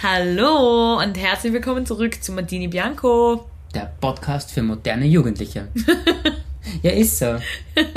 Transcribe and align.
Hallo 0.00 1.00
und 1.02 1.18
herzlich 1.18 1.52
willkommen 1.52 1.84
zurück 1.84 2.22
zu 2.22 2.30
Martini 2.30 2.68
Bianco. 2.68 3.48
Der 3.74 3.92
Podcast 4.00 4.52
für 4.52 4.62
moderne 4.62 5.06
Jugendliche. 5.06 5.66
ja, 6.82 6.92
ist 6.92 7.18
so. 7.18 7.34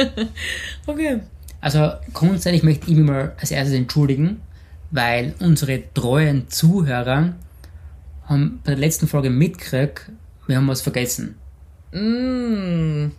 Okay. 0.87 1.19
Also 1.59 1.91
grundsätzlich 2.11 2.63
möchte 2.63 2.89
ich 2.89 2.97
mich 2.97 3.05
mal 3.05 3.35
als 3.39 3.51
erstes 3.51 3.75
entschuldigen, 3.75 4.41
weil 4.89 5.35
unsere 5.41 5.93
treuen 5.93 6.49
Zuhörer 6.49 7.35
haben 8.25 8.61
bei 8.63 8.71
der 8.71 8.79
letzten 8.79 9.07
Folge 9.07 9.29
mitgekriegt, 9.29 10.09
wir 10.47 10.57
haben 10.57 10.67
was 10.67 10.81
vergessen. 10.81 11.35
Mm. 11.91 13.11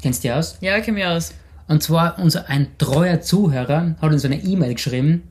Kennst 0.00 0.24
du 0.24 0.28
die 0.28 0.32
aus? 0.32 0.56
Ja, 0.62 0.80
kenn 0.80 0.94
mich 0.94 1.04
aus. 1.04 1.34
Und 1.68 1.82
zwar 1.82 2.18
unser 2.18 2.48
ein 2.48 2.78
treuer 2.78 3.20
Zuhörer 3.20 3.94
hat 4.00 4.10
uns 4.10 4.24
eine 4.24 4.42
E-Mail 4.42 4.72
geschrieben, 4.72 5.24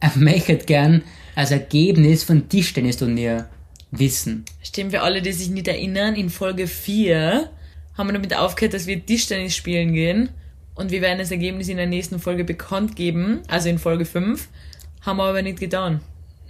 er 0.00 0.10
möchte 0.16 0.56
gern 0.56 1.02
als 1.36 1.52
Ergebnis 1.52 2.24
von 2.24 2.48
Tischtennisturnier 2.48 3.48
wissen. 3.92 4.44
Stimmt, 4.62 4.90
für 4.90 5.02
alle, 5.02 5.22
die 5.22 5.32
sich 5.32 5.50
nicht 5.50 5.68
erinnern, 5.68 6.16
in 6.16 6.30
Folge 6.30 6.66
4 6.66 7.50
haben 7.96 8.08
wir 8.08 8.14
damit 8.14 8.36
aufgehört, 8.36 8.74
dass 8.74 8.86
wir 8.86 9.04
Tischtennis 9.04 9.54
spielen 9.54 9.92
gehen. 9.92 10.30
Und 10.74 10.90
wir 10.90 11.00
werden 11.00 11.18
das 11.18 11.30
Ergebnis 11.30 11.68
in 11.68 11.76
der 11.76 11.86
nächsten 11.86 12.18
Folge 12.18 12.44
bekannt 12.44 12.96
geben, 12.96 13.40
also 13.48 13.68
in 13.68 13.78
Folge 13.78 14.04
5. 14.04 14.48
Haben 15.02 15.16
wir 15.18 15.24
aber 15.24 15.42
nicht 15.42 15.60
getan. 15.60 16.00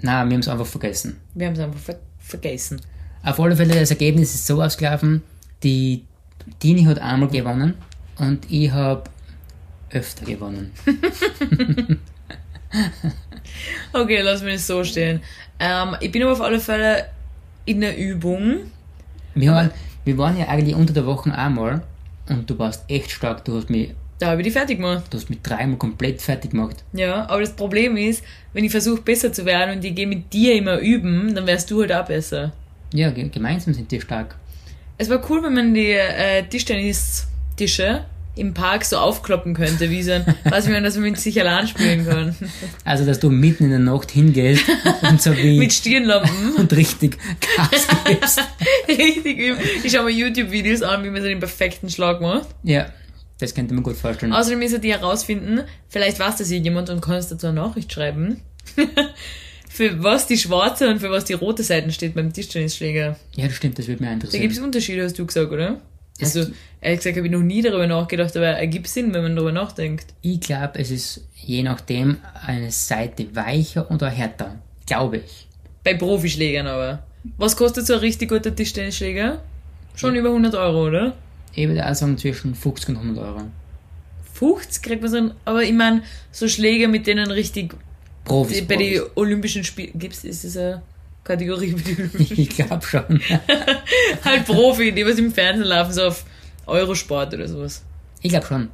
Na, 0.00 0.24
wir 0.24 0.34
haben 0.34 0.40
es 0.40 0.48
einfach 0.48 0.66
vergessen. 0.66 1.16
Wir 1.34 1.48
haben 1.48 1.54
es 1.54 1.60
einfach 1.60 1.80
ver 1.80 1.98
vergessen. 2.18 2.80
Auf 3.22 3.38
alle 3.38 3.54
Fälle, 3.54 3.78
das 3.78 3.90
Ergebnis 3.90 4.34
ist 4.34 4.46
so 4.46 4.60
ausgelaufen, 4.60 5.22
die 5.62 6.04
Dini 6.60 6.82
hat 6.84 6.98
einmal 6.98 7.28
gewonnen 7.28 7.74
und 8.18 8.50
ich 8.50 8.70
habe 8.72 9.04
öfter 9.90 10.24
gewonnen. 10.24 10.72
Okay, 13.92 14.20
lass 14.22 14.42
mich 14.42 14.62
so 14.64 14.84
stehen. 14.84 15.20
Ähm, 15.58 15.96
ich 16.00 16.10
bin 16.12 16.22
aber 16.22 16.32
auf 16.32 16.40
alle 16.40 16.60
Fälle 16.60 17.06
in 17.64 17.80
der 17.80 17.96
Übung. 17.96 18.58
Wir, 19.34 19.52
waren, 19.52 19.70
wir 20.04 20.16
waren 20.18 20.36
ja 20.38 20.48
eigentlich 20.48 20.74
unter 20.74 20.92
der 20.92 21.06
Woche 21.06 21.32
einmal 21.36 21.82
und 22.28 22.48
du 22.48 22.58
warst 22.58 22.84
echt 22.88 23.10
stark. 23.10 23.44
Du 23.44 23.56
hast 23.56 23.70
mich, 23.70 23.90
Da 24.18 24.28
habe 24.28 24.40
ich 24.40 24.46
die 24.46 24.50
fertig 24.52 24.78
gemacht. 24.78 25.04
du 25.10 25.16
hast 25.18 25.28
mich 25.30 25.40
dreimal 25.42 25.76
komplett 25.78 26.20
fertig 26.22 26.50
gemacht. 26.52 26.84
Ja, 26.92 27.28
aber 27.28 27.40
das 27.40 27.52
Problem 27.52 27.96
ist, 27.96 28.22
wenn 28.52 28.64
ich 28.64 28.70
versuche 28.70 29.00
besser 29.02 29.32
zu 29.32 29.44
werden 29.44 29.76
und 29.76 29.84
ich 29.84 29.94
gehe 29.94 30.06
mit 30.06 30.32
dir 30.32 30.54
immer 30.54 30.78
üben, 30.78 31.34
dann 31.34 31.46
wärst 31.46 31.70
du 31.70 31.80
halt 31.80 31.92
auch 31.92 32.06
besser. 32.06 32.52
Ja, 32.92 33.10
ge- 33.10 33.28
gemeinsam 33.28 33.74
sind 33.74 33.90
wir 33.90 34.00
stark. 34.00 34.36
Es 34.98 35.10
war 35.10 35.20
cool, 35.28 35.42
wenn 35.42 35.54
man 35.54 35.74
die 35.74 35.90
äh, 35.90 36.42
Tischtennis-Tische 36.44 38.04
im 38.36 38.52
Park 38.54 38.84
so 38.84 38.98
aufkloppen 38.98 39.54
könnte, 39.54 39.90
wie 39.90 40.02
so 40.02 40.12
ein, 40.12 40.24
was 40.44 40.68
man, 40.68 40.84
dass 40.84 40.94
man 40.94 41.04
mit 41.04 41.18
sich 41.18 41.40
allein 41.40 41.66
spielen 41.66 42.06
kann. 42.06 42.36
Also, 42.84 43.04
dass 43.06 43.18
du 43.18 43.30
mitten 43.30 43.64
in 43.64 43.70
der 43.70 43.78
Nacht 43.78 44.10
hingehst 44.10 44.62
und 45.02 45.20
so 45.20 45.36
wie 45.36 45.58
mit 45.58 45.72
Stirnlampen. 45.72 46.54
und 46.58 46.72
richtig 46.76 47.16
Gas 47.56 47.86
gibst. 48.04 48.42
Richtig 48.86 49.38
üben. 49.38 49.58
Ich 49.82 49.92
schaue 49.92 50.04
mir 50.04 50.10
YouTube-Videos 50.10 50.82
an, 50.82 51.02
wie 51.02 51.10
man 51.10 51.22
so 51.22 51.28
den 51.28 51.40
perfekten 51.40 51.88
Schlag 51.88 52.20
macht. 52.20 52.48
Ja, 52.62 52.92
das 53.38 53.54
könnte 53.54 53.72
man 53.74 53.82
gut 53.82 53.96
vorstellen. 53.96 54.32
Außerdem 54.32 54.60
ist 54.62 54.72
er 54.74 54.78
die 54.80 54.92
herausfinden, 54.92 55.62
vielleicht 55.88 56.18
weiß 56.18 56.36
das 56.36 56.50
jemand 56.50 56.90
und 56.90 57.00
kannst 57.00 57.32
dazu 57.32 57.46
eine 57.46 57.56
Nachricht 57.56 57.92
schreiben, 57.92 58.40
für 59.68 60.02
was 60.02 60.26
die 60.26 60.38
schwarze 60.38 60.88
und 60.88 61.00
für 61.00 61.10
was 61.10 61.24
die 61.24 61.34
rote 61.34 61.62
Seite 61.62 61.90
steht 61.90 62.14
beim 62.14 62.32
Tischtennisschläger. 62.32 63.16
Ja, 63.34 63.46
das 63.46 63.56
stimmt, 63.56 63.78
das 63.78 63.88
würde 63.88 64.02
mich 64.02 64.08
Da 64.08 64.14
interessieren. 64.14 64.42
gibt 64.42 64.54
es 64.54 64.60
Unterschiede, 64.60 65.04
hast 65.04 65.18
du 65.18 65.26
gesagt, 65.26 65.50
oder? 65.50 65.80
Es 66.18 66.34
Also, 66.36 66.50
ehrlich 66.86 67.00
gesagt, 67.00 67.16
habe 67.16 67.26
ich 67.26 67.32
noch 67.32 67.40
nie 67.40 67.62
darüber 67.62 67.86
nachgedacht, 67.86 68.36
aber 68.36 68.46
er 68.46 68.66
gibt 68.68 68.86
Sinn, 68.86 69.12
wenn 69.12 69.22
man 69.22 69.34
darüber 69.34 69.52
nachdenkt. 69.52 70.06
Ich 70.22 70.40
glaube, 70.40 70.78
es 70.78 70.90
ist 70.90 71.26
je 71.34 71.62
nachdem 71.62 72.18
eine 72.46 72.70
Seite 72.70 73.34
weicher 73.34 73.90
oder 73.90 74.08
härter. 74.08 74.56
Glaube 74.86 75.18
ich. 75.18 75.48
Bei 75.82 75.94
Profischlägern 75.94 76.68
aber. 76.68 77.02
Was 77.38 77.56
kostet 77.56 77.86
so 77.86 77.94
ein 77.94 77.98
richtig 77.98 78.28
guter 78.28 78.54
Tischtennisschläger? 78.54 79.42
Schon 79.96 80.14
über 80.14 80.28
100 80.28 80.54
Euro, 80.54 80.86
oder? 80.86 81.16
Ich 81.54 81.66
würde 81.66 81.88
auch 81.88 81.94
sagen 81.94 82.18
zwischen 82.18 82.54
50 82.54 82.90
und 82.90 82.96
100 82.98 83.24
Euro. 83.24 83.40
50 84.34 84.82
kriegt 84.82 85.02
man 85.02 85.10
so 85.10 85.16
ein, 85.16 85.30
aber 85.44 85.64
ich 85.64 85.72
meine, 85.72 86.02
so 86.30 86.46
Schläger, 86.46 86.86
mit 86.86 87.06
denen 87.06 87.30
richtig, 87.30 87.74
Profis. 88.24 88.62
bei 88.66 88.76
den. 88.76 89.02
Olympischen 89.16 89.64
Spielen, 89.64 89.98
gibt's, 89.98 90.22
ist 90.22 90.44
es 90.44 90.56
eine 90.56 90.82
Kategorie 91.24 91.72
für 91.72 91.82
die 91.82 91.94
Olympischen 92.02 92.40
Ich 92.40 92.50
glaube 92.50 92.86
schon. 92.86 93.20
halt 94.24 94.44
Profi, 94.44 94.92
die 94.92 95.04
was 95.04 95.18
im 95.18 95.32
Fernsehen 95.32 95.66
laufen, 95.66 95.92
so 95.92 96.04
auf 96.04 96.24
Eurosport 96.66 97.32
oder 97.34 97.48
sowas. 97.48 97.82
Ich 98.22 98.30
glaube 98.30 98.46
schon. 98.46 98.68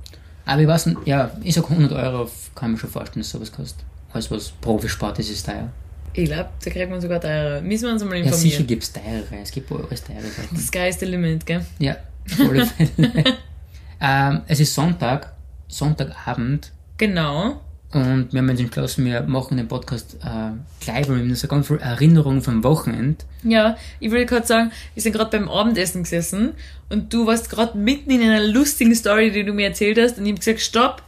Aber 0.45 0.61
ich 0.61 0.67
weiß 0.69 0.87
nicht, 0.87 0.99
ja, 1.07 1.31
ich 1.43 1.55
sag 1.55 1.71
100 1.71 1.93
Euro, 1.93 2.29
kann 2.55 2.71
ich 2.71 2.73
mir 2.77 2.79
schon 2.79 2.91
vorstellen, 2.91 3.23
dass 3.23 3.31
sowas 3.31 3.53
kostet. 3.53 3.85
Alles 4.13 4.31
was 4.31 4.51
Profisport 4.61 5.19
ist, 5.19 5.31
ist 5.31 5.47
teuer. 5.47 5.69
Ich 6.15 6.27
glaube, 6.27 6.51
da 6.63 6.71
kriegt 6.71 6.91
man 6.91 7.01
sogar 7.01 7.21
teure. 7.21 7.63
Müssen 7.63 7.87
wir 7.87 7.93
uns 7.93 8.05
mal 8.05 8.17
Ja, 8.17 8.25
sicher 8.25 8.59
informieren. 8.61 8.67
gibt 8.67 8.83
es 8.83 8.93
teurere. 8.93 9.43
Es 9.43 9.51
gibt 9.51 9.73
alles 9.73 10.05
teure 10.05 10.21
Sachen. 10.21 10.89
Is 10.89 10.99
the 10.99 11.07
limit, 11.07 11.47
gell? 11.47 11.65
Ja, 11.79 11.97
auf 12.31 12.41
alle 12.51 12.67
Fälle. 12.67 13.25
ähm, 14.01 14.43
es 14.47 14.61
ist 14.61 14.75
Sonntag, 14.75 15.33
Sonntagabend. 15.69 16.73
Genau. 16.99 17.61
Und 17.93 18.33
wir 18.33 18.41
haben 18.41 18.49
uns 18.49 18.61
entschlossen, 18.61 19.05
wir 19.05 19.23
machen 19.23 19.59
den 19.59 19.69
Podcast 19.69 20.17
äh, 20.25 20.53
gleich, 20.81 21.09
weil 21.09 21.17
wir 21.17 21.25
haben 21.25 21.35
so 21.35 21.47
ganz 21.47 21.67
viel 21.67 21.77
Erinnerungen 21.77 22.41
vom 22.41 22.65
Wochenende. 22.65 23.19
Ja, 23.43 23.77
ich 24.01 24.11
wollte 24.11 24.27
gerade 24.27 24.47
sagen, 24.47 24.73
wir 24.95 25.03
sind 25.03 25.13
gerade 25.13 25.31
beim 25.31 25.49
Abendessen 25.49 26.03
gesessen 26.03 26.55
und 26.89 27.13
du 27.13 27.27
warst 27.27 27.51
gerade 27.51 27.77
mitten 27.77 28.11
in 28.11 28.23
einer 28.23 28.47
lustigen 28.47 28.95
Story, 28.95 29.31
die 29.31 29.45
du 29.45 29.53
mir 29.53 29.67
erzählt 29.67 29.99
hast 29.99 30.17
und 30.17 30.25
ich 30.25 30.33
habe 30.33 30.39
gesagt, 30.39 30.61
stopp, 30.61 31.03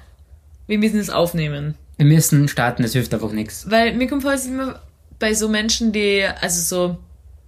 wir 0.67 0.79
müssen 0.79 0.99
es 0.99 1.09
aufnehmen. 1.09 1.75
Wir 1.97 2.07
müssen 2.07 2.49
starten, 2.49 2.83
das 2.83 2.93
hilft 2.93 3.15
einfach 3.15 3.33
nichts. 3.33 3.71
Weil 3.71 3.95
mir 3.95 4.07
kommt 4.07 4.23
vor, 4.23 4.33
es 4.33 4.47
immer 4.47 4.81
bei 5.19 5.33
so 5.33 5.49
Menschen, 5.49 5.93
die, 5.93 6.23
also 6.41 6.61
so, 6.61 6.99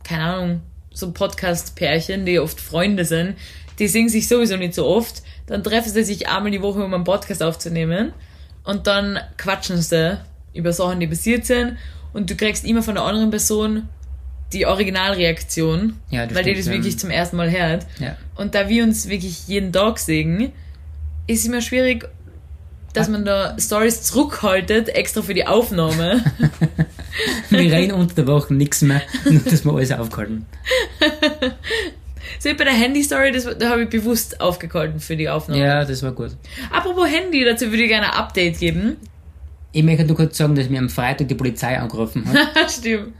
keine 0.02 0.24
Ahnung, 0.24 0.60
so 0.94 1.12
Podcast-Pärchen, 1.12 2.24
die 2.24 2.38
oft 2.38 2.58
Freunde 2.58 3.04
sind, 3.04 3.34
die 3.78 3.88
sehen 3.88 4.08
sich 4.08 4.28
sowieso 4.28 4.56
nicht 4.56 4.72
so 4.72 4.86
oft, 4.86 5.22
dann 5.46 5.62
treffen 5.62 5.92
sie 5.92 6.04
sich 6.04 6.28
einmal 6.28 6.50
die 6.50 6.62
Woche, 6.62 6.82
um 6.82 6.94
einen 6.94 7.04
Podcast 7.04 7.42
aufzunehmen 7.42 8.14
und 8.66 8.86
dann 8.86 9.18
quatschen 9.38 9.80
sie 9.80 10.18
über 10.52 10.72
Sachen, 10.72 11.00
die 11.00 11.06
passiert 11.06 11.46
sind 11.46 11.78
und 12.12 12.28
du 12.30 12.36
kriegst 12.36 12.64
immer 12.64 12.82
von 12.82 12.96
der 12.96 13.04
anderen 13.04 13.30
Person 13.30 13.88
die 14.52 14.66
Originalreaktion, 14.66 15.96
Ja, 16.10 16.32
weil 16.34 16.44
die 16.44 16.54
das 16.54 16.66
ja. 16.66 16.72
wirklich 16.72 16.98
zum 16.98 17.10
ersten 17.10 17.36
Mal 17.36 17.50
hört. 17.50 17.86
Ja. 17.98 18.16
Und 18.36 18.54
da 18.54 18.68
wir 18.68 18.84
uns 18.84 19.08
wirklich 19.08 19.48
jeden 19.48 19.72
Tag 19.72 19.98
sehen, 19.98 20.52
ist 21.26 21.46
immer 21.46 21.60
schwierig, 21.60 22.08
dass 22.92 23.08
man 23.08 23.24
da 23.24 23.56
Stories 23.58 24.02
zurückhaltet, 24.02 24.88
extra 24.88 25.20
für 25.20 25.34
die 25.34 25.46
Aufnahme. 25.46 26.24
Wir 27.50 27.72
reden 27.72 27.92
unter 27.92 28.14
der 28.14 28.26
Woche 28.26 28.54
nichts 28.54 28.82
mehr, 28.82 29.02
nur 29.24 29.40
dass 29.40 29.64
wir 29.64 29.72
alles 29.72 29.92
aufgehalten. 29.92 30.46
So 32.38 32.50
wie 32.50 32.54
bei 32.54 32.64
der 32.64 32.74
Handy-Story, 32.74 33.32
das, 33.32 33.46
da 33.58 33.70
habe 33.70 33.84
ich 33.84 33.88
bewusst 33.88 34.40
aufgehalten 34.40 35.00
für 35.00 35.16
die 35.16 35.28
Aufnahme. 35.28 35.60
Ja, 35.60 35.84
das 35.84 36.02
war 36.02 36.12
gut. 36.12 36.36
Apropos 36.70 37.08
Handy, 37.08 37.44
dazu 37.44 37.66
würde 37.70 37.82
ich 37.82 37.88
gerne 37.88 38.12
ein 38.12 38.18
Update 38.18 38.58
geben. 38.58 38.96
Ich 39.72 39.82
möchte 39.82 40.04
nur 40.04 40.16
kurz 40.16 40.36
sagen, 40.38 40.54
dass 40.54 40.68
mir 40.68 40.78
am 40.78 40.88
Freitag 40.88 41.28
die 41.28 41.34
Polizei 41.34 41.78
angerufen 41.78 42.24
hat 42.26 42.70
Stimmt. 42.70 43.12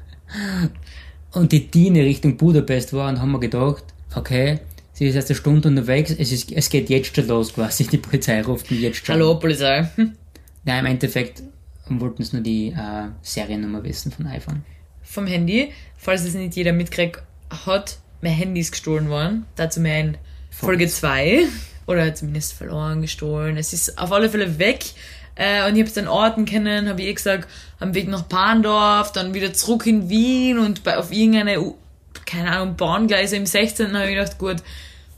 und 1.33 1.53
die 1.53 1.69
Tine 1.69 2.01
Richtung 2.01 2.37
Budapest 2.37 2.93
war 2.93 3.09
und 3.09 3.21
haben 3.21 3.33
wir 3.33 3.41
gedacht, 3.41 3.85
okay, 4.15 4.61
sie 4.93 5.07
ist 5.07 5.15
erst 5.17 5.29
eine 5.29 5.37
Stunde 5.37 5.69
unterwegs, 5.69 6.15
es, 6.17 6.33
ist, 6.33 6.53
es 6.53 6.71
geht 6.71 6.89
jetzt 6.89 7.15
schon 7.15 7.27
los 7.29 7.53
quasi, 7.53 7.87
die 7.87 7.99
Polizei 7.99 8.41
ruft 8.41 8.71
mich 8.71 8.81
jetzt 8.81 9.05
schon. 9.05 9.15
Hallo, 9.17 9.39
Polizei. 9.39 9.89
Ja, 10.65 10.79
im 10.79 10.87
Endeffekt 10.87 11.43
wollten 11.89 12.23
sie 12.23 12.37
nur 12.37 12.43
die 12.43 12.69
äh, 12.69 13.09
Seriennummer 13.23 13.85
wissen 13.85 14.11
von 14.11 14.27
iPhone. 14.27 14.65
Vom 15.03 15.27
Handy, 15.27 15.73
falls 15.97 16.25
es 16.25 16.35
nicht 16.35 16.57
jeder 16.57 16.73
mitkriegt, 16.73 17.23
hat 17.67 17.99
mein 18.21 18.33
Handy 18.33 18.61
ist 18.61 18.73
gestohlen 18.73 19.09
worden. 19.09 19.47
Dazu 19.57 19.81
mehr 19.81 20.01
in 20.01 20.19
Folge 20.51 20.89
2. 20.89 21.47
Oder 21.87 22.15
zumindest 22.15 22.55
verloren, 22.55 23.03
gestohlen. 23.03 23.57
Es 23.57 23.73
ist 23.73 23.99
auf 23.99 24.11
alle 24.11 24.29
Fälle 24.29 24.59
weg. 24.59 24.85
Äh, 25.37 25.69
und 25.69 25.75
ich 25.77 25.81
habe 25.81 25.89
es 25.89 25.95
dann 25.95 26.09
Orten 26.09 26.45
kennen, 26.47 26.89
habe 26.89 27.03
ich 27.03 27.09
eh 27.09 27.15
gesagt, 27.15 27.49
am 27.79 27.95
Weg 27.95 28.09
nach 28.09 28.23
Bahndorf, 28.23 29.13
dann 29.13 29.35
wieder 29.35 29.53
zurück 29.53 29.87
in 29.87 30.09
Wien 30.09 30.59
und 30.59 30.83
bei, 30.83 30.97
auf 30.97 31.13
irgendeine, 31.13 31.75
keine 32.25 32.51
Ahnung, 32.51 32.77
Bahngleise 32.77 33.37
im 33.37 33.47
16. 33.47 33.95
habe 33.95 34.09
ich 34.11 34.17
gedacht, 34.17 34.39
gut, 34.39 34.57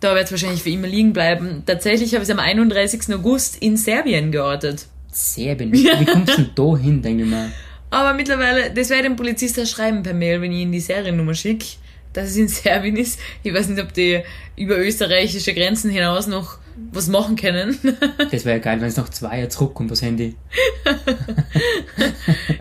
da 0.00 0.14
wird 0.14 0.26
es 0.26 0.30
wahrscheinlich 0.32 0.62
für 0.62 0.70
immer 0.70 0.88
liegen 0.88 1.12
bleiben. 1.12 1.62
Tatsächlich 1.66 2.14
habe 2.14 2.24
ich 2.24 2.28
es 2.28 2.34
am 2.34 2.40
31. 2.40 3.14
August 3.14 3.56
in 3.62 3.76
Serbien 3.76 4.32
geortet. 4.32 4.86
Serbien, 5.10 5.72
wie, 5.72 5.84
wie 5.84 6.04
kommst 6.12 6.36
du 6.36 6.42
denn 6.42 6.50
da 6.54 6.76
hin, 6.76 7.02
denke 7.02 7.24
ich 7.24 7.30
mal? 7.30 7.50
Aber 7.90 8.12
mittlerweile, 8.14 8.70
das 8.70 8.90
werde 8.90 9.04
ich 9.04 9.08
dem 9.08 9.16
Polizist 9.16 9.58
auch 9.58 9.66
schreiben 9.66 10.02
per 10.02 10.14
Mail, 10.14 10.40
wenn 10.40 10.52
ich 10.52 10.60
ihm 10.60 10.72
die 10.72 10.80
Seriennummer 10.80 11.34
schicke, 11.34 11.66
dass 12.12 12.30
es 12.30 12.36
in 12.36 12.48
Serbien 12.48 12.96
ist. 12.96 13.18
Ich 13.42 13.52
weiß 13.52 13.68
nicht, 13.68 13.82
ob 13.82 13.92
die 13.92 14.22
über 14.56 14.78
österreichische 14.78 15.54
Grenzen 15.54 15.90
hinaus 15.90 16.26
noch 16.26 16.58
was 16.92 17.08
machen 17.08 17.36
können. 17.36 17.76
Das 18.30 18.44
wäre 18.44 18.58
ja 18.58 18.62
geil, 18.62 18.80
wenn 18.80 18.88
es 18.88 18.96
noch 18.96 19.08
zwei 19.08 19.38
Jahre 19.38 19.48
zurückkommt, 19.48 19.90
das 19.90 20.02
Handy. 20.02 20.36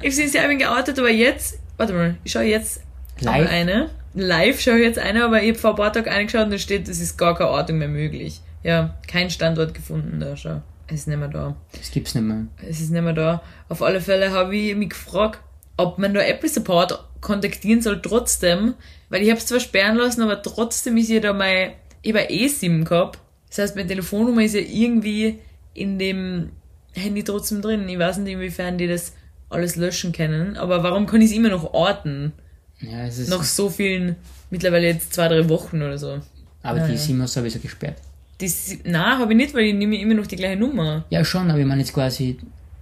ich 0.02 0.16
bin 0.16 0.26
in 0.26 0.30
Serbien 0.30 0.60
geoutet, 0.60 0.98
aber 0.98 1.12
jetzt, 1.12 1.60
warte 1.78 1.94
mal, 1.94 2.16
ich 2.24 2.32
schaue 2.32 2.44
jetzt 2.44 2.82
Live? 3.20 3.50
eine. 3.50 3.90
Live 4.14 4.62
schaue 4.62 4.78
ich 4.78 4.84
jetzt 4.84 5.00
eine, 5.00 5.24
aber 5.24 5.44
ich 5.44 5.50
habe 5.50 5.60
vor 5.60 5.70
ein 5.72 5.76
paar 5.76 5.94
Tagen 5.94 6.10
eingeschaut 6.10 6.46
und 6.46 6.52
da 6.52 6.58
steht, 6.58 6.88
es 6.88 7.00
ist 7.00 7.18
gar 7.18 7.36
keine 7.36 7.52
Ortung 7.52 7.78
mehr 7.78 7.88
möglich. 7.88 8.42
Ja, 8.64 8.98
kein 9.08 9.30
Standort 9.30 9.74
gefunden 9.74 10.20
da, 10.20 10.36
schau. 10.36 10.62
Es 10.88 11.02
ist 11.02 11.08
nicht 11.08 11.20
mehr 11.20 11.28
da. 11.28 11.56
Das 11.78 11.92
gibt's 11.92 12.16
nicht 12.16 12.24
mehr. 12.24 12.48
Es 12.68 12.80
ist 12.80 12.92
nicht 12.92 13.02
mehr 13.02 13.14
da. 13.14 13.42
Auf 13.68 13.82
alle 13.82 14.00
Fälle 14.00 14.32
habe 14.32 14.56
ich 14.56 14.76
mich 14.76 14.90
gefragt, 14.90 15.40
ob 15.78 15.98
man 15.98 16.14
da 16.14 16.22
Apple 16.22 16.50
Support 16.50 17.04
kontaktieren 17.22 17.82
soll 17.82 18.02
trotzdem, 18.02 18.74
weil 19.10 19.22
ich 19.22 19.30
habe 19.30 19.40
es 19.40 19.46
zwar 19.46 19.60
sperren 19.60 19.98
lassen, 19.98 20.22
aber 20.22 20.42
trotzdem 20.42 20.98
ist 20.98 21.10
ja 21.10 21.20
da 21.20 21.34
mein, 21.34 21.72
ich 22.02 22.14
habe 22.14 22.26
E-SIM 22.30 22.84
gehabt. 22.86 23.20
Das 23.50 23.60
heißt, 23.60 23.76
meine 23.76 23.88
Telefonnummer 23.88 24.44
ist 24.44 24.56
ja 24.56 24.62
irgendwie 24.62 25.40
in 25.74 25.98
dem 26.00 26.50
Handy 26.94 27.24
trotzdem 27.24 27.62
drin. 27.62 27.88
Ich 27.88 27.98
weiß 27.98 28.18
nicht, 28.18 28.34
inwiefern 28.34 28.78
die 28.78 28.88
das 28.88 29.14
alles 29.50 29.76
löschen 29.76 30.12
können, 30.12 30.58
aber 30.58 30.84
warum 30.84 31.06
kann 31.06 31.22
ich 31.22 31.32
es 31.32 31.38
immer 31.38 31.50
noch 31.50 31.74
orten? 31.74 32.34
Ja, 32.82 33.06
es 33.06 33.18
ist. 33.18 33.30
Nach 33.30 33.44
so 33.44 33.70
vielen, 33.70 34.18
mittlerweile 34.50 34.88
jetzt 34.88 35.14
zwei, 35.14 35.28
drei 35.30 35.48
Wochen 35.48 35.82
oder 35.82 35.98
so. 35.98 36.20
aber 36.64 36.80
ja, 36.80 36.88
die. 36.88 36.98
SIM 36.98 37.22
hast 37.22 37.36
du 37.36 37.40
sowieso 37.40 37.60
gesperrt. 37.60 37.98
Das, 38.40 38.76
nein, 38.84 39.18
habe 39.18 39.32
ich 39.34 39.38
nicht, 39.38 39.54
weil 39.54 39.66
ich 39.66 39.74
nehme 39.74 40.00
immer 40.00 40.14
noch 40.14 40.28
die 40.28 40.36
gleiche 40.36 40.58
Nummer. 40.58 41.06
Ja, 41.10 41.24
schon, 41.26 41.50
aber 41.50 41.60
ich 41.60 41.66
meine 41.66 41.82
jetzt 41.82 41.94
quasi 41.94 42.38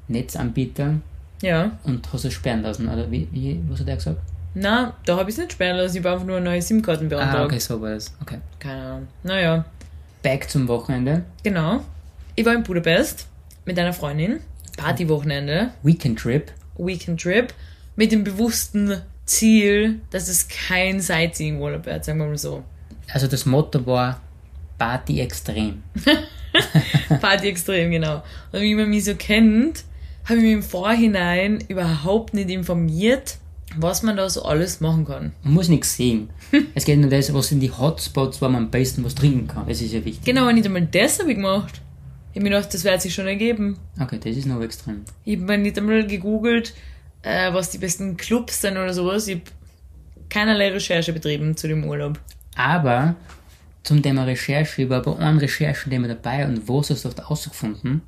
Netzanbieter 0.07 0.95
Ja. 1.42 1.78
und 1.84 2.12
hast 2.14 2.26
es 2.26 2.34
sperren 2.34 2.62
lassen, 2.62 2.88
oder 2.88 3.10
wie, 3.12 3.28
wie 3.32 3.60
was 3.70 3.80
hat 3.82 3.88
er 3.90 3.96
gesagt? 3.98 4.20
Na, 4.54 4.94
da 5.06 5.18
habe 5.18 5.30
ich 5.30 5.36
es 5.36 5.40
nicht 5.42 5.52
sperren 5.54 5.78
lassen, 5.78 5.98
ich 5.98 6.04
habe 6.04 6.14
einfach 6.14 6.26
nur 6.26 6.40
neue 6.40 6.62
SIM-Karten 6.62 7.10
beantragt. 7.10 7.38
Ah, 7.38 7.46
okay, 7.46 7.60
so 7.60 7.82
war 7.82 7.90
das. 7.92 8.14
Okay. 8.22 8.38
Keine 8.60 8.82
Ahnung. 8.82 9.08
Naja, 9.24 9.66
Back 10.24 10.50
zum 10.50 10.68
Wochenende. 10.68 11.24
genau. 11.44 11.82
Ich 12.36 12.46
war 12.46 12.54
in 12.54 12.64
Budapest 12.64 13.28
mit 13.66 13.78
einer 13.80 13.94
Freundin. 13.94 14.40
Partywochenende, 14.78 15.70
Weekend 15.84 16.20
Trip. 16.20 16.52
Weekend 16.78 17.22
Trip, 17.22 17.54
mit 17.96 18.12
dem 18.12 18.24
bewussten 18.24 19.02
Ziel, 19.26 20.02
dass 20.10 20.28
es 20.28 20.48
kein 20.48 21.00
Sightseeing-Urlaub 21.00 21.86
wird, 21.86 22.04
sagen 22.06 22.20
wir 22.20 22.28
mal 22.28 22.38
so. 22.38 22.64
Also 23.12 23.28
das 23.28 23.46
Motto 23.46 23.86
war 23.86 24.20
Party 24.78 25.22
extrem. 25.22 25.84
Party 27.22 27.48
extrem, 27.50 27.92
genau. 27.92 28.24
Und 28.52 28.62
wie 28.62 28.76
man 28.76 28.90
mich 28.90 29.06
so 29.06 29.16
kennt, 29.16 29.84
habe 30.25 30.38
ich 30.38 30.44
mich 30.44 30.54
im 30.54 30.63
Vorhinein 30.63 31.63
überhaupt 31.68 32.33
nicht 32.33 32.50
informiert, 32.50 33.38
was 33.77 34.04
man 34.04 34.18
da 34.18 34.30
so 34.30 34.44
alles 34.44 34.81
machen 34.81 35.06
kann. 35.06 35.33
Man 35.44 35.54
muss 35.54 35.69
nichts 35.69 35.95
sehen. 35.95 36.30
es 36.75 36.86
geht 36.86 37.00
nur 37.00 37.10
das, 37.10 37.33
was 37.33 37.50
sind 37.50 37.60
die 37.60 37.72
Hotspots, 37.72 38.42
wo 38.42 38.45
man 38.45 38.63
am 38.63 38.72
besten 38.72 39.04
was 39.04 39.16
trinken 39.16 39.48
kann. 39.48 39.68
Das 39.68 39.81
ist 39.81 39.94
ja 39.94 40.04
wichtig. 40.04 40.25
Genau, 40.25 40.44
aber 40.44 40.54
nicht 40.54 40.66
einmal 40.66 40.86
das 40.86 41.19
habe 41.19 41.31
ich 41.31 41.38
gemacht. 41.38 41.81
Ich 42.31 42.39
habe 42.39 42.50
mir 42.50 42.56
gedacht, 42.56 42.74
das 42.74 42.83
wird 42.83 43.01
sich 43.01 43.13
schon 43.13 43.27
ergeben. 43.27 43.77
Okay, 44.00 44.19
das 44.22 44.36
ist 44.36 44.45
noch 44.45 44.62
extrem. 44.62 45.01
Ich 45.24 45.38
habe 45.38 45.45
mir 45.45 45.57
nicht 45.57 45.77
einmal 45.77 46.06
gegoogelt, 46.06 46.74
äh, 47.22 47.54
was 47.54 47.69
die 47.69 47.77
besten 47.77 48.18
Clubs 48.18 48.62
sind 48.62 48.74
oder 48.74 48.94
sowas. 48.94 49.27
Ich 49.27 49.36
habe 49.36 49.45
keinerlei 50.30 50.72
Recherche 50.72 51.13
betrieben 51.13 51.56
zu 51.56 51.68
dem 51.68 51.86
Urlaub. 51.86 52.19
Aber 52.56 53.16
zum 53.83 54.01
Thema 54.01 54.24
Recherche, 54.24 54.83
ich 54.83 54.89
war 54.89 55.01
bei 55.01 55.16
einem 55.16 55.38
Recherchen-Thema 55.38 56.07
dabei 56.07 56.45
und 56.45 56.68
was 56.68 56.89
hast 56.89 57.06
du 57.06 57.10
dort 57.10 57.30
ausgefunden? 57.30 58.01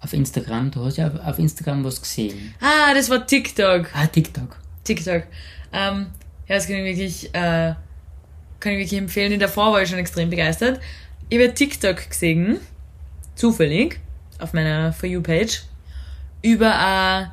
Auf 0.00 0.12
Instagram, 0.12 0.70
du 0.70 0.84
hast 0.84 0.96
ja 0.96 1.08
auf, 1.08 1.14
auf 1.24 1.38
Instagram 1.38 1.84
was 1.84 2.00
gesehen. 2.00 2.54
Ah, 2.60 2.94
das 2.94 3.10
war 3.10 3.26
TikTok. 3.26 3.86
Ah, 3.94 4.06
TikTok. 4.06 4.56
TikTok. 4.84 5.24
Ähm, 5.72 6.06
ja, 6.48 6.54
das 6.54 6.66
kann 6.66 6.76
ich 6.76 6.84
wirklich, 6.84 7.34
äh, 7.34 7.74
kann 8.60 8.72
ich 8.72 8.78
wirklich 8.78 8.94
empfehlen. 8.94 9.32
In 9.32 9.38
der 9.38 9.48
Vor 9.48 9.72
war 9.72 9.82
ich 9.82 9.88
schon 9.88 9.98
extrem 9.98 10.30
begeistert. 10.30 10.80
Ich 11.28 11.38
habe 11.38 11.52
TikTok 11.52 12.08
gesehen, 12.08 12.58
zufällig, 13.34 14.00
auf 14.38 14.52
meiner 14.52 14.92
For 14.92 15.08
You-Page, 15.08 15.62
über 16.42 16.74
eine 16.78 17.32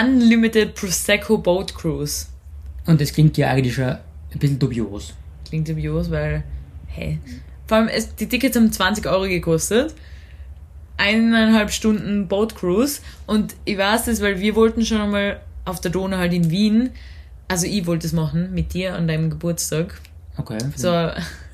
Unlimited 0.00 0.74
Prosecco 0.74 1.38
Boat 1.38 1.74
Cruise. 1.74 2.26
Und 2.86 3.00
das 3.00 3.12
klingt 3.12 3.36
ja 3.36 3.50
eigentlich 3.50 3.74
schon 3.74 3.84
ein 3.84 4.38
bisschen 4.38 4.58
dubios. 4.58 5.12
Klingt 5.48 5.68
dubios, 5.68 6.10
weil, 6.10 6.44
hey. 6.86 7.18
Vor 7.66 7.78
allem, 7.78 7.88
es, 7.88 8.14
die 8.14 8.28
Tickets 8.28 8.56
haben 8.56 8.72
20 8.72 9.06
Euro 9.06 9.24
gekostet. 9.24 9.94
Eineinhalb 10.96 11.70
Stunden 11.70 12.28
Boat 12.28 12.54
Cruise. 12.54 13.00
Und 13.26 13.54
ich 13.64 13.76
weiß 13.76 14.06
das, 14.06 14.20
weil 14.20 14.40
wir 14.40 14.54
wollten 14.56 14.84
schon 14.84 15.00
einmal 15.00 15.40
auf 15.64 15.80
der 15.80 15.90
Donau 15.90 16.16
halt 16.16 16.32
in 16.32 16.50
Wien. 16.50 16.90
Also 17.48 17.66
ich 17.66 17.86
wollte 17.86 18.06
es 18.06 18.12
machen 18.12 18.54
mit 18.54 18.72
dir 18.72 18.94
an 18.94 19.06
deinem 19.06 19.30
Geburtstag. 19.30 20.00
Okay, 20.38 20.58
So, 20.74 20.90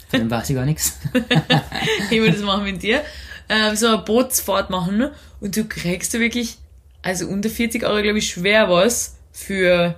von 0.08 0.20
dem 0.20 0.30
weiß 0.30 0.50
ich 0.50 0.56
gar 0.56 0.64
nichts. 0.64 0.98
ich 2.10 2.20
wollte 2.20 2.32
das 2.32 2.42
machen 2.42 2.64
mit 2.64 2.82
dir. 2.82 3.02
Ähm, 3.48 3.76
so 3.76 3.88
eine 3.88 3.98
Bootsfahrt 3.98 4.70
machen. 4.70 5.10
Und 5.40 5.56
du 5.56 5.64
kriegst 5.64 6.14
du 6.14 6.20
wirklich, 6.20 6.58
also 7.02 7.26
unter 7.26 7.50
40 7.50 7.84
Euro, 7.84 8.02
glaube 8.02 8.18
ich, 8.18 8.28
schwer 8.28 8.68
was 8.68 9.16
für, 9.32 9.94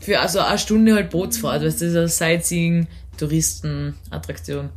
für 0.00 0.20
also 0.20 0.40
eine 0.40 0.58
Stunde 0.58 0.94
halt 0.94 1.10
Bootsfahrt. 1.10 1.62
Weißt 1.62 1.80
du, 1.80 1.84
das 1.84 1.92
ist 1.92 1.96
eine 1.96 2.08
Sightseeing, 2.08 2.88
Touristen-Attraktion. 3.18 4.70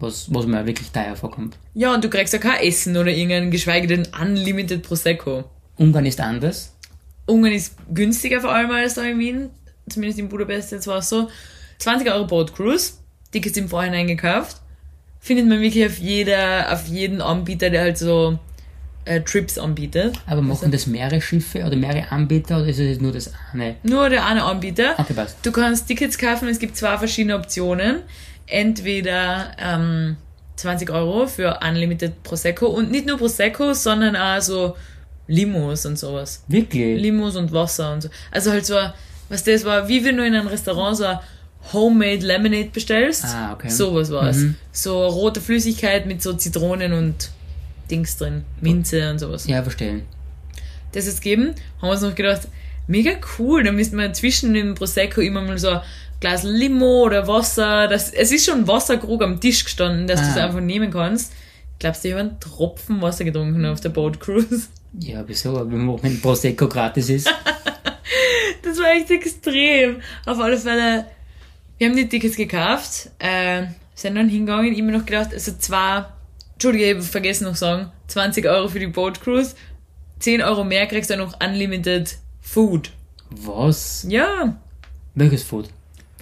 Was, 0.00 0.32
was 0.32 0.46
mir 0.46 0.64
wirklich 0.64 0.90
teuer 0.90 1.16
vorkommt. 1.16 1.56
Ja, 1.74 1.94
und 1.94 2.04
du 2.04 2.08
kriegst 2.08 2.32
ja 2.32 2.38
kein 2.38 2.62
Essen 2.62 2.96
oder 2.96 3.10
irgendein, 3.10 3.50
geschweige 3.50 3.88
denn 3.88 4.06
Unlimited 4.20 4.82
Prosecco. 4.82 5.44
Ungarn 5.76 6.06
ist 6.06 6.20
anders. 6.20 6.74
Ungarn 7.26 7.52
ist 7.52 7.74
günstiger 7.92 8.40
vor 8.40 8.52
allem 8.52 8.70
als 8.70 8.94
da 8.94 9.04
in 9.04 9.18
Wien. 9.18 9.50
Zumindest 9.88 10.18
in 10.20 10.28
Budapest 10.28 10.72
jetzt 10.72 10.86
war 10.86 10.98
es 10.98 11.08
so. 11.08 11.28
20 11.78 12.10
Euro 12.10 12.26
Boat 12.26 12.54
Cruise. 12.54 12.92
Tickets 13.32 13.56
im 13.56 13.68
Vorhinein 13.68 14.06
gekauft. 14.06 14.58
Findet 15.20 15.46
man 15.48 15.60
wirklich 15.60 15.84
auf 15.84 15.98
jeder, 15.98 16.72
auf 16.72 16.86
jeden 16.86 17.20
Anbieter, 17.20 17.70
der 17.70 17.82
halt 17.82 17.98
so 17.98 18.38
äh, 19.04 19.20
Trips 19.22 19.58
anbietet. 19.58 20.20
Aber 20.26 20.42
machen 20.42 20.70
das 20.70 20.86
mehrere 20.86 21.20
Schiffe 21.20 21.64
oder 21.64 21.76
mehrere 21.76 22.10
Anbieter 22.10 22.58
oder 22.58 22.68
ist 22.68 22.78
es 22.78 23.00
nur 23.00 23.12
das 23.12 23.32
eine? 23.52 23.76
Nur 23.82 24.08
der 24.10 24.26
eine 24.26 24.44
Anbieter. 24.44 24.94
Okay, 24.98 25.14
passt. 25.14 25.36
Du 25.42 25.50
kannst 25.50 25.88
Tickets 25.88 26.18
kaufen, 26.18 26.48
es 26.48 26.58
gibt 26.58 26.76
zwei 26.76 26.96
verschiedene 26.98 27.36
Optionen. 27.36 28.02
Entweder 28.48 29.52
ähm, 29.58 30.16
20 30.56 30.90
Euro 30.90 31.26
für 31.26 31.60
Unlimited 31.66 32.22
Prosecco 32.22 32.66
und 32.66 32.90
nicht 32.90 33.06
nur 33.06 33.18
Prosecco, 33.18 33.74
sondern 33.74 34.16
auch 34.16 34.40
so 34.40 34.76
Limos 35.26 35.86
und 35.86 35.98
sowas. 35.98 36.42
Wirklich? 36.48 37.00
Limos 37.00 37.36
und 37.36 37.52
Wasser 37.52 37.92
und 37.92 38.02
so. 38.02 38.08
Also 38.30 38.50
halt 38.50 38.66
so, 38.66 38.76
was 39.28 39.44
das 39.44 39.64
war, 39.64 39.88
wie 39.88 40.04
wenn 40.04 40.16
du 40.16 40.24
in 40.24 40.34
einem 40.34 40.48
Restaurant 40.48 40.96
so 40.96 41.06
Homemade 41.72 42.26
Lemonade 42.26 42.70
bestellst. 42.72 43.24
Ah, 43.26 43.52
okay. 43.52 43.68
Sowas 43.68 44.10
war 44.10 44.28
es. 44.28 44.38
Mhm. 44.38 44.54
So 44.72 45.06
rote 45.06 45.40
Flüssigkeit 45.40 46.06
mit 46.06 46.22
so 46.22 46.32
Zitronen 46.32 46.92
und 46.92 47.30
Dings 47.90 48.16
drin. 48.16 48.44
Minze 48.60 49.10
und 49.10 49.18
sowas. 49.18 49.46
Ja, 49.46 49.62
verstehen. 49.62 50.02
Das 50.92 51.06
jetzt 51.06 51.20
geben, 51.20 51.54
haben 51.80 51.88
wir 51.88 51.90
uns 51.90 52.00
noch 52.00 52.14
gedacht, 52.14 52.48
mega 52.86 53.12
cool, 53.38 53.62
da 53.62 53.72
müssten 53.72 53.98
wir 53.98 54.12
zwischen 54.14 54.54
dem 54.54 54.74
Prosecco 54.74 55.20
immer 55.20 55.42
mal 55.42 55.58
so 55.58 55.80
Glas 56.20 56.42
Limo 56.42 57.04
oder 57.04 57.26
Wasser. 57.28 57.88
Das, 57.88 58.10
es 58.12 58.32
ist 58.32 58.46
schon 58.46 58.66
Wasserkrug 58.66 59.22
am 59.22 59.40
Tisch 59.40 59.64
gestanden, 59.64 60.06
dass 60.06 60.20
du 60.20 60.26
es 60.28 60.36
Ah. 60.36 60.46
einfach 60.46 60.60
nehmen 60.60 60.90
kannst. 60.90 61.32
Glaubst 61.78 62.02
du, 62.02 62.08
ich 62.08 62.14
habe 62.14 62.28
einen 62.28 62.40
Tropfen 62.40 63.00
Wasser 63.00 63.24
getrunken 63.24 63.64
auf 63.66 63.80
der 63.80 63.90
Boat 63.90 64.18
Cruise? 64.18 64.66
Ja, 64.98 65.22
wieso? 65.26 65.54
Wenn 65.70 66.02
wenn 66.02 66.20
Prosecco 66.20 66.68
gratis 66.68 67.08
ist. 67.10 67.28
Das 68.62 68.78
war 68.78 68.90
echt 68.92 69.10
extrem. 69.10 70.00
Auf 70.26 70.38
alle 70.40 70.58
Fälle, 70.58 71.06
wir 71.78 71.88
haben 71.88 71.96
die 71.96 72.08
Tickets 72.08 72.36
gekauft, 72.36 73.08
äh, 73.18 73.64
sind 73.94 74.14
dann 74.16 74.28
hingegangen, 74.28 74.74
immer 74.74 74.92
noch 74.92 75.06
gedacht, 75.06 75.32
also 75.32 75.52
zwar, 75.58 76.16
Entschuldige, 76.54 76.84
ich 76.86 76.94
habe 76.94 77.02
vergessen 77.02 77.44
noch 77.44 77.52
zu 77.54 77.60
sagen, 77.60 77.92
20 78.08 78.46
Euro 78.46 78.68
für 78.68 78.78
die 78.80 78.88
Boat 78.88 79.20
Cruise, 79.22 79.54
10 80.18 80.42
Euro 80.42 80.64
mehr 80.64 80.86
kriegst 80.86 81.08
du 81.08 81.16
dann 81.16 81.26
noch 81.26 81.40
Unlimited 81.42 82.18
Food. 82.42 82.90
Was? 83.30 84.04
Ja, 84.08 84.56
Welches 85.14 85.44
Food? 85.44 85.68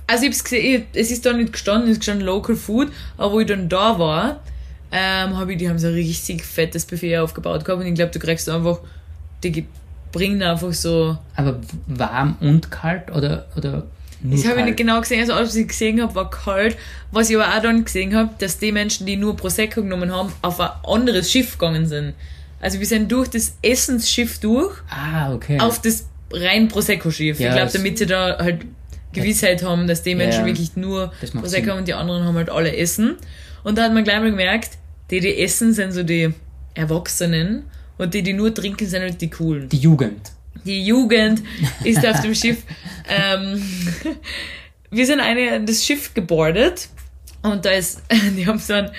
Also 0.07 0.25
ich 0.25 0.31
hab's 0.31 0.45
gesehen, 0.45 0.85
es 0.93 1.11
ist 1.11 1.25
da 1.27 1.33
nicht 1.33 1.53
gestanden, 1.53 1.87
es 1.89 1.93
ist 1.95 2.01
gestanden 2.01 2.27
Local 2.27 2.57
Food, 2.57 2.89
aber 3.17 3.33
wo 3.33 3.41
ich 3.41 3.47
dann 3.47 3.69
da 3.69 3.99
war, 3.99 4.41
ähm, 4.93 5.37
hab 5.37 5.49
ich, 5.49 5.59
die 5.59 5.69
haben 5.69 5.79
so 5.79 5.89
ein 5.89 5.95
richtig 5.95 6.45
fettes 6.45 6.85
Buffet 6.87 7.19
aufgebaut 7.19 7.65
gehabt 7.65 7.83
und 7.83 7.89
ich 7.89 7.95
glaube, 7.95 8.13
du 8.13 8.19
kriegst 8.19 8.49
einfach, 8.49 8.79
die 9.43 9.53
ge- 9.53 9.65
bringen 10.13 10.43
einfach 10.43 10.73
so 10.73 11.19
Aber 11.35 11.61
warm 11.89 12.37
und 12.41 12.71
kalt 12.71 13.11
oder, 13.11 13.47
oder 13.57 13.85
nur 14.23 14.37
Das 14.37 14.47
habe 14.49 14.61
ich 14.61 14.65
nicht 14.65 14.77
genau 14.79 15.01
gesehen. 15.01 15.21
Also 15.21 15.35
alles, 15.35 15.51
was 15.51 15.57
ich 15.57 15.69
gesehen 15.69 16.01
habe, 16.01 16.15
war 16.15 16.31
kalt. 16.31 16.77
Was 17.13 17.29
ich 17.29 17.37
aber 17.37 17.55
auch 17.55 17.61
dann 17.61 17.85
gesehen 17.85 18.15
habe, 18.17 18.31
dass 18.39 18.59
die 18.59 18.73
Menschen, 18.73 19.05
die 19.07 19.17
nur 19.17 19.37
Prosecco 19.37 19.83
genommen 19.83 20.11
haben, 20.11 20.33
auf 20.41 20.59
ein 20.61 20.71
anderes 20.87 21.31
Schiff 21.31 21.59
gegangen 21.59 21.87
sind. 21.87 22.15
Also 22.61 22.79
wir 22.81 22.87
sind 22.87 23.13
durch 23.13 23.29
das 23.29 23.57
Essensschiff 23.61 24.39
durch 24.39 24.73
Ah, 24.89 25.35
okay. 25.35 25.61
auf 25.61 25.83
das 25.83 26.07
rein 26.33 26.69
Prosecco-Schiff. 26.69 27.39
Ja, 27.39 27.49
ich 27.51 27.55
glaube, 27.57 27.73
damit 27.73 27.99
sie 27.99 28.07
da 28.07 28.39
halt 28.39 28.65
Gewissheit 29.13 29.63
haben, 29.63 29.87
dass 29.87 30.03
die 30.03 30.15
Menschen 30.15 30.41
Ja, 30.41 30.47
wirklich 30.47 30.77
nur 30.77 31.13
Prosecco 31.21 31.47
Sinn. 31.47 31.71
haben 31.71 31.79
und 31.79 31.89
die 31.89 31.95
anderen 31.95 32.25
haben 32.25 32.35
halt 32.37 32.51
alle 32.51 32.77
Essen. 32.77 33.17
Und 33.65 33.79
da 33.79 33.85
hat 33.85 33.95
man 33.95 34.05
gleich 34.05 34.19
mal 34.21 34.31
gemerkt, 34.31 34.71
die, 35.11 35.21
die 35.21 35.39
essen, 35.43 35.73
sind 35.73 35.93
so 35.93 36.03
die 36.03 36.33
Erwachsenen 36.75 37.65
und 37.99 38.13
die, 38.15 38.23
die 38.23 38.33
nur 38.33 38.53
trinken, 38.55 38.87
sind 38.87 39.03
halt 39.03 39.21
die 39.21 39.31
Coolen 39.31 39.69
Die 39.69 39.79
Jugend. 39.79 40.33
die 40.65 40.85
Jugend 40.85 41.43
ist 41.85 42.05
auf 42.07 42.21
dem 42.21 42.35
Schiff. 42.41 42.59
Ähm, 43.09 43.63
wir 44.91 45.07
sind 45.07 45.21
eine, 45.21 45.65
das 45.65 45.85
Schiff 45.85 46.13
gebordet 46.15 46.89
und 47.43 47.65
da 47.65 47.71
ist, 47.71 48.03
die 48.37 48.47
haben 48.47 48.59
so 48.59 48.75
einen, 48.75 48.91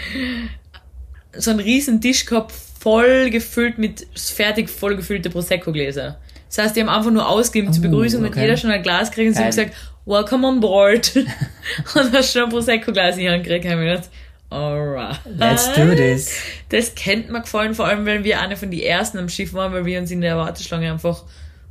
so 1.33 1.51
einen 1.51 1.59
riesen 1.59 2.01
Tisch 2.01 2.25
gehabt, 2.25 2.53
voll 2.79 3.29
gefüllt 3.29 3.77
mit 3.77 4.07
fertig 4.15 4.69
voll 4.69 4.95
gefüllte 4.95 5.29
Prosecco-Gläser. 5.29 6.17
Das 6.49 6.57
heißt, 6.65 6.75
die 6.75 6.81
haben 6.81 6.89
einfach 6.89 7.11
nur 7.11 7.27
ausgegeben 7.27 7.73
zur 7.73 7.83
Oh, 7.83 7.87
Begrüßung 7.89 8.21
und 8.21 8.29
okay. 8.29 8.41
jeder 8.41 8.55
schon 8.57 8.71
ein 8.71 8.81
Glas 8.81 9.09
gekriegt 9.11 9.29
und 9.29 9.33
sie 9.35 9.39
haben 9.41 9.47
gesagt, 9.49 9.73
welcome 10.07 10.45
on 10.47 10.59
board. 10.59 11.15
und 11.95 12.13
hast 12.13 12.33
schon 12.33 12.43
ein 12.45 12.49
Prosecco-Glas 12.49 13.15
in 13.17 13.21
die 13.23 13.29
Hand 13.29 13.43
gekriegt, 13.43 13.65
haben 13.65 13.81
wir 13.81 13.91
gedacht, 13.95 14.09
alright. 14.49 15.19
Let's 15.37 15.71
do 15.73 15.93
this. 15.93 16.31
Das 16.69 16.95
kennt 16.95 17.29
mir 17.29 17.41
gefallen, 17.41 17.75
vor 17.75 17.85
allem, 17.87 18.05
weil 18.05 18.23
wir 18.23 18.39
eine 18.41 18.55
von 18.57 18.71
den 18.71 18.79
ersten 18.79 19.17
am 19.19 19.29
Schiff 19.29 19.53
waren, 19.53 19.73
weil 19.73 19.85
wir 19.85 19.99
uns 19.99 20.09
in 20.09 20.21
der 20.21 20.37
Warteschlange 20.37 20.91
einfach 20.91 21.23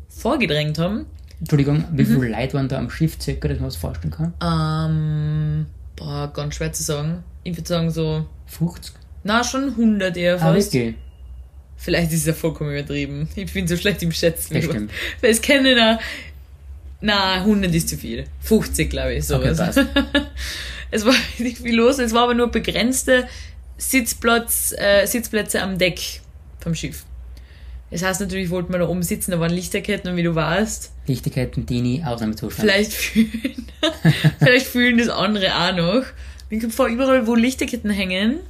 vorgedrängt 0.09 0.79
haben. 0.79 1.07
Entschuldigung, 1.41 1.85
wie 1.93 2.03
Mhm. 2.05 2.07
viele 2.23 2.29
Leute 2.29 2.55
waren 2.55 2.69
da 2.69 2.79
am 2.79 2.89
Schiff 2.91 3.17
circa, 3.21 3.49
dass 3.49 3.59
man 3.59 3.67
was 3.69 3.77
vorstellen 3.77 4.11
kann? 4.13 4.33
Ähm, 4.43 5.67
boah, 5.97 6.31
ganz 6.33 6.55
schwer 6.55 6.73
zu 6.73 6.83
sagen. 6.83 7.25
Ich 7.45 7.57
würde 7.57 7.69
sagen 7.69 7.91
so, 7.91 8.27
50? 8.47 8.95
na, 9.25 9.45
schon 9.45 9.71
100 9.77 10.17
eher 10.17 10.37
Ah, 10.37 10.39
fast. 10.55 10.73
wirklich? 10.73 10.95
Vielleicht 11.79 12.11
ist 12.13 12.21
es 12.21 12.27
ja 12.27 12.33
vollkommen 12.33 12.71
übertrieben. 12.73 13.29
Ich 13.37 13.53
bin 13.53 13.69
so 13.69 13.77
schlecht 13.77 14.03
im 14.03 14.11
Schätzen. 14.13 14.55
Das 14.55 14.65
stimmt. 14.65 14.91
Es 15.21 15.43
kennen 15.43 15.99
na, 17.01 17.35
100 17.35 17.75
ist 17.75 17.89
zu 17.89 17.97
viel. 17.97 18.25
50, 18.41 18.91
glaube 18.91 19.15
ich, 19.15 19.31
Okay, 19.31 19.55
sowas. 19.55 19.77
passt. 19.77 19.79
es 20.91 21.05
war 21.05 21.15
nicht 21.39 21.59
viel 21.59 21.75
los, 21.77 21.99
es 21.99 22.13
war 22.13 22.25
aber 22.25 22.35
nur 22.35 22.51
begrenzte 22.51 23.29
Sitzplatz, 23.79 24.75
äh, 24.79 25.07
Sitzplätze 25.07 25.63
am 25.63 25.79
Deck 25.79 26.01
vom 26.61 26.75
Schiff. 26.75 27.05
Das 27.91 28.03
heißt 28.03 28.21
natürlich, 28.21 28.51
wollten 28.51 28.73
wir 28.73 28.79
da 28.81 28.89
oben 28.89 29.03
sitzen, 29.03 29.31
da 29.31 29.39
waren 29.39 29.53
Lichterketten 29.53 30.11
und 30.11 30.17
wie 30.17 30.23
du 30.25 30.35
weißt, 30.35 30.91
Lichtigkeiten, 31.07 31.67
Dini, 31.67 32.03
Ausnahmezustand. 32.05 32.69
vielleicht 32.69 32.93
fühlen, 32.93 33.67
vielleicht 34.41 34.67
fühlen 34.67 34.99
das 34.99 35.09
andere 35.09 35.55
auch 35.55 35.77
noch. 35.77 36.03
Ich 36.51 36.65
vor, 36.73 36.89
überall, 36.89 37.27
wo 37.29 37.35
Lichterketten 37.37 37.91
hängen, 37.91 38.41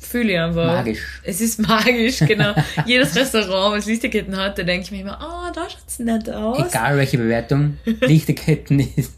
fühle 0.00 0.32
ich 0.32 0.38
einfach. 0.38 0.66
Magisch. 0.66 1.20
Es 1.22 1.40
ist 1.40 1.60
magisch, 1.60 2.18
genau. 2.20 2.54
Jedes 2.86 3.14
Restaurant, 3.14 3.76
was 3.76 3.86
Lichterketten 3.86 4.36
hat, 4.36 4.58
da 4.58 4.62
denke 4.62 4.84
ich 4.84 4.90
mir 4.90 5.00
immer, 5.02 5.18
oh, 5.22 5.52
da 5.54 5.68
schaut's 5.70 5.98
nett 5.98 6.28
aus. 6.30 6.68
Egal 6.70 6.96
welche 6.96 7.18
Bewertung, 7.18 7.78
Lichtigkeiten 8.00 8.80
ist. 8.96 9.12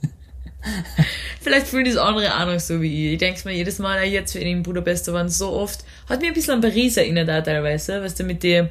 Vielleicht 1.40 1.66
fühlen 1.66 1.84
das 1.86 1.96
andere 1.96 2.32
auch 2.40 2.46
noch 2.46 2.60
so 2.60 2.80
wie 2.80 3.06
ich. 3.08 3.12
Ich 3.14 3.18
denke 3.18 3.40
mir 3.48 3.54
jedes 3.54 3.78
Mal, 3.78 4.04
jetzt 4.04 4.36
in 4.36 4.62
Budapest, 4.62 5.08
da 5.08 5.12
waren 5.12 5.28
so 5.28 5.50
oft, 5.50 5.80
hat 6.08 6.20
mich 6.20 6.28
ein 6.30 6.34
bisschen 6.34 6.54
an 6.54 6.60
Paris 6.60 6.96
erinnert 6.96 7.28
auch 7.30 7.42
teilweise, 7.42 8.00
weißt 8.02 8.20
du, 8.20 8.24
mit 8.24 8.42
den 8.42 8.68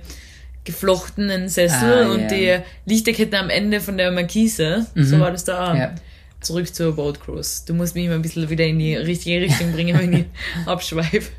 geflochtenen 0.63 1.49
Sessel 1.49 2.05
Ah, 2.05 2.11
und 2.11 2.31
ja. 2.31 2.59
die 2.59 2.91
Lichterketten 2.93 3.35
am 3.35 3.49
Ende 3.49 3.81
von 3.81 3.97
der 3.97 4.11
Markise. 4.11 4.85
So 4.95 5.19
war 5.19 5.31
das 5.31 5.43
da 5.43 5.71
auch. 5.71 5.75
Ja. 5.75 5.95
Zurück 6.39 6.73
zur 6.73 6.95
Boat 6.95 7.19
Cruise. 7.19 7.63
Du 7.67 7.73
musst 7.73 7.93
mich 7.93 8.05
immer 8.05 8.15
ein 8.15 8.21
bisschen 8.21 8.49
wieder 8.49 8.65
in 8.65 8.79
die 8.79 8.95
richtige 8.95 9.41
Richtung 9.41 9.73
bringen, 9.73 9.97
wenn 9.99 10.13
ich 10.13 10.25
abschweife. 10.65 11.29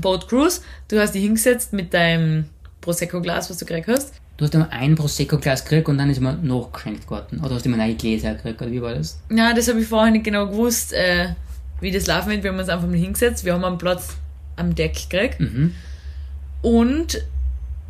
Boat 0.00 0.28
Cruise, 0.28 0.60
du 0.88 1.00
hast 1.00 1.14
dich 1.14 1.22
hingesetzt 1.22 1.72
mit 1.72 1.92
deinem 1.92 2.46
Prosecco-Glas, 2.80 3.50
was 3.50 3.58
du 3.58 3.66
gekriegt 3.66 3.88
hast. 3.88 4.14
Du 4.36 4.44
hast 4.44 4.54
immer 4.54 4.70
ein 4.70 4.94
Prosecco-Glas 4.94 5.64
gekriegt 5.64 5.88
und 5.88 5.98
dann 5.98 6.08
ist 6.08 6.18
immer 6.18 6.32
nachgeschenkt 6.32 7.10
worden. 7.10 7.40
Oder 7.44 7.56
hast 7.56 7.64
du 7.64 7.68
immer 7.68 7.76
neue 7.76 7.94
Gläser 7.94 8.34
gekriegt, 8.34 8.62
oder 8.62 8.70
wie 8.70 8.80
war 8.80 8.94
das? 8.94 9.20
Ja, 9.30 9.52
das 9.52 9.68
habe 9.68 9.80
ich 9.80 9.86
vorher 9.86 10.10
nicht 10.10 10.24
genau 10.24 10.46
gewusst, 10.46 10.92
äh, 10.92 11.34
wie 11.80 11.90
das 11.90 12.06
laufen 12.06 12.30
wird. 12.30 12.42
Wir 12.42 12.52
haben 12.52 12.58
uns 12.58 12.68
einfach 12.68 12.88
mal 12.88 12.96
hingesetzt. 12.96 13.44
Wir 13.44 13.52
haben 13.52 13.64
einen 13.64 13.78
Platz 13.78 14.16
am 14.56 14.74
Deck 14.74 14.94
gekriegt. 15.10 15.40
Mhm. 15.40 15.74
Und 16.62 17.22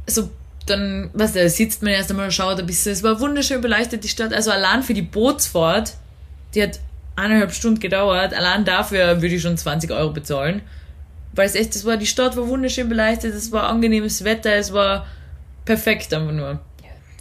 so, 0.09 0.31
dann, 0.67 1.11
was 1.13 1.33
da 1.33 1.49
sitzt 1.49 1.83
man 1.83 1.93
erst 1.93 2.11
einmal, 2.11 2.31
schaut 2.31 2.59
ein 2.59 2.67
bisschen. 2.67 2.93
Es 2.93 3.03
war 3.03 3.21
wunderschön 3.21 3.61
beleuchtet, 3.61 4.05
die 4.05 4.09
Stadt. 4.09 4.33
Also 4.33 4.51
allein 4.51 4.83
für 4.83 4.95
die 4.95 5.03
Bootsfahrt, 5.03 5.95
die 6.55 6.63
hat 6.63 6.81
eineinhalb 7.17 7.53
Stunden 7.53 7.81
gedauert. 7.81 8.35
Allein 8.35 8.65
dafür 8.65 9.21
würde 9.23 9.35
ich 9.35 9.43
schon 9.43 9.57
20 9.57 9.91
Euro 9.91 10.13
bezahlen. 10.13 10.63
Weil 11.33 11.47
es 11.47 11.55
echt, 11.55 11.75
das 11.75 11.85
war, 11.85 11.97
die 11.97 12.07
Stadt 12.07 12.37
war 12.37 12.49
wunderschön 12.49 12.89
beleuchtet, 12.89 13.35
es 13.35 13.53
war 13.53 13.69
angenehmes 13.69 14.25
Wetter, 14.25 14.55
es 14.55 14.73
war 14.73 15.07
perfekt 15.65 16.13
einfach 16.13 16.33
nur. 16.33 16.61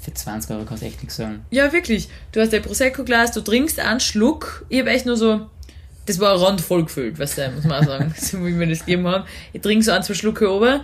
Für 0.02 0.14
20 0.14 0.52
Euro 0.52 0.66
kannst 0.66 0.82
du 0.82 0.88
echt 0.88 1.02
nichts 1.02 1.18
sagen. 1.18 1.46
Ja, 1.52 1.72
wirklich. 1.74 2.08
Du 2.32 2.40
hast 2.40 2.54
dein 2.54 2.62
Prosecco-Glas, 2.62 3.34
du 3.34 3.42
trinkst 3.42 3.80
einen 3.80 4.00
Schluck. 4.00 4.66
Ich 4.70 4.80
habe 4.80 4.90
echt 4.90 5.06
nur 5.06 5.18
so, 5.18 5.48
das 6.06 6.20
war 6.20 6.42
randvoll 6.42 6.86
gefüllt, 6.86 7.20
weißt 7.20 7.38
du, 7.38 7.52
muss 7.52 7.66
man 7.66 7.84
auch 7.84 7.88
sagen, 7.88 8.14
so 8.18 8.44
wie 8.46 8.58
wir 8.58 8.66
das 8.66 8.80
gegeben 8.80 9.08
haben. 9.08 9.26
Ich 9.54 9.62
trinke 9.62 9.84
so 9.84 9.92
ein, 9.92 10.02
zwei 10.02 10.14
Schlucke 10.14 10.50
ober, 10.52 10.84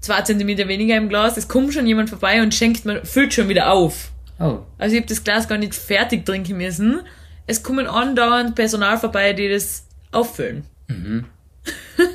zwei 0.00 0.22
Zentimeter 0.22 0.66
weniger 0.66 0.96
im 0.96 1.08
Glas, 1.08 1.36
es 1.36 1.46
kommt 1.46 1.74
schon 1.74 1.86
jemand 1.86 2.08
vorbei 2.10 2.42
und 2.42 2.54
schenkt 2.54 2.84
mir, 2.84 3.04
füllt 3.04 3.34
schon 3.34 3.48
wieder 3.48 3.70
auf. 3.70 4.10
Oh, 4.40 4.58
Also 4.78 4.96
ich 4.96 5.02
habe 5.02 5.08
das 5.08 5.22
Glas 5.22 5.46
gar 5.46 5.58
nicht 5.58 5.74
fertig 5.74 6.26
trinken 6.26 6.56
müssen. 6.56 7.02
Es 7.46 7.62
kommen 7.62 7.86
andauernd 7.86 8.54
Personal 8.56 8.98
vorbei, 8.98 9.32
die 9.32 9.48
das 9.48 9.86
auffüllen. 10.10 10.64
das 10.88 10.96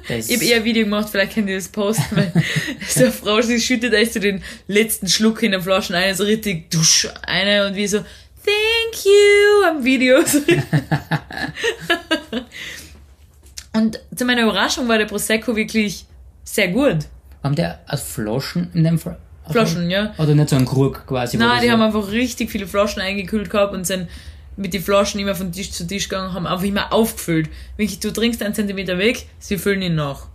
Ich 0.10 0.36
habe 0.36 0.46
eher 0.46 0.58
ein 0.58 0.64
Video 0.64 0.84
gemacht, 0.84 1.10
vielleicht 1.10 1.34
könnt 1.34 1.50
ihr 1.50 1.56
das 1.56 1.68
posten, 1.70 2.04
weil 2.16 2.32
so 2.88 3.02
eine 3.04 3.12
Frau, 3.12 3.42
sie 3.42 3.60
schüttet 3.60 3.94
echt 3.94 4.14
so 4.14 4.20
den 4.20 4.44
letzten 4.68 5.08
Schluck 5.08 5.42
in 5.44 5.52
der 5.52 5.62
Flasche 5.62 5.96
ein, 5.96 6.14
so 6.16 6.24
richtig 6.24 6.70
dusch 6.70 7.08
eine 7.26 7.68
und 7.68 7.76
wie 7.76 7.88
so, 7.88 7.98
thank 8.00 9.06
you 9.06 9.64
am 9.68 9.84
Video. 9.84 10.20
und 13.74 14.00
zu 14.16 14.26
meiner 14.26 14.44
Überraschung 14.44 14.88
war 14.88 14.98
der 14.98 15.06
Prosecco 15.06 15.56
wirklich 15.56 16.06
sehr 16.44 16.70
gut. 16.70 17.00
haben 17.44 17.56
die 17.56 17.66
aus 17.88 18.02
Flaschen 18.04 18.70
in 18.74 18.84
dem 18.84 19.00
Fall? 19.00 19.18
Flaschen, 19.50 19.90
ja. 19.90 20.14
Oder 20.20 20.36
nicht 20.36 20.50
so 20.50 20.56
ein 20.58 20.66
Krug 20.66 21.06
quasi? 21.08 21.38
Nein, 21.38 21.62
die 21.62 21.68
so- 21.68 21.74
haben 21.74 21.82
einfach 21.82 22.12
richtig 22.12 22.52
viele 22.52 22.68
Flaschen 22.68 23.02
eingekühlt 23.02 23.50
gehabt 23.50 23.74
und 23.74 23.86
sind 23.88 24.08
mit 24.60 24.74
den 24.74 24.84
Flaschen 24.84 25.20
immer 25.20 25.36
von 25.36 25.52
Tisch 25.52 25.72
zu 25.72 25.88
Tisch 25.88 26.10
gegangen, 26.10 26.34
haben 26.34 26.46
einfach 26.46 26.66
immer 26.66 26.92
aufgefüllt. 26.92 27.50
Wirklich, 27.78 28.00
du 28.00 28.12
trinkst 28.12 28.44
einen 28.44 28.54
Zentimeter 28.54 28.98
weg, 28.98 29.26
sie 29.40 29.58
füllen 29.58 29.82
ihn 29.82 29.96
nach. 29.96 30.28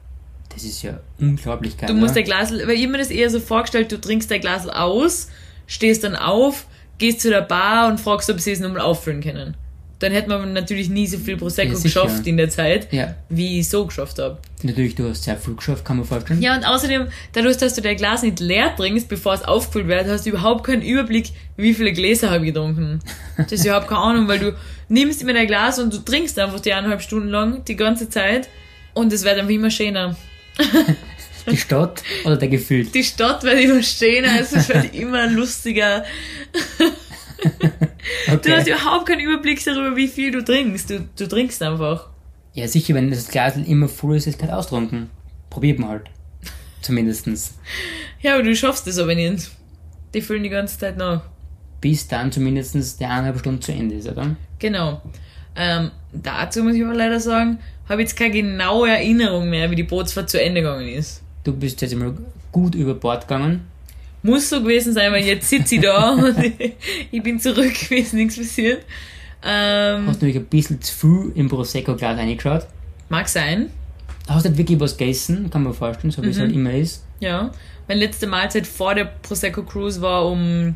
Das 0.48 0.64
ist 0.64 0.82
ja 0.82 1.00
unglaublich 1.20 1.76
geil. 1.76 1.88
Du 1.88 1.94
musst 1.94 2.16
dein 2.16 2.24
Glas, 2.24 2.50
weil 2.50 2.70
ich 2.70 2.88
mir 2.88 2.98
das 2.98 3.10
eher 3.10 3.28
so 3.28 3.38
vorgestellt, 3.38 3.92
du 3.92 4.00
trinkst 4.00 4.30
dein 4.30 4.40
Glas 4.40 4.66
aus, 4.66 5.28
stehst 5.66 6.04
dann 6.04 6.16
auf, 6.16 6.66
gehst 6.96 7.20
zu 7.20 7.28
der 7.28 7.42
Bar 7.42 7.88
und 7.88 8.00
fragst, 8.00 8.30
ob 8.30 8.40
sie 8.40 8.52
es 8.52 8.60
nochmal 8.60 8.80
auffüllen 8.80 9.20
können. 9.20 9.56
Dann 10.04 10.12
hätte 10.12 10.28
man 10.28 10.52
natürlich 10.52 10.90
nie 10.90 11.06
so 11.06 11.16
viel 11.16 11.38
Prosecco 11.38 11.72
Ja, 11.72 11.80
geschafft 11.82 12.26
in 12.26 12.36
der 12.36 12.50
Zeit, 12.50 12.92
Ja, 12.92 13.14
wie 13.30 13.60
ich 13.60 13.70
so 13.70 13.86
geschafft 13.86 14.18
habe. 14.18 14.36
natürlich, 14.62 14.94
du 14.94 15.08
hast 15.08 15.24
sehr 15.24 15.38
viel 15.38 15.54
geschafft, 15.54 15.82
kann 15.82 15.96
man 15.96 16.04
vorstellen. 16.04 16.42
Ja, 16.42 16.54
und 16.54 16.62
außerdem, 16.62 17.06
dadurch, 17.32 17.56
dass 17.56 17.72
du 17.74 17.80
dein 17.80 17.96
Glas 17.96 18.22
nicht 18.22 18.38
leer 18.38 18.76
trinkst, 18.76 19.08
bevor 19.08 19.32
es 19.32 19.42
aufgefüllt 19.42 19.88
wird, 19.88 20.06
hast 20.06 20.26
du 20.26 20.30
überhaupt 20.30 20.66
keinen 20.66 20.82
Überblick, 20.82 21.30
wie 21.56 21.72
viele 21.72 21.94
Gläser 21.94 22.30
habe 22.30 22.44
ich 22.46 22.52
getrunken. 22.52 23.00
Das 23.38 23.52
ist 23.52 23.64
überhaupt 23.64 23.88
keine 23.88 24.00
Ahnung, 24.02 24.28
weil 24.28 24.40
du 24.40 24.54
nimmst 24.90 25.22
immer 25.22 25.32
dein 25.32 25.46
Glas 25.46 25.78
und 25.78 25.90
du 25.94 25.98
trinkst 26.00 26.38
einfach 26.38 26.60
die 26.60 26.74
eineinhalb 26.74 27.00
Stunden 27.00 27.28
lang, 27.28 27.64
die 27.64 27.76
ganze 27.76 28.10
Zeit, 28.10 28.50
und 28.92 29.10
es 29.10 29.24
wird 29.24 29.38
einfach 29.38 29.50
immer 29.50 29.70
schöner. 29.70 30.16
Die 31.50 31.56
Stadt 31.58 32.02
oder 32.24 32.36
der 32.38 32.48
Gefühl? 32.48 32.84
Die 32.86 33.04
Stadt 33.04 33.42
wird 33.42 33.58
immer 33.58 33.82
schöner, 33.82 34.40
es 34.40 34.66
wird 34.68 34.94
immer 34.94 35.26
lustiger. 35.26 36.04
Du 38.26 38.32
hast 38.52 38.62
Okay. 38.62 38.70
überhaupt 38.72 39.06
keinen 39.06 39.20
Überblick 39.20 39.64
darüber, 39.64 39.96
wie 39.96 40.08
viel 40.08 40.30
du 40.30 40.42
trinkst. 40.44 40.90
Du, 40.90 41.08
du 41.16 41.26
trinkst 41.26 41.62
einfach. 41.62 42.08
Ja, 42.52 42.68
sicher, 42.68 42.94
wenn 42.94 43.10
das 43.10 43.28
Glas 43.28 43.56
immer 43.56 43.88
voll 43.88 44.16
ist, 44.16 44.26
ist 44.26 44.38
kein 44.38 44.50
Austrunken. 44.50 45.10
Probiert 45.50 45.78
man 45.78 45.88
halt. 45.90 46.04
Zumindestens. 46.82 47.54
Ja, 48.20 48.34
aber 48.34 48.42
du 48.42 48.54
schaffst 48.54 48.86
es 48.86 48.98
aber 48.98 49.14
nicht. 49.14 49.50
Die 50.12 50.20
füllen 50.20 50.42
die 50.42 50.50
ganze 50.50 50.78
Zeit 50.78 50.96
nach. 50.96 51.22
Bis 51.80 52.06
dann 52.08 52.30
zumindestens 52.30 52.96
der 52.96 53.10
eineinhalb 53.10 53.38
Stunden 53.38 53.60
zu 53.62 53.72
Ende 53.72 53.96
ist, 53.96 54.08
oder? 54.08 54.36
Genau. 54.58 55.02
Ähm, 55.56 55.90
dazu 56.12 56.62
muss 56.62 56.74
ich 56.74 56.84
aber 56.84 56.94
leider 56.94 57.20
sagen, 57.20 57.58
habe 57.88 58.02
jetzt 58.02 58.16
keine 58.16 58.32
genaue 58.32 58.88
Erinnerung 58.90 59.48
mehr, 59.50 59.70
wie 59.70 59.76
die 59.76 59.82
Bootsfahrt 59.82 60.30
zu 60.30 60.40
Ende 60.42 60.62
gegangen 60.62 60.88
ist. 60.88 61.22
Du 61.44 61.52
bist 61.54 61.80
jetzt 61.82 61.92
einmal 61.92 62.14
gut 62.52 62.74
über 62.74 62.94
Bord 62.94 63.22
gegangen. 63.28 63.66
Muss 64.24 64.48
so 64.48 64.60
gewesen 64.62 64.94
sein, 64.94 65.12
weil 65.12 65.24
jetzt 65.24 65.48
sitze 65.48 65.74
ich 65.76 65.82
da 65.82 66.12
und 66.14 66.34
ich 67.10 67.22
bin 67.22 67.38
zurück 67.38 67.74
gewesen, 67.88 68.16
nichts 68.16 68.36
passiert. 68.38 68.84
Ähm, 69.44 70.06
Hast 70.06 70.22
nämlich 70.22 70.38
ein 70.38 70.46
bisschen 70.46 70.80
zu 70.80 70.94
viel 70.94 71.32
im 71.34 71.48
Prosecco-Glas 71.48 72.18
reingeschaut. 72.18 72.66
mag 73.10 73.28
sein, 73.28 73.70
Hast 74.26 74.46
nicht 74.46 74.56
wirklich 74.56 74.80
was 74.80 74.96
gegessen, 74.96 75.50
kann 75.50 75.62
man 75.62 75.74
vorstellen, 75.74 76.10
so 76.10 76.22
wie 76.22 76.30
es 76.30 76.38
halt 76.40 76.52
immer 76.52 76.72
ist. 76.72 77.04
ja. 77.20 77.50
Meine 77.86 78.00
letzte 78.00 78.26
Mahlzeit 78.26 78.66
vor 78.66 78.94
der 78.94 79.04
Prosecco 79.04 79.62
Cruise 79.62 80.00
war 80.00 80.26
um 80.26 80.74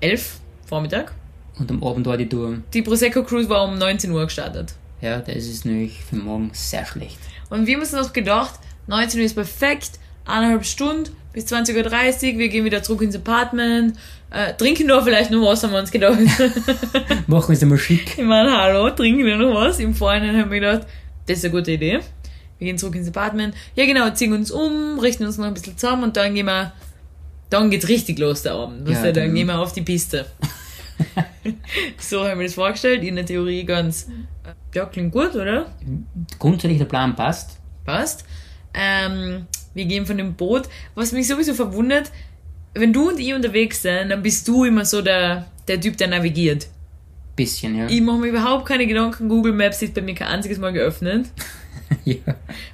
11 0.00 0.38
Vormittag. 0.64 1.12
Und 1.58 1.70
am 1.70 1.84
Abend 1.84 2.06
war 2.06 2.16
die 2.16 2.26
Tour. 2.26 2.62
Die 2.72 2.80
Prosecco 2.80 3.22
Cruise 3.24 3.46
war 3.50 3.64
um 3.64 3.76
19 3.76 4.10
Uhr 4.12 4.24
gestartet. 4.24 4.74
Ja, 5.02 5.18
das 5.18 5.36
ist 5.36 5.66
nämlich 5.66 6.02
für 6.02 6.16
morgen 6.16 6.48
sehr 6.54 6.86
schlecht. 6.86 7.18
Und 7.50 7.66
wir 7.66 7.74
haben 7.74 7.82
uns 7.82 7.92
noch 7.92 8.14
gedacht, 8.14 8.58
19 8.86 9.20
Uhr 9.20 9.26
ist 9.26 9.34
perfekt, 9.34 9.98
eineinhalb 10.24 10.64
Stunden 10.64 11.10
bis 11.38 11.52
20.30 11.52 12.32
Uhr, 12.32 12.38
wir 12.40 12.48
gehen 12.48 12.64
wieder 12.64 12.82
zurück 12.82 13.02
ins 13.02 13.14
Apartment, 13.14 13.96
äh, 14.30 14.54
trinken 14.54 14.88
da 14.88 15.00
vielleicht 15.00 15.30
noch 15.30 15.46
was, 15.46 15.62
haben 15.62 15.70
wir 15.70 15.78
uns 15.78 15.92
gedacht. 15.92 16.18
Machen 17.28 17.48
wir 17.48 17.54
es 17.54 17.62
einmal 17.62 17.78
schick. 17.78 18.18
ich 18.18 18.24
meine, 18.24 18.50
hallo, 18.58 18.90
trinken 18.90 19.24
wir 19.24 19.36
noch 19.36 19.54
was? 19.54 19.78
Im 19.78 19.94
Vorhinein 19.94 20.36
haben 20.36 20.50
wir 20.50 20.58
gedacht, 20.58 20.88
das 21.26 21.38
ist 21.38 21.44
eine 21.44 21.52
gute 21.52 21.70
Idee. 21.72 22.00
Wir 22.58 22.66
gehen 22.66 22.76
zurück 22.76 22.96
ins 22.96 23.06
Apartment. 23.06 23.54
Ja 23.76 23.86
genau, 23.86 24.10
ziehen 24.10 24.32
uns 24.32 24.50
um, 24.50 24.98
richten 24.98 25.24
uns 25.24 25.38
noch 25.38 25.46
ein 25.46 25.54
bisschen 25.54 25.78
zusammen 25.78 26.02
und 26.02 26.16
dann 26.16 26.34
gehen 26.34 26.46
wir, 26.46 26.72
dann 27.50 27.70
geht's 27.70 27.86
richtig 27.86 28.18
los 28.18 28.42
der 28.42 28.54
Abend. 28.54 28.88
Ja, 28.88 29.00
dann 29.00 29.14
dann- 29.14 29.34
gehen 29.34 29.46
wir 29.46 29.60
auf 29.60 29.72
die 29.72 29.82
Piste. 29.82 30.26
so 31.98 32.26
haben 32.28 32.40
wir 32.40 32.46
das 32.48 32.54
vorgestellt, 32.54 33.04
in 33.04 33.14
der 33.14 33.26
Theorie 33.26 33.62
ganz, 33.62 34.08
ja, 34.74 34.86
klingt 34.86 35.12
gut, 35.12 35.36
oder? 35.36 35.66
Grundsätzlich 36.40 36.78
der 36.78 36.86
Plan 36.86 37.14
passt. 37.14 37.58
passt. 37.84 38.24
Ähm, 38.74 39.46
wir 39.74 39.84
gehen 39.84 40.06
von 40.06 40.16
dem 40.18 40.34
Boot. 40.34 40.68
Was 40.94 41.12
mich 41.12 41.28
sowieso 41.28 41.54
verwundert, 41.54 42.10
wenn 42.74 42.92
du 42.92 43.08
und 43.08 43.18
ich 43.18 43.34
unterwegs 43.34 43.82
sind, 43.82 44.10
dann 44.10 44.22
bist 44.22 44.46
du 44.48 44.64
immer 44.64 44.84
so 44.84 45.02
der, 45.02 45.46
der 45.66 45.80
Typ, 45.80 45.96
der 45.96 46.08
navigiert. 46.08 46.68
Bisschen, 47.36 47.76
ja. 47.76 47.88
Ich 47.88 48.00
mache 48.00 48.18
mir 48.18 48.28
überhaupt 48.28 48.66
keine 48.66 48.86
Gedanken. 48.86 49.28
Google 49.28 49.52
Maps 49.52 49.80
ist 49.82 49.94
bei 49.94 50.02
mir 50.02 50.14
kein 50.14 50.28
einziges 50.28 50.58
Mal 50.58 50.72
geöffnet. 50.72 51.26
ja. 52.04 52.16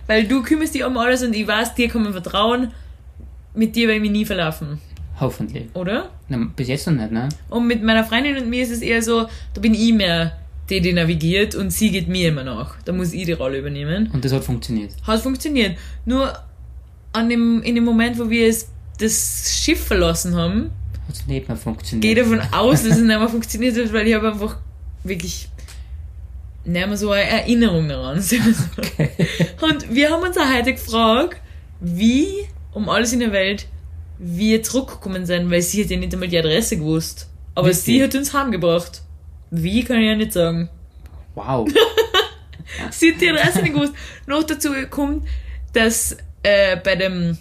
Weil 0.07 0.27
du 0.27 0.43
kümmerst 0.43 0.75
dich 0.75 0.85
um 0.85 0.97
alles 0.97 1.23
und 1.23 1.35
ich 1.35 1.47
weiß, 1.47 1.75
dir 1.75 1.89
kann 1.89 2.03
man 2.03 2.13
vertrauen. 2.13 2.73
Mit 3.55 3.77
dir 3.77 3.89
werde 3.89 3.97
ich 3.97 4.03
mich 4.03 4.11
nie 4.11 4.25
verlaufen. 4.25 4.81
Hoffentlich. 5.21 5.67
oder? 5.75 6.11
Na, 6.29 6.39
bis 6.57 6.69
jetzt 6.69 6.87
noch 6.87 6.95
nicht, 6.95 7.13
ne? 7.13 7.29
Und 7.49 7.67
mit 7.67 7.83
meiner 7.83 8.05
Freundin 8.05 8.37
und 8.37 8.51
mir 8.51 8.63
ist 8.63 8.71
es 8.71 8.83
eher 8.83 9.01
so, 9.01 9.29
da 9.55 9.61
bin 9.61 9.75
ich 9.75 9.93
mehr 9.93 10.37
die, 10.71 10.81
die 10.81 10.93
navigiert 10.93 11.55
und 11.55 11.71
sie 11.71 11.91
geht 11.91 12.09
mir 12.09 12.31
immer 12.31 12.43
nach. 12.43 12.77
Da 12.85 12.93
muss 12.93 13.13
ich 13.13 13.25
die 13.25 13.33
Rolle 13.33 13.59
übernehmen. 13.59 14.11
Und 14.13 14.25
das 14.25 14.33
hat 14.33 14.45
funktioniert. 14.45 14.93
Hat 15.07 15.21
funktioniert. 15.21 15.77
Nur 16.05 16.33
an 17.15 17.29
dem, 17.29 17.63
in 17.63 17.75
dem 17.75 17.85
Moment, 17.85 18.19
wo 18.19 18.29
wir 18.29 18.49
es, 18.49 18.69
das 18.99 19.59
Schiff 19.63 19.87
verlassen 19.87 20.37
haben, 20.37 20.71
Hat 21.09 21.15
es 21.17 21.27
nicht 21.27 21.49
mehr 21.49 21.57
funktioniert. 21.57 22.03
gehe 22.03 22.15
davon 22.23 22.41
aus, 22.53 22.83
dass 22.83 22.93
es 22.93 22.99
nicht 22.99 23.07
mehr 23.07 23.29
funktioniert 23.29 23.77
hat, 23.77 23.93
weil 23.93 24.07
ich 24.07 24.15
habe 24.15 24.33
einfach 24.33 24.59
wirklich 25.03 25.49
nicht 26.65 26.87
mehr 26.87 26.97
so 26.97 27.11
eine 27.11 27.25
Erinnerung 27.29 27.89
daran. 27.89 28.21
so. 28.21 28.37
Und 28.37 29.95
wir 29.95 30.11
haben 30.11 30.23
uns 30.23 30.37
auch 30.39 30.53
heute 30.53 30.73
gefragt, 30.75 31.41
wie 31.81 32.29
um 32.73 32.89
alles 32.89 33.13
in 33.13 33.21
der 33.21 33.33
Welt 33.33 33.67
wir 34.19 34.63
zurückgekommen 34.63 35.27
sind, 35.27 35.51
weil 35.51 35.61
sie 35.63 35.83
hat 35.83 35.91
ja 35.91 35.97
nicht 35.99 36.13
einmal 36.15 36.29
die 36.29 36.39
Adresse 36.39 36.77
gewusst. 36.77 37.29
Aber 37.55 37.67
Wirklich? 37.69 37.83
sie 37.85 38.03
hat 38.03 38.15
uns 38.15 38.33
heimgebracht. 38.33 39.03
Wie 39.51 39.85
kann 39.85 39.99
ich 39.99 40.07
ja 40.09 40.17
nicht 40.17 40.33
sagen. 40.33 40.69
Wow. 41.35 41.69
Sie 42.91 43.13
hat 43.13 43.21
die 43.21 43.29
Adresse 43.31 43.63
nicht 43.63 43.75
gewusst. 43.75 43.93
Noch 44.27 44.43
dazu 44.45 44.71
kommt, 44.91 45.27
dass 45.73 46.17
äh, 46.45 46.77
bei, 46.77 46.95
dem, 46.95 47.37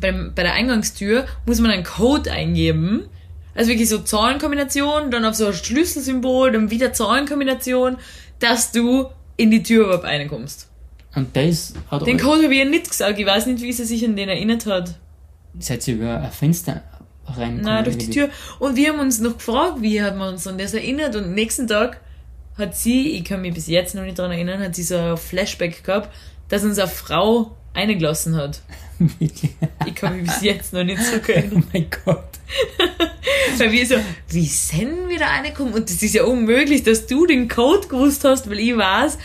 beim, 0.00 0.32
bei 0.34 0.42
der 0.42 0.54
Eingangstür 0.54 1.26
muss 1.44 1.60
man 1.60 1.70
einen 1.70 1.84
Code 1.84 2.32
eingeben. 2.32 3.08
Also 3.54 3.70
wirklich 3.70 3.88
so 3.88 3.98
Zahlenkombination, 3.98 5.10
dann 5.10 5.24
auf 5.24 5.34
so 5.34 5.48
ein 5.48 5.52
Schlüsselsymbol, 5.52 6.52
dann 6.52 6.70
wieder 6.70 6.92
Zahlenkombination, 6.92 7.98
dass 8.38 8.72
du 8.72 9.08
in 9.36 9.50
die 9.50 9.62
Tür 9.62 9.86
überhaupt 9.86 10.04
reinkommst. 10.04 10.68
Und 11.14 11.36
das 11.36 11.74
hat 11.90 12.06
Den 12.06 12.18
Code 12.18 12.44
habe 12.44 12.54
ich 12.54 12.60
ihr 12.60 12.70
nicht 12.70 12.88
gesagt. 12.88 13.18
Ich 13.18 13.26
weiß 13.26 13.46
nicht, 13.46 13.62
wie 13.62 13.72
sie 13.72 13.84
sich 13.84 14.04
an 14.04 14.16
den 14.16 14.28
erinnert 14.28 14.66
hat. 14.66 14.94
seid 15.58 15.86
ihr 15.88 15.94
über 15.94 16.20
ein 16.20 16.30
Fenster 16.30 16.82
reingekommen? 17.26 17.62
Nein, 17.62 17.84
durch 17.84 17.98
die? 17.98 18.10
Tür. 18.10 18.30
Und 18.60 18.76
wir 18.76 18.90
haben 18.90 19.00
uns 19.00 19.18
noch 19.18 19.34
gefragt, 19.34 19.78
wie 19.80 20.00
hat 20.00 20.16
man 20.16 20.34
uns 20.34 20.46
an 20.46 20.56
das 20.56 20.72
erinnert. 20.72 21.16
Und 21.16 21.34
nächsten 21.34 21.66
Tag 21.66 22.00
hat 22.56 22.76
sie, 22.76 23.10
ich 23.10 23.24
kann 23.24 23.40
mich 23.40 23.54
bis 23.54 23.66
jetzt 23.66 23.96
noch 23.96 24.02
nicht 24.02 24.18
daran 24.18 24.30
erinnern, 24.30 24.60
hat 24.60 24.76
sie 24.76 24.84
so 24.84 24.96
ein 24.96 25.16
Flashback 25.16 25.82
gehabt, 25.82 26.14
dass 26.48 26.62
uns 26.62 26.78
eine 26.78 26.88
Frau 26.88 27.56
eingelassen 27.74 28.36
hat. 28.36 28.60
Wirklich? 28.98 29.52
Ich 29.86 29.94
kann 29.94 30.16
mich 30.16 30.26
bis 30.26 30.42
jetzt 30.42 30.72
noch 30.72 30.84
nicht 30.84 31.02
so 31.02 31.16
erinnern. 31.16 31.62
oh 31.64 31.68
mein 31.72 31.86
Gott. 32.04 32.24
Weil 33.58 33.72
wir 33.72 33.86
so, 33.86 33.94
wie 34.28 34.46
sind 34.46 35.08
wir 35.08 35.18
da 35.18 35.26
reingekommen? 35.26 35.72
Und 35.74 35.84
das 35.88 36.02
ist 36.02 36.14
ja 36.14 36.24
unmöglich, 36.24 36.82
dass 36.82 37.06
du 37.06 37.26
den 37.26 37.48
Code 37.48 37.88
gewusst 37.88 38.24
hast, 38.24 38.50
weil 38.50 38.58
ich 38.58 38.76
weiß, 38.76 39.18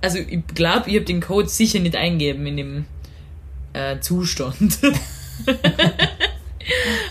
also 0.00 0.18
ich 0.18 0.46
glaube, 0.54 0.88
ich 0.90 0.96
habe 0.96 1.04
den 1.04 1.20
Code 1.20 1.48
sicher 1.48 1.80
nicht 1.80 1.96
eingeben 1.96 2.46
in 2.46 2.56
dem 2.56 2.84
äh, 3.72 3.98
Zustand. 4.00 4.78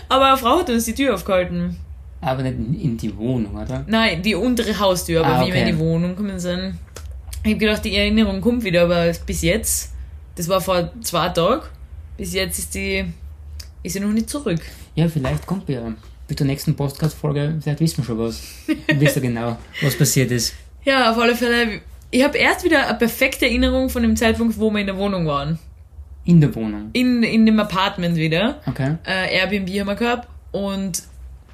Aber 0.08 0.28
eine 0.28 0.36
Frau 0.36 0.60
hat 0.60 0.70
uns 0.70 0.84
die 0.84 0.94
Tür 0.94 1.14
aufgehalten. 1.14 1.76
Aber 2.20 2.42
nicht 2.42 2.82
in, 2.82 2.96
die 2.96 3.16
Wohnung, 3.16 3.54
oder? 3.56 3.84
Nein, 3.86 4.22
die 4.22 4.34
untere 4.34 4.78
Haustür, 4.78 5.24
aber 5.24 5.36
Ah, 5.36 5.46
wie 5.46 5.52
wir 5.52 5.60
in 5.60 5.62
okay. 5.62 5.72
die 5.72 5.78
Wohnung 5.78 6.16
gekommen 6.16 6.40
sind. 6.40 6.74
Ich 7.44 7.50
habe 7.50 7.58
gedacht, 7.58 7.84
die 7.84 7.94
Erinnerung 7.94 8.40
kommt 8.40 8.64
wieder, 8.64 8.82
aber 8.82 9.12
bis 9.24 9.42
jetzt, 9.42 9.92
das 10.38 10.48
war 10.48 10.60
vor 10.60 10.92
zwei 11.02 11.28
Tagen, 11.30 11.62
bis 12.16 12.32
jetzt 12.32 12.60
ist 12.60 12.74
die, 12.74 13.04
ist 13.82 13.94
sie 13.94 14.00
noch 14.00 14.12
nicht 14.12 14.30
zurück. 14.30 14.60
Ja, 14.94 15.08
vielleicht 15.08 15.44
kommt 15.44 15.68
ja. 15.68 15.92
Bis 16.28 16.36
zur 16.36 16.46
nächsten 16.46 16.76
Podcast-Folge, 16.76 17.58
vielleicht 17.60 17.80
wissen 17.80 17.98
wir 17.98 18.04
schon 18.04 18.18
was. 18.18 18.40
Wisst 18.94 19.16
ihr 19.16 19.22
genau, 19.22 19.58
was 19.82 19.98
passiert 19.98 20.30
ist. 20.30 20.54
Ja, 20.84 21.10
auf 21.10 21.18
alle 21.18 21.34
Fälle, 21.34 21.80
ich 22.12 22.22
habe 22.22 22.38
erst 22.38 22.62
wieder 22.64 22.86
eine 22.86 22.96
perfekte 22.96 23.46
Erinnerung 23.46 23.90
von 23.90 24.02
dem 24.02 24.14
Zeitpunkt, 24.14 24.58
wo 24.60 24.70
wir 24.70 24.80
in 24.80 24.86
der 24.86 24.96
Wohnung 24.96 25.26
waren. 25.26 25.58
In 26.24 26.40
der 26.40 26.54
Wohnung. 26.54 26.90
In, 26.92 27.24
in 27.24 27.44
dem 27.44 27.58
Apartment 27.58 28.14
wieder. 28.14 28.60
Okay. 28.66 28.96
Äh, 29.04 29.38
Airbnb 29.38 29.68
haben 29.80 29.86
wir 29.88 29.96
gehabt 29.96 30.28
und 30.52 31.02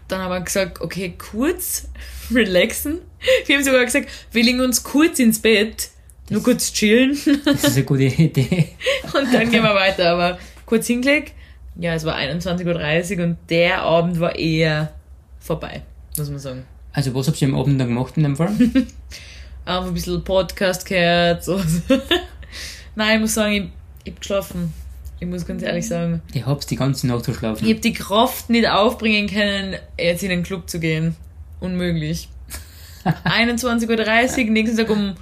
dann 0.08 0.20
haben 0.20 0.30
wir 0.30 0.40
gesagt, 0.42 0.82
okay, 0.82 1.14
kurz 1.16 1.88
relaxen. 2.30 2.98
Wir 3.46 3.56
haben 3.56 3.64
sogar 3.64 3.82
gesagt, 3.82 4.10
wir 4.32 4.44
legen 4.44 4.60
uns 4.60 4.82
kurz 4.82 5.18
ins 5.20 5.38
Bett, 5.38 5.88
nur 6.30 6.42
kurz 6.42 6.72
chillen. 6.72 7.16
Das 7.44 7.64
ist 7.64 7.76
eine 7.76 7.84
gute 7.84 8.04
Idee. 8.04 8.68
Und 9.04 9.32
dann 9.32 9.50
gehen 9.50 9.62
wir 9.62 9.74
weiter. 9.74 10.12
Aber 10.12 10.38
kurz 10.66 10.87
hingelegt. 10.87 11.32
Ja, 11.76 11.94
es 11.94 12.04
war 12.04 12.16
21.30 12.16 13.18
Uhr 13.18 13.24
und 13.24 13.37
der 13.50 13.82
Abend 13.82 14.20
war 14.20 14.37
eher 14.37 14.92
vorbei, 15.40 15.82
muss 16.16 16.30
man 16.30 16.38
sagen. 16.38 16.64
Also, 16.92 17.12
was 17.16 17.26
habt 17.26 17.42
ihr 17.42 17.48
am 17.48 17.56
Abend 17.56 17.80
dann 17.80 17.88
gemacht 17.88 18.16
in 18.16 18.22
dem 18.22 18.37
Fall? 18.37 18.50
Einfach 19.64 19.87
ein 19.88 19.94
bisschen 19.94 20.22
Podcast 20.22 20.87
gehört. 20.87 21.42
So. 21.42 21.60
Nein, 22.94 23.16
ich 23.16 23.20
muss 23.22 23.34
sagen, 23.34 23.54
ich, 23.54 23.64
ich 24.04 24.12
hab 24.12 24.20
geschlafen. 24.20 24.72
Ich 25.18 25.26
muss 25.26 25.46
ganz 25.46 25.62
ehrlich 25.62 25.88
sagen. 25.88 26.22
Ich 26.32 26.46
hab's 26.46 26.66
die 26.66 26.76
ganze 26.76 27.08
Nacht 27.08 27.24
verschlafen. 27.24 27.64
Ich 27.64 27.72
habe 27.72 27.80
die 27.80 27.92
Kraft 27.92 28.50
nicht 28.50 28.68
aufbringen 28.68 29.28
können, 29.28 29.74
jetzt 29.98 30.22
in 30.22 30.28
den 30.28 30.44
Club 30.44 30.70
zu 30.70 30.78
gehen. 30.78 31.16
Unmöglich. 31.58 32.28
21.30 33.04 34.44
Uhr, 34.44 34.50
nächsten 34.50 34.76
Tag 34.76 34.90
um, 34.90 35.14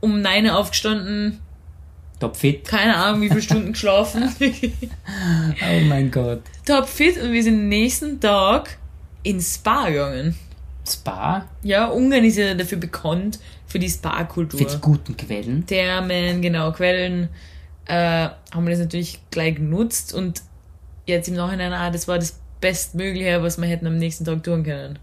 um 0.00 0.20
9 0.20 0.46
Uhr 0.46 0.56
aufgestanden. 0.56 1.38
Top 2.18 2.36
fit. 2.36 2.64
Keine 2.64 2.96
Ahnung, 2.96 3.22
wie 3.22 3.28
viele 3.28 3.42
Stunden 3.48 3.72
geschlafen. 3.72 4.24
Oh 5.08 5.80
mein 5.88 6.10
Gott. 6.10 6.42
Top 6.64 6.88
fit 6.88 7.20
und 7.22 7.32
wir 7.32 7.42
sind 7.42 7.68
nächsten 7.68 8.20
Tag 8.20 8.78
ins 9.22 9.56
Spa 9.56 9.88
gegangen. 9.88 10.34
Spa 10.88 11.46
Ja, 11.62 11.86
Ungarn 11.88 12.24
ist 12.24 12.36
ja 12.36 12.54
dafür 12.54 12.78
bekannt, 12.78 13.38
für 13.66 13.78
die 13.78 13.88
Spa-Kultur. 13.88 14.60
mit 14.60 14.80
guten 14.80 15.16
Quellen. 15.16 15.66
Thermen, 15.66 16.40
genau, 16.42 16.70
Quellen, 16.72 17.28
äh, 17.86 18.28
haben 18.52 18.64
wir 18.64 18.70
das 18.70 18.78
natürlich 18.78 19.18
gleich 19.30 19.56
genutzt 19.56 20.14
und 20.14 20.42
jetzt 21.06 21.28
im 21.28 21.34
Nachhinein, 21.34 21.72
ah, 21.72 21.90
das 21.90 22.06
war 22.08 22.18
das 22.18 22.38
Bestmögliche, 22.60 23.42
was 23.42 23.58
wir 23.58 23.66
hätten 23.66 23.86
am 23.86 23.98
nächsten 23.98 24.24
Tag 24.24 24.42
tun 24.44 24.62
können. 24.64 24.98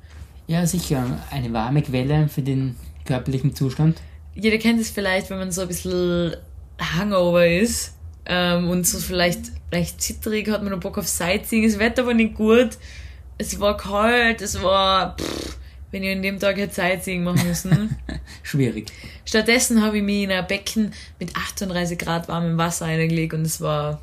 Ja, 0.48 0.66
sicher. 0.66 1.06
Eine 1.32 1.52
warme 1.54 1.82
Quelle 1.82 2.28
für 2.28 2.42
den 2.42 2.76
körperlichen 3.06 3.54
Zustand. 3.56 4.02
Jeder 4.36 4.58
kennt 4.58 4.80
es 4.80 4.90
vielleicht, 4.90 5.30
wenn 5.30 5.38
man 5.38 5.52
so 5.52 5.62
ein 5.62 5.68
bisschen 5.68 6.36
Hangover 6.80 7.48
ist 7.48 7.94
ähm, 8.26 8.70
und 8.70 8.88
so 8.88 9.00
vielleicht 9.00 9.52
leicht 9.72 10.02
zittrig, 10.02 10.50
hat 10.50 10.64
man 10.64 10.72
noch 10.72 10.80
Bock 10.80 10.98
auf 10.98 11.08
Sightseeing, 11.08 11.64
das 11.64 11.80
Wetter 11.80 12.06
war 12.06 12.14
nicht 12.14 12.36
gut, 12.36 12.78
es 13.38 13.60
war 13.60 13.78
kalt, 13.78 14.42
es 14.42 14.62
war, 14.62 15.16
pff, 15.18 15.58
wenn 15.92 16.04
ich 16.04 16.16
an 16.16 16.22
dem 16.22 16.40
Tag 16.40 16.58
hätte 16.58 16.74
Sightseeing 16.74 17.24
machen 17.24 17.48
müssen. 17.48 17.96
Schwierig. 18.44 18.92
Stattdessen 19.26 19.84
habe 19.84 19.98
ich 19.98 20.04
mich 20.04 20.24
in 20.24 20.32
ein 20.32 20.48
Becken 20.48 20.92
mit 21.20 21.36
38 21.36 21.98
Grad 21.98 22.28
warmem 22.28 22.58
Wasser 22.58 22.86
eingelegt 22.86 23.34
und 23.34 23.42
es 23.42 23.62
war 23.62 24.02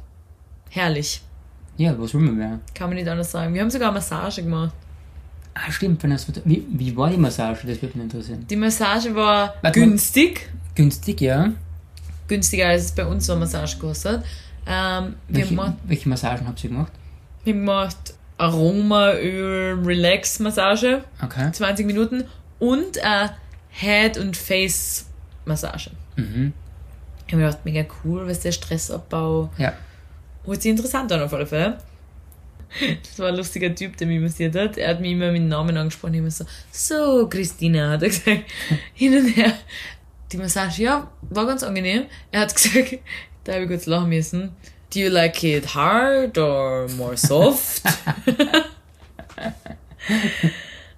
herrlich. 0.68 1.20
Ja, 1.76 1.98
was 1.98 2.14
will 2.14 2.20
man 2.20 2.36
mehr? 2.36 2.60
Kann 2.74 2.90
man 2.90 2.96
nicht 2.96 3.08
anders 3.08 3.30
sagen. 3.30 3.54
Wir 3.54 3.62
haben 3.62 3.70
sogar 3.70 3.90
Massage 3.90 4.42
gemacht. 4.42 4.72
Ah, 5.54 5.70
stimmt. 5.70 6.02
Wenn 6.02 6.10
das, 6.10 6.26
wie, 6.44 6.64
wie 6.70 6.96
war 6.96 7.10
die 7.10 7.16
Massage? 7.16 7.66
Das 7.66 7.82
würde 7.82 7.98
mich 7.98 8.04
interessieren. 8.04 8.46
Die 8.48 8.56
Massage 8.56 9.14
war 9.14 9.54
Warte 9.62 9.80
günstig. 9.80 10.48
Günstig, 10.74 11.20
ja. 11.20 11.52
Günstiger 12.28 12.68
als 12.68 12.84
es 12.86 12.92
bei 12.92 13.04
uns 13.04 13.26
so 13.26 13.32
eine 13.32 13.40
Massage 13.40 13.76
kostet. 13.78 14.22
Ähm, 14.66 15.14
Welche, 15.28 15.48
gemacht, 15.50 15.74
welche 15.84 16.08
Massagen 16.08 16.46
habt 16.46 16.62
ihr 16.62 16.70
gemacht? 16.70 16.92
wir 17.44 17.52
haben 17.54 17.60
gemacht 17.60 18.14
Aromaöl 18.38 19.82
Relax 19.84 20.38
Massage, 20.38 21.04
Okay. 21.22 21.50
20 21.52 21.86
Minuten 21.86 22.24
und 22.58 22.96
äh, 22.98 23.28
Head- 23.70 24.18
und 24.18 24.36
Face-Massage. 24.36 25.90
Mhm. 26.16 26.52
Ich 27.26 27.32
habe 27.32 27.42
mir 27.42 27.48
gedacht, 27.48 27.64
mega 27.64 27.84
cool, 28.04 28.26
was 28.28 28.40
der 28.40 28.52
Stressabbau 28.52 29.50
Ja. 29.58 29.72
Hört 30.44 30.62
sich 30.62 30.70
interessant 30.70 31.12
an 31.12 31.22
auf 31.22 31.32
alle 31.34 31.46
Fälle. 31.46 31.78
Das 33.02 33.18
war 33.18 33.28
ein 33.28 33.36
lustiger 33.36 33.74
Typ, 33.74 33.96
der 33.96 34.06
mich 34.06 34.20
massiert 34.20 34.54
hat. 34.54 34.78
Er 34.78 34.90
hat 34.90 35.00
mich 35.00 35.12
immer 35.12 35.32
mit 35.32 35.42
dem 35.42 35.48
Namen 35.48 35.76
angesprochen. 35.76 36.14
Immer 36.14 36.30
so, 36.30 36.44
so, 36.70 37.28
Christina, 37.28 37.90
hat 37.90 38.02
er 38.02 38.08
gesagt. 38.08 38.44
Hin 38.94 39.16
und 39.16 39.26
her. 39.36 39.52
Die 40.32 40.36
Massage, 40.36 40.82
ja, 40.82 41.10
war 41.22 41.46
ganz 41.46 41.62
angenehm. 41.62 42.06
Er 42.30 42.40
hat 42.42 42.54
gesagt, 42.54 42.98
da 43.44 43.54
habe 43.54 43.64
ich 43.64 43.68
kurz 43.68 43.86
lachen 43.86 44.08
müssen. 44.08 44.54
Do 44.92 45.00
you 45.00 45.08
like 45.08 45.42
it 45.44 45.74
hard 45.74 46.36
or 46.38 46.88
more 46.96 47.16
soft? 47.16 47.82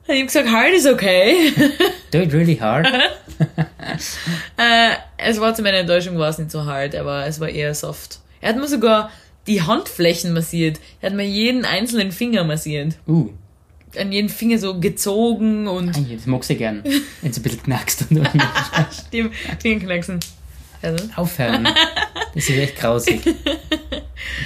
ich 0.07 0.09
habe 0.09 0.25
gesagt, 0.25 0.49
hard 0.49 0.73
is 0.73 0.87
okay. 0.87 1.53
Do 2.11 2.19
it 2.19 2.33
really 2.33 2.57
hard. 2.57 2.87
Äh, 4.57 4.95
es 5.19 5.41
war 5.41 5.55
zu 5.55 5.63
meiner 5.63 5.79
Enttäuschung 5.79 6.19
war 6.19 6.31
es 6.31 6.39
nicht 6.39 6.51
so 6.51 6.65
hart, 6.65 6.95
aber 6.95 7.27
es 7.27 7.39
war 7.41 7.49
eher 7.49 7.75
soft. 7.75 8.21
Er 8.41 8.51
hat 8.51 8.57
mir 8.57 8.67
sogar 8.67 9.11
die 9.47 9.63
Handflächen 9.63 10.33
massiert. 10.33 10.81
Er 11.01 11.11
hat 11.11 11.17
mir 11.17 11.27
jeden 11.27 11.65
einzelnen 11.65 12.13
Finger 12.13 12.45
massiert. 12.45 12.97
Uh, 13.07 13.31
An 13.97 14.13
jeden 14.13 14.29
Finger 14.29 14.59
so 14.59 14.79
gezogen 14.79 15.67
und 15.67 15.97
ah, 15.97 16.01
das 16.13 16.27
magst 16.27 16.51
du 16.51 16.57
gern. 16.57 16.83
Wenn 17.21 17.31
es 17.31 17.37
ein 17.37 17.43
bisschen 17.43 17.63
knackst 17.63 18.07
und 18.11 18.29
die 19.13 19.29
Fingerknacksen. 19.61 20.21
Also, 20.81 21.05
aufhören. 21.15 21.69
Das 22.35 22.49
ist 22.49 22.51
echt 22.51 22.77
grausig. 22.77 23.21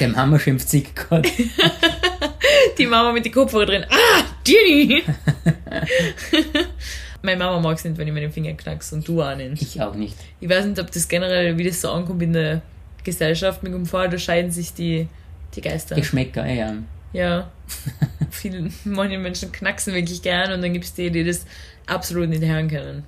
Der 0.00 0.08
Mama 0.08 0.38
schimpft 0.38 0.68
sich 0.68 0.94
gerade. 0.94 1.30
die 2.78 2.86
Mama 2.86 3.12
mit 3.12 3.24
den 3.24 3.32
Kopfhörer 3.32 3.66
drin. 3.66 3.84
Ah, 3.88 4.22
Jenny! 4.46 5.02
Meine 7.22 7.38
Mama 7.38 7.60
mag 7.60 7.78
es 7.78 7.84
nicht, 7.84 7.96
wenn 7.96 8.06
ich 8.06 8.12
mir 8.12 8.20
den 8.20 8.32
Finger 8.32 8.52
knackse 8.52 8.96
und 8.96 9.08
du 9.08 9.22
auch 9.22 9.34
nicht. 9.34 9.62
Ich 9.62 9.80
auch 9.80 9.94
nicht. 9.94 10.16
Ich 10.40 10.48
weiß 10.48 10.66
nicht, 10.66 10.78
ob 10.78 10.90
das 10.90 11.08
generell, 11.08 11.56
wie 11.56 11.64
das 11.64 11.80
so 11.80 11.90
ankommt 11.90 12.22
in 12.22 12.34
der 12.34 12.60
Gesellschaft. 13.06 13.62
Mir 13.62 13.70
kommt 13.70 13.88
vor, 13.88 14.06
da 14.08 14.18
scheiden 14.18 14.50
sich 14.50 14.74
die, 14.74 15.08
die 15.54 15.60
Geister. 15.62 15.94
Geschmäcker, 15.96 16.46
ja. 16.46 16.74
Ja. 17.14 17.50
Viele, 18.30 18.70
manche 18.84 19.16
Menschen 19.18 19.50
knacksen 19.52 19.94
wirklich 19.94 20.20
gern 20.20 20.52
und 20.52 20.60
dann 20.62 20.72
gibt 20.72 20.84
es 20.84 20.92
die, 20.94 21.10
die 21.10 21.24
das 21.24 21.46
absolut 21.86 22.28
nicht 22.28 22.44
hören 22.44 22.68
können. 22.68 23.04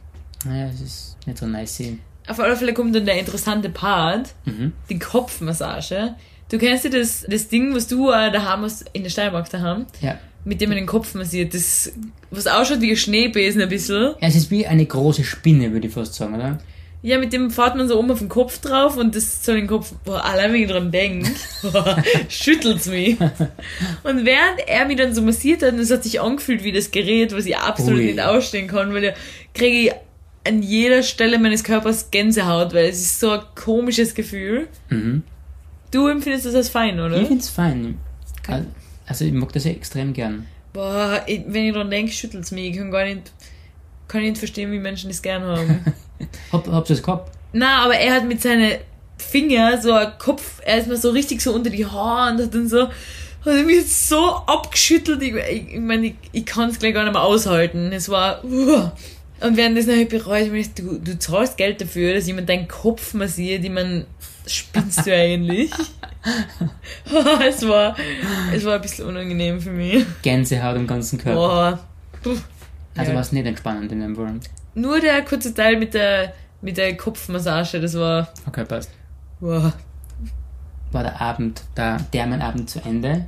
Naja, 0.46 0.70
es 0.72 0.80
ist 0.80 1.16
nicht 1.26 1.38
so 1.38 1.46
nice. 1.46 1.76
sehen. 1.76 2.00
Auf 2.26 2.40
alle 2.40 2.56
Fälle 2.56 2.72
kommt 2.74 2.94
dann 2.94 3.04
der 3.06 3.18
interessante 3.18 3.68
Part, 3.70 4.34
Mhm. 4.44 4.72
die 4.88 4.98
Kopfmassage. 4.98 6.14
Du 6.50 6.58
kennst 6.58 6.84
ja 6.84 6.90
das, 6.90 7.26
das 7.28 7.48
Ding, 7.48 7.74
was 7.74 7.88
du 7.88 8.10
äh, 8.10 8.30
daheim 8.30 8.62
hast, 8.62 8.88
in 8.94 9.02
der 9.02 9.10
Steiermark 9.10 9.50
daheim, 9.50 9.86
Ja. 10.00 10.18
mit 10.44 10.60
dem 10.60 10.70
man 10.70 10.76
den 10.78 10.86
Kopf 10.86 11.14
massiert, 11.14 11.52
das, 11.54 11.92
was 12.30 12.46
ausschaut 12.46 12.80
wie 12.80 12.90
ein 12.90 12.96
Schneebesen 12.96 13.60
ein 13.60 13.68
bisschen. 13.68 14.02
ja. 14.02 14.14
Es 14.20 14.34
ist 14.36 14.50
wie 14.50 14.66
eine 14.66 14.86
große 14.86 15.24
Spinne, 15.24 15.72
würde 15.72 15.88
ich 15.88 15.92
fast 15.92 16.14
sagen, 16.14 16.34
oder? 16.34 16.58
Ja, 17.00 17.18
mit 17.18 17.32
dem 17.32 17.50
fährt 17.50 17.76
man 17.76 17.86
so 17.86 17.96
oben 17.96 18.10
auf 18.10 18.18
den 18.18 18.28
Kopf 18.28 18.58
drauf 18.58 18.96
und 18.96 19.14
das 19.14 19.44
so 19.44 19.52
den 19.52 19.68
Kopf, 19.68 19.92
boah, 20.04 20.24
allein 20.24 20.52
wenn 20.52 20.62
ich 20.62 20.68
dran 20.68 20.90
denke, 20.90 21.30
schüttelt's 22.28 22.86
mich. 22.86 23.16
Und 24.02 24.24
während 24.24 24.60
er 24.66 24.84
mich 24.84 24.96
dann 24.96 25.14
so 25.14 25.22
massiert 25.22 25.62
hat, 25.62 25.74
und 25.74 25.78
es 25.78 25.92
hat 25.92 26.02
sich 26.02 26.20
angefühlt 26.20 26.64
wie 26.64 26.72
das 26.72 26.90
Gerät, 26.90 27.32
was 27.32 27.46
ich 27.46 27.56
absolut 27.56 28.00
Ui. 28.00 28.06
nicht 28.06 28.20
ausstehen 28.20 28.66
kann, 28.66 28.92
weil 28.92 29.02
da 29.02 29.12
kriege 29.54 29.76
ich 29.76 29.92
an 30.44 30.62
jeder 30.62 31.04
Stelle 31.04 31.38
meines 31.38 31.62
Körpers 31.62 32.10
Gänsehaut, 32.10 32.74
weil 32.74 32.86
es 32.86 33.00
ist 33.00 33.20
so 33.20 33.30
ein 33.30 33.42
komisches 33.54 34.14
Gefühl. 34.14 34.66
Mhm. 34.88 35.22
Du 35.92 36.08
empfindest 36.08 36.46
das 36.46 36.54
als 36.54 36.68
fein, 36.68 36.98
oder? 36.98 37.20
Ich 37.20 37.28
finde 37.28 37.42
es 37.42 37.48
fein. 37.48 37.98
Also 39.06 39.24
ich 39.24 39.32
mag 39.32 39.52
das 39.52 39.64
ja 39.64 39.70
extrem 39.70 40.12
gern. 40.12 40.46
Boah, 40.72 41.22
ich, 41.26 41.42
wenn 41.46 41.66
ich 41.66 41.74
dran 41.74 41.90
denke, 41.90 42.12
schüttelt's 42.12 42.50
mich. 42.50 42.70
Ich 42.70 42.76
kann 42.76 42.90
gar 42.90 43.04
nicht, 43.04 43.32
kann 44.08 44.22
nicht 44.22 44.38
verstehen, 44.38 44.72
wie 44.72 44.78
Menschen 44.78 45.10
das 45.10 45.22
gern 45.22 45.42
haben. 45.44 45.84
Hab, 46.52 46.66
habt 46.68 46.90
ihr 46.90 46.96
das 46.96 47.02
gehabt? 47.02 47.32
Na, 47.52 47.84
aber 47.84 47.96
er 47.96 48.14
hat 48.14 48.26
mit 48.26 48.42
seinen 48.42 48.72
Finger 49.16 49.80
so 49.80 49.92
ein 49.92 50.12
Kopf, 50.18 50.60
er 50.64 50.78
ist 50.78 50.88
mir 50.88 50.96
so 50.96 51.10
richtig 51.10 51.40
so 51.40 51.52
unter 51.52 51.70
die 51.70 51.86
Haare 51.86 52.32
und 52.32 52.42
hat 52.42 52.54
dann 52.54 52.68
so, 52.68 52.88
hat 52.88 52.92
er 53.44 53.62
mich 53.64 53.94
so 53.94 54.18
abgeschüttelt. 54.46 55.22
Ich, 55.22 55.34
ich, 55.34 55.74
ich 55.74 55.80
meine, 55.80 56.08
ich, 56.08 56.14
ich 56.32 56.46
kann 56.46 56.70
es 56.70 56.78
gleich 56.78 56.94
gar 56.94 57.04
nicht 57.04 57.12
mehr 57.12 57.22
aushalten. 57.22 57.92
Es 57.92 58.08
war, 58.08 58.44
uh. 58.44 58.90
Und 59.40 59.56
während 59.56 59.78
das 59.78 59.86
nachher 59.86 60.06
bereut, 60.06 60.42
ich 60.46 60.50
meine, 60.50 60.68
du, 60.74 60.98
du 60.98 61.18
zahlst 61.18 61.56
Geld 61.56 61.80
dafür, 61.80 62.14
dass 62.14 62.26
jemand 62.26 62.48
deinen 62.48 62.66
Kopf 62.66 63.14
massiert, 63.14 63.64
ich 63.64 63.70
meine, 63.70 64.06
spinnst 64.46 65.06
du 65.06 65.14
eigentlich? 65.14 65.70
es 67.48 67.66
war, 67.66 67.96
es 68.52 68.64
war 68.64 68.74
ein 68.74 68.82
bisschen 68.82 69.06
unangenehm 69.06 69.60
für 69.60 69.70
mich. 69.70 70.04
Gänsehaut 70.22 70.76
im 70.76 70.86
ganzen 70.86 71.18
Körper. 71.18 71.78
Boah. 72.22 72.38
Also 72.96 73.10
Ja. 73.10 73.14
war 73.14 73.22
es 73.22 73.32
nicht 73.32 73.46
entspannend 73.46 73.92
in 73.92 74.00
dem 74.00 74.16
Fall. 74.16 74.34
Nur 74.74 75.00
der 75.00 75.22
kurze 75.24 75.52
Teil 75.54 75.76
mit 75.76 75.94
der, 75.94 76.32
mit 76.60 76.76
der 76.76 76.96
Kopfmassage, 76.96 77.80
das 77.80 77.94
war, 77.94 78.32
Okay, 78.46 78.64
passt. 78.64 78.90
wow. 79.40 79.72
War 80.92 81.02
der 81.02 81.20
Abend, 81.20 81.62
der 81.76 81.98
Thermenabend 82.10 82.70
zu 82.70 82.80
Ende. 82.80 83.26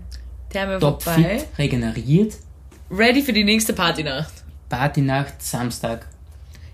Top 0.81 1.03
vorbei. 1.03 1.38
fit, 1.38 1.48
regeneriert. 1.59 2.35
Ready 2.90 3.22
für 3.22 3.33
die 3.33 3.44
nächste 3.44 3.72
Partynacht. 3.72 4.33
Partynacht, 4.68 5.40
Samstag. 5.42 6.07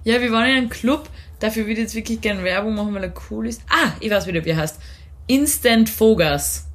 Ja, 0.04 0.20
wir 0.20 0.30
waren 0.32 0.48
in 0.48 0.56
einem 0.56 0.68
Club. 0.68 1.08
Dafür 1.40 1.64
würde 1.64 1.72
ich 1.72 1.78
jetzt 1.80 1.94
wirklich 1.94 2.20
gerne 2.20 2.42
Werbung 2.44 2.74
machen, 2.74 2.94
weil 2.94 3.04
er 3.04 3.12
cool 3.30 3.46
ist. 3.48 3.60
Ah, 3.68 3.90
ich 4.00 4.10
weiß 4.10 4.26
wieder, 4.26 4.44
wie 4.44 4.50
er 4.50 4.56
heißt. 4.58 4.78
Instant 5.26 5.88
Vogas. 6.00 6.66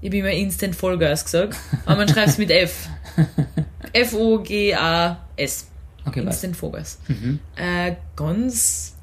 Ich 0.00 0.08
habe 0.08 0.18
immer 0.18 0.30
Instant 0.30 0.74
Vollgas 0.76 1.24
gesagt. 1.24 1.56
Aber 1.84 1.96
man 1.96 2.08
schreibt 2.08 2.28
es 2.28 2.38
mit 2.38 2.50
F. 2.50 2.88
F-O-G-A-S. 3.92 5.66
Okay. 6.06 6.20
Instant 6.20 6.60
Vogas. 6.60 6.98
Mhm. 7.08 7.40
Äh, 7.56 7.96
ganz 8.14 8.94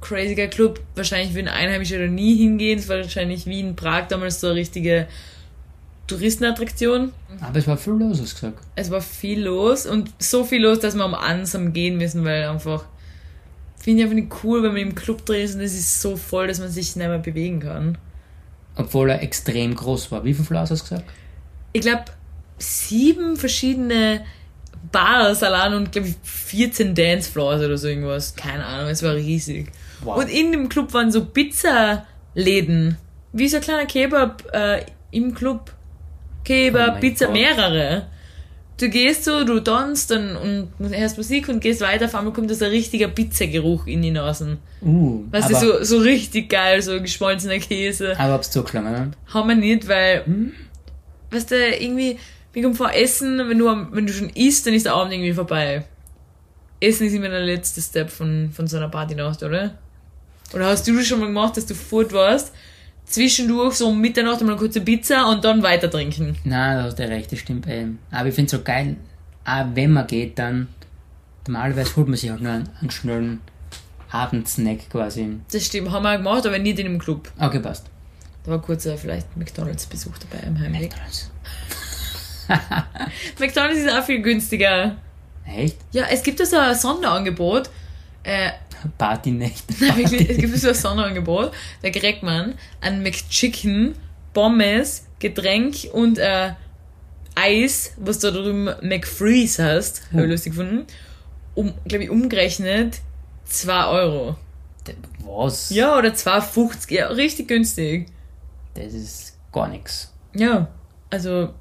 craziger 0.00 0.46
Club. 0.48 0.80
Wahrscheinlich 0.94 1.34
würden 1.34 1.48
Einheimische 1.48 1.98
da 1.98 2.06
nie 2.06 2.36
hingehen. 2.36 2.78
Es 2.78 2.88
war 2.88 2.98
wahrscheinlich 2.98 3.46
wie 3.46 3.60
in 3.60 3.74
Prag 3.74 4.08
damals 4.08 4.40
so 4.40 4.48
eine 4.48 4.56
richtige 4.56 5.08
Touristenattraktion. 6.06 7.12
Aber 7.40 7.58
es 7.58 7.66
war 7.66 7.76
viel 7.76 7.94
los, 7.94 8.20
hast 8.20 8.32
du 8.32 8.34
gesagt. 8.34 8.66
Es 8.76 8.90
war 8.90 9.00
viel 9.00 9.42
los 9.42 9.86
und 9.86 10.10
so 10.18 10.44
viel 10.44 10.62
los, 10.62 10.80
dass 10.80 10.94
wir 10.94 11.04
am 11.04 11.14
Ansam 11.14 11.72
gehen 11.72 11.96
müssen, 11.96 12.24
weil 12.24 12.44
einfach 12.44 12.84
finde 13.78 14.00
ich 14.00 14.04
einfach 14.04 14.16
nicht 14.16 14.44
cool, 14.44 14.62
wenn 14.62 14.72
man 14.72 14.82
im 14.82 14.94
Club 14.94 15.24
drin 15.24 15.42
ist 15.42 15.54
und 15.54 15.60
es 15.60 15.74
ist 15.74 16.00
so 16.00 16.16
voll, 16.16 16.46
dass 16.46 16.58
man 16.58 16.70
sich 16.70 16.94
nicht 16.96 17.06
mehr 17.06 17.18
bewegen 17.18 17.60
kann. 17.60 17.98
Obwohl 18.76 19.10
er 19.10 19.22
extrem 19.22 19.74
groß 19.74 20.10
war. 20.10 20.24
Wie 20.24 20.34
viel 20.34 20.44
Flaus 20.44 20.70
hast 20.70 20.82
du 20.82 20.96
gesagt? 20.96 21.10
Ich 21.72 21.82
glaube, 21.82 22.04
sieben 22.58 23.36
verschiedene 23.36 24.24
Bars 24.92 25.42
allein 25.42 25.74
und 25.74 25.92
glaube 25.92 26.08
ich 26.08 26.14
14 26.22 26.94
Dancefloors 26.94 27.62
oder 27.62 27.76
so 27.78 27.88
irgendwas. 27.88 28.34
Keine 28.36 28.64
Ahnung, 28.64 28.90
es 28.90 29.02
war 29.02 29.14
riesig. 29.14 29.70
Wow. 30.02 30.18
Und 30.18 30.28
in 30.28 30.52
dem 30.52 30.68
Club 30.68 30.92
waren 30.94 31.10
so 31.10 31.24
Pizzaläden. 31.24 32.96
Wie 33.32 33.48
so 33.48 33.56
ein 33.56 33.62
kleiner 33.62 33.86
Kebab 33.86 34.44
äh, 34.52 34.84
im 35.10 35.34
Club. 35.34 35.72
Kebab, 36.44 36.96
Oh 36.96 37.00
Pizza, 37.00 37.26
Gott. 37.26 37.34
mehrere. 37.34 38.06
Du 38.76 38.88
gehst 38.88 39.24
so, 39.24 39.44
du 39.44 39.60
tanzt 39.60 40.10
dann 40.10 40.36
und 40.36 40.68
hörst 40.90 41.16
Musik 41.16 41.48
und 41.48 41.60
gehst 41.60 41.80
weiter, 41.80 42.06
auf 42.06 42.14
einmal 42.16 42.32
kommt 42.32 42.50
das 42.50 42.60
ein 42.60 42.70
richtiger 42.70 43.06
Pizzageruch 43.06 43.86
in 43.86 44.02
die 44.02 44.10
Nasen. 44.10 44.58
Uh, 44.82 45.22
Weißt 45.30 45.50
du, 45.50 45.54
so, 45.54 45.84
so 45.84 45.98
richtig 45.98 46.50
geil, 46.50 46.82
so 46.82 47.00
geschmolzener 47.00 47.58
Käse. 47.60 48.18
aber 48.18 48.32
hab's 48.32 48.50
zugeschlagen, 48.50 48.88
oder? 48.88 49.10
Haben 49.32 49.48
wir 49.48 49.54
nicht, 49.54 49.86
weil, 49.86 50.24
weißt 51.30 51.52
du, 51.52 51.68
irgendwie, 51.78 52.18
wir 52.54 52.62
kommen 52.62 52.74
vor 52.74 52.92
Essen, 52.92 53.38
wenn 53.48 53.58
du, 53.58 53.66
wenn 53.66 54.06
du 54.06 54.12
schon 54.12 54.30
isst, 54.30 54.66
dann 54.66 54.74
ist 54.74 54.86
der 54.86 54.94
Abend 54.94 55.12
irgendwie 55.12 55.34
vorbei. 55.34 55.84
Essen 56.80 57.06
ist 57.06 57.12
immer 57.12 57.28
der 57.28 57.40
letzte 57.40 57.82
Step 57.82 58.10
von, 58.10 58.50
von 58.52 58.66
so 58.68 58.76
einer 58.76 58.88
Partynacht, 58.88 59.42
oder? 59.42 59.76
Oder 60.52 60.66
hast 60.66 60.86
du 60.86 60.96
das 60.96 61.06
schon 61.06 61.18
mal 61.18 61.26
gemacht, 61.26 61.56
dass 61.56 61.66
du 61.66 61.74
fort 61.74 62.12
warst, 62.12 62.52
zwischendurch 63.06 63.74
so 63.74 63.88
um 63.88 64.00
Mitternacht 64.00 64.40
einmal 64.40 64.54
eine 64.54 64.60
kurze 64.60 64.80
Pizza 64.80 65.28
und 65.28 65.44
dann 65.44 65.62
weiter 65.64 65.90
trinken? 65.90 66.36
Nein, 66.44 66.76
da 66.76 66.84
hast 66.84 66.98
du 66.98 67.08
recht, 67.08 67.32
das 67.32 67.40
stimmt. 67.40 67.66
Ähm, 67.68 67.98
aber 68.12 68.28
ich 68.28 68.34
find's 68.34 68.52
so 68.52 68.62
geil, 68.62 68.96
auch 69.44 69.66
wenn 69.74 69.92
man 69.92 70.06
geht, 70.06 70.38
dann 70.38 70.68
normalerweise 71.48 71.96
holt 71.96 72.06
man 72.06 72.16
sich 72.16 72.30
auch 72.30 72.38
nur 72.38 72.52
einen, 72.52 72.68
einen 72.80 72.90
schnellen 72.90 73.40
Abendsnack 74.10 74.90
quasi. 74.90 75.40
Das 75.50 75.66
stimmt, 75.66 75.90
haben 75.90 76.04
wir 76.04 76.12
auch 76.12 76.16
gemacht, 76.18 76.46
aber 76.46 76.58
nicht 76.60 76.78
in 76.78 76.86
dem 76.86 76.98
Club. 77.00 77.32
Okay, 77.40 77.58
passt. 77.58 77.86
Da 78.44 78.52
war 78.52 78.62
kurz 78.62 78.86
äh, 78.86 78.96
vielleicht 78.96 79.36
McDonalds-Besuch 79.36 80.18
dabei 80.18 80.46
im 80.46 80.58
Heimweg. 80.60 80.82
McDonald's. 80.82 81.30
McDonalds 83.38 83.78
ist 83.78 83.90
auch 83.90 84.04
viel 84.04 84.22
günstiger. 84.22 84.96
Echt? 85.46 85.76
Ja, 85.92 86.04
es 86.10 86.22
gibt 86.22 86.44
so 86.44 86.56
ein 86.56 86.74
Sonderangebot. 86.74 87.70
Äh, 88.22 88.50
Partynächte. 88.98 89.74
Nein, 89.80 89.98
wirklich, 89.98 90.30
es 90.30 90.36
gibt 90.38 90.56
so 90.58 90.68
ein 90.68 90.74
Sonderangebot. 90.74 91.52
Da 91.82 91.90
kriegt 91.90 92.22
man 92.22 92.54
ein 92.80 93.02
McChicken, 93.02 93.94
Pommes, 94.32 95.06
Getränk 95.18 95.76
und 95.92 96.18
äh, 96.18 96.52
Eis, 97.34 97.92
was 97.96 98.18
da 98.20 98.30
drüben 98.30 98.64
McFreeze 98.82 99.62
heißt. 99.64 100.02
Habe 100.12 100.22
ich 100.22 100.28
Oh. 100.28 100.30
lustig 100.30 100.52
gefunden. 100.52 100.86
Um, 101.54 101.72
glaube 101.86 102.04
ich, 102.04 102.10
umgerechnet 102.10 103.00
2 103.44 103.86
Euro. 103.86 104.36
Was? 105.24 105.70
Ja, 105.70 105.96
oder 105.98 106.10
2,50. 106.10 106.92
Ja, 106.92 107.06
richtig 107.08 107.48
günstig. 107.48 108.08
Das 108.74 108.92
ist 108.92 109.38
gar 109.52 109.68
nichts. 109.68 110.12
Ja, 110.34 110.68
also. 111.10 111.54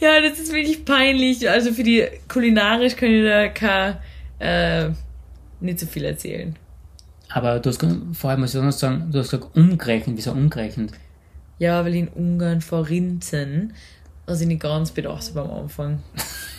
Ja, 0.00 0.20
das 0.20 0.38
ist 0.38 0.52
wirklich 0.52 0.84
peinlich. 0.84 1.48
Also 1.48 1.72
für 1.72 1.82
die 1.82 2.04
kulinarisch 2.28 2.96
kann 2.96 3.10
ich 3.10 3.24
da 3.24 3.48
kein, 3.48 3.96
äh, 4.38 4.90
nicht 5.60 5.80
so 5.80 5.86
viel 5.86 6.04
erzählen. 6.04 6.56
Aber 7.30 7.58
du 7.60 7.68
hast 7.70 7.78
ge- 7.78 7.96
vorher 8.12 8.38
muss 8.38 8.54
ich 8.54 8.60
auch 8.60 8.64
noch 8.64 8.72
sagen, 8.72 9.08
du 9.10 9.18
hast 9.18 9.30
gesagt 9.30 9.56
umgerechnet. 9.56 10.16
Wieso 10.16 10.32
umgerechnet? 10.32 10.92
Ja, 11.58 11.84
weil 11.84 11.94
in 11.94 12.08
Ungarn 12.08 12.60
vor 12.60 12.88
Rinzen, 12.88 13.74
was 14.26 14.40
ich 14.40 14.46
nicht 14.46 14.62
ganz 14.62 14.90
bedacht 14.92 15.28
habe 15.34 15.48
am 15.50 15.62
Anfang. 15.62 16.02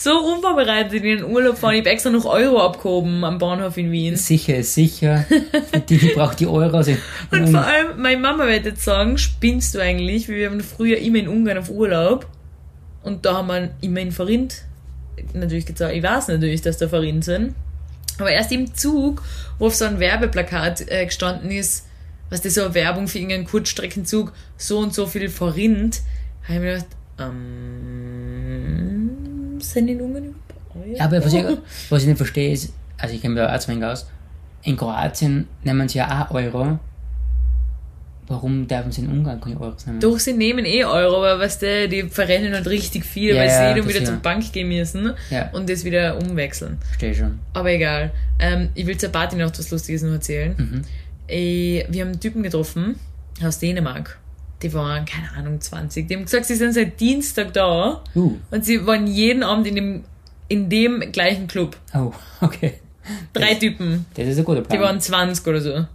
so 0.00 0.16
unvorbereitet 0.32 0.92
in 0.92 1.02
den 1.02 1.24
Urlaub 1.24 1.58
fahren. 1.58 1.74
Ich 1.74 1.80
habe 1.80 1.90
extra 1.90 2.10
noch 2.10 2.24
Euro 2.24 2.62
abgehoben 2.64 3.24
am 3.24 3.38
Bahnhof 3.38 3.76
in 3.76 3.90
Wien. 3.90 4.14
Sicher 4.16 4.58
ist 4.58 4.74
sicher. 4.74 5.24
die 5.88 5.96
braucht 6.14 6.38
die 6.38 6.46
Euros. 6.46 6.86
in- 6.86 6.98
Und 7.32 7.48
vor 7.48 7.64
allem, 7.66 8.00
meine 8.00 8.18
Mama 8.20 8.46
wird 8.46 8.64
jetzt 8.64 8.84
sagen, 8.84 9.18
spinnst 9.18 9.74
du 9.74 9.80
eigentlich? 9.82 10.28
Wir 10.28 10.50
waren 10.50 10.60
früher 10.60 10.98
immer 10.98 11.18
in 11.18 11.26
Ungarn 11.26 11.58
auf 11.58 11.68
Urlaub. 11.68 12.26
Und 13.02 13.26
da 13.26 13.38
haben 13.38 13.48
wir 13.48 13.70
immer 13.80 14.00
in 14.00 14.12
Forint 14.12 14.62
natürlich 15.34 15.66
gesagt, 15.66 15.92
ich 15.94 16.02
weiß 16.02 16.28
natürlich, 16.28 16.62
dass 16.62 16.78
da 16.78 16.86
Forint 16.88 17.24
sind. 17.24 17.54
Aber 18.18 18.30
erst 18.30 18.52
im 18.52 18.72
Zug, 18.74 19.22
wo 19.58 19.66
auf 19.66 19.74
so 19.74 19.84
ein 19.84 19.98
Werbeplakat 19.98 20.88
äh, 20.88 21.06
gestanden 21.06 21.50
ist, 21.50 21.86
was 22.30 22.40
das 22.42 22.54
so 22.54 22.62
eine 22.64 22.74
Werbung 22.74 23.08
für 23.08 23.18
irgendeinen 23.18 23.46
Kurzstreckenzug, 23.46 24.32
so 24.56 24.78
und 24.78 24.94
so 24.94 25.06
viel 25.06 25.28
Forint, 25.28 26.02
habe 26.44 26.54
ich 26.54 26.60
mir 26.60 26.72
gedacht, 26.74 26.86
ähm, 27.20 28.87
sind 29.72 29.88
in 29.88 30.00
Ungarn 30.00 30.24
überhaupt 30.24 30.52
Euro? 30.76 30.96
Ja, 30.96 31.04
aber 31.04 31.24
was 31.24 31.32
ich, 31.32 31.44
was 31.90 32.02
ich 32.02 32.08
nicht 32.08 32.16
verstehe 32.16 32.52
ist, 32.52 32.72
also 32.96 33.14
ich 33.14 33.20
kenne 33.22 33.34
mich 33.34 33.42
da 33.42 33.54
auch 33.54 33.58
zu 33.58 33.68
wenig 33.68 33.84
aus, 33.84 34.06
in 34.62 34.76
Kroatien 34.76 35.46
nehmen 35.64 35.88
sie 35.88 35.98
ja 35.98 36.26
auch 36.28 36.34
Euro. 36.34 36.78
Warum 38.30 38.68
dürfen 38.68 38.92
sie 38.92 39.00
in 39.00 39.08
Ungarn 39.10 39.40
keine 39.40 39.58
Euros 39.58 39.86
nehmen? 39.86 40.00
Doch, 40.00 40.18
sie 40.18 40.34
nehmen 40.34 40.66
eh 40.66 40.84
Euro, 40.84 41.16
aber 41.24 41.38
weißt 41.40 41.62
du, 41.62 41.88
die 41.88 42.02
verrennen 42.10 42.52
halt 42.52 42.66
richtig 42.66 43.06
viel, 43.06 43.34
Ja, 43.34 43.40
weil 43.40 43.48
ja, 43.48 43.54
sie 43.56 43.64
eh 43.72 43.80
dann 43.80 43.88
wieder 43.88 44.00
ja. 44.00 44.04
zur 44.04 44.16
Bank 44.16 44.52
gehen 44.52 44.68
müssen 44.68 45.14
Ja. 45.30 45.48
und 45.52 45.70
das 45.70 45.82
wieder 45.82 46.18
umwechseln. 46.18 46.76
Verstehe 46.84 47.14
schon. 47.14 47.38
Aber 47.54 47.70
egal. 47.70 48.10
Ähm, 48.38 48.68
ich 48.74 48.86
will 48.86 48.98
zur 48.98 49.08
Party 49.08 49.36
noch 49.36 49.50
was 49.58 49.70
Lustiges 49.70 50.02
noch 50.02 50.12
erzählen. 50.12 50.54
Mhm. 50.58 50.82
Ich, 51.26 51.86
wir 51.88 52.02
haben 52.02 52.10
einen 52.10 52.20
Typen 52.20 52.42
getroffen 52.42 52.96
aus 53.42 53.58
Dänemark. 53.60 54.18
Die 54.62 54.72
waren, 54.74 55.04
keine 55.04 55.30
Ahnung, 55.36 55.60
20. 55.60 56.08
Die 56.08 56.14
haben 56.16 56.24
gesagt, 56.24 56.46
sie 56.46 56.56
sind 56.56 56.72
seit 56.72 56.98
Dienstag 57.00 57.52
da 57.52 58.02
Uh. 58.14 58.36
und 58.50 58.64
sie 58.64 58.84
waren 58.86 59.06
jeden 59.06 59.42
Abend 59.42 59.66
in 59.66 59.74
dem, 59.76 60.04
in 60.48 60.68
dem 60.68 61.12
gleichen 61.12 61.46
Club. 61.46 61.76
Oh, 61.94 62.12
okay. 62.40 62.74
Drei 63.32 63.54
Typen. 63.54 64.04
Das 64.14 64.26
ist 64.26 64.38
ein 64.38 64.44
guter 64.44 64.60
Plan. 64.62 64.78
Die 64.78 64.84
waren 64.84 65.00
20 65.00 65.46
oder 65.46 65.60
so. 65.60 65.86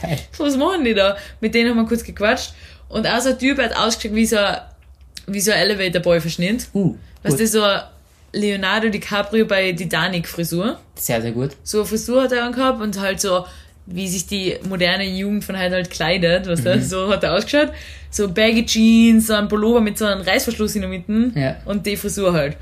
geil. 0.00 0.18
So, 0.32 0.44
was 0.44 0.56
machen 0.56 0.84
die 0.84 0.94
da? 0.94 1.16
Mit 1.40 1.54
denen 1.54 1.70
haben 1.70 1.76
wir 1.76 1.86
kurz 1.86 2.04
gequatscht. 2.04 2.52
Und 2.88 3.06
auch 3.06 3.20
so 3.20 3.30
ein 3.30 3.38
Typ 3.38 3.58
hat 3.58 3.76
ausgeschaut 3.76 4.14
wie 4.14 4.26
so 4.26 4.36
ein, 4.36 4.56
wie 5.26 5.40
so 5.40 5.50
ein 5.52 5.58
Elevator 5.58 6.00
Boy 6.02 6.20
Verschnitt. 6.20 6.68
Uh, 6.74 6.96
Was 7.22 7.32
gut. 7.32 7.40
das 7.42 7.52
so 7.52 7.62
ein 7.62 7.80
Leonardo 8.32 8.88
DiCaprio 8.90 9.46
bei 9.46 9.72
Titanic 9.72 10.28
Frisur. 10.28 10.78
Sehr, 10.94 11.22
sehr 11.22 11.32
gut. 11.32 11.52
So 11.62 11.78
eine 11.78 11.86
Frisur 11.86 12.22
hat 12.24 12.32
er 12.32 12.44
angehabt 12.44 12.80
und 12.82 13.00
halt 13.00 13.20
so, 13.20 13.46
wie 13.86 14.08
sich 14.08 14.26
die 14.26 14.56
moderne 14.68 15.04
Jugend 15.08 15.44
von 15.44 15.56
heute 15.58 15.74
halt 15.76 15.90
kleidet, 15.90 16.46
was 16.48 16.62
da, 16.62 16.80
so 16.80 17.08
hat 17.12 17.22
er 17.24 17.34
ausgeschaut. 17.34 17.70
So 18.10 18.28
baggy 18.28 18.64
Jeans, 18.66 19.28
so 19.28 19.34
ein 19.34 19.48
Pullover 19.48 19.80
mit 19.80 19.96
so 19.98 20.04
einem 20.06 20.22
Reißverschluss 20.22 20.74
in 20.74 20.82
der 20.82 20.90
Mitte 20.90 21.32
Ja. 21.34 21.56
und 21.64 21.86
die 21.86 21.96
Frisur 21.96 22.32
halt. 22.32 22.56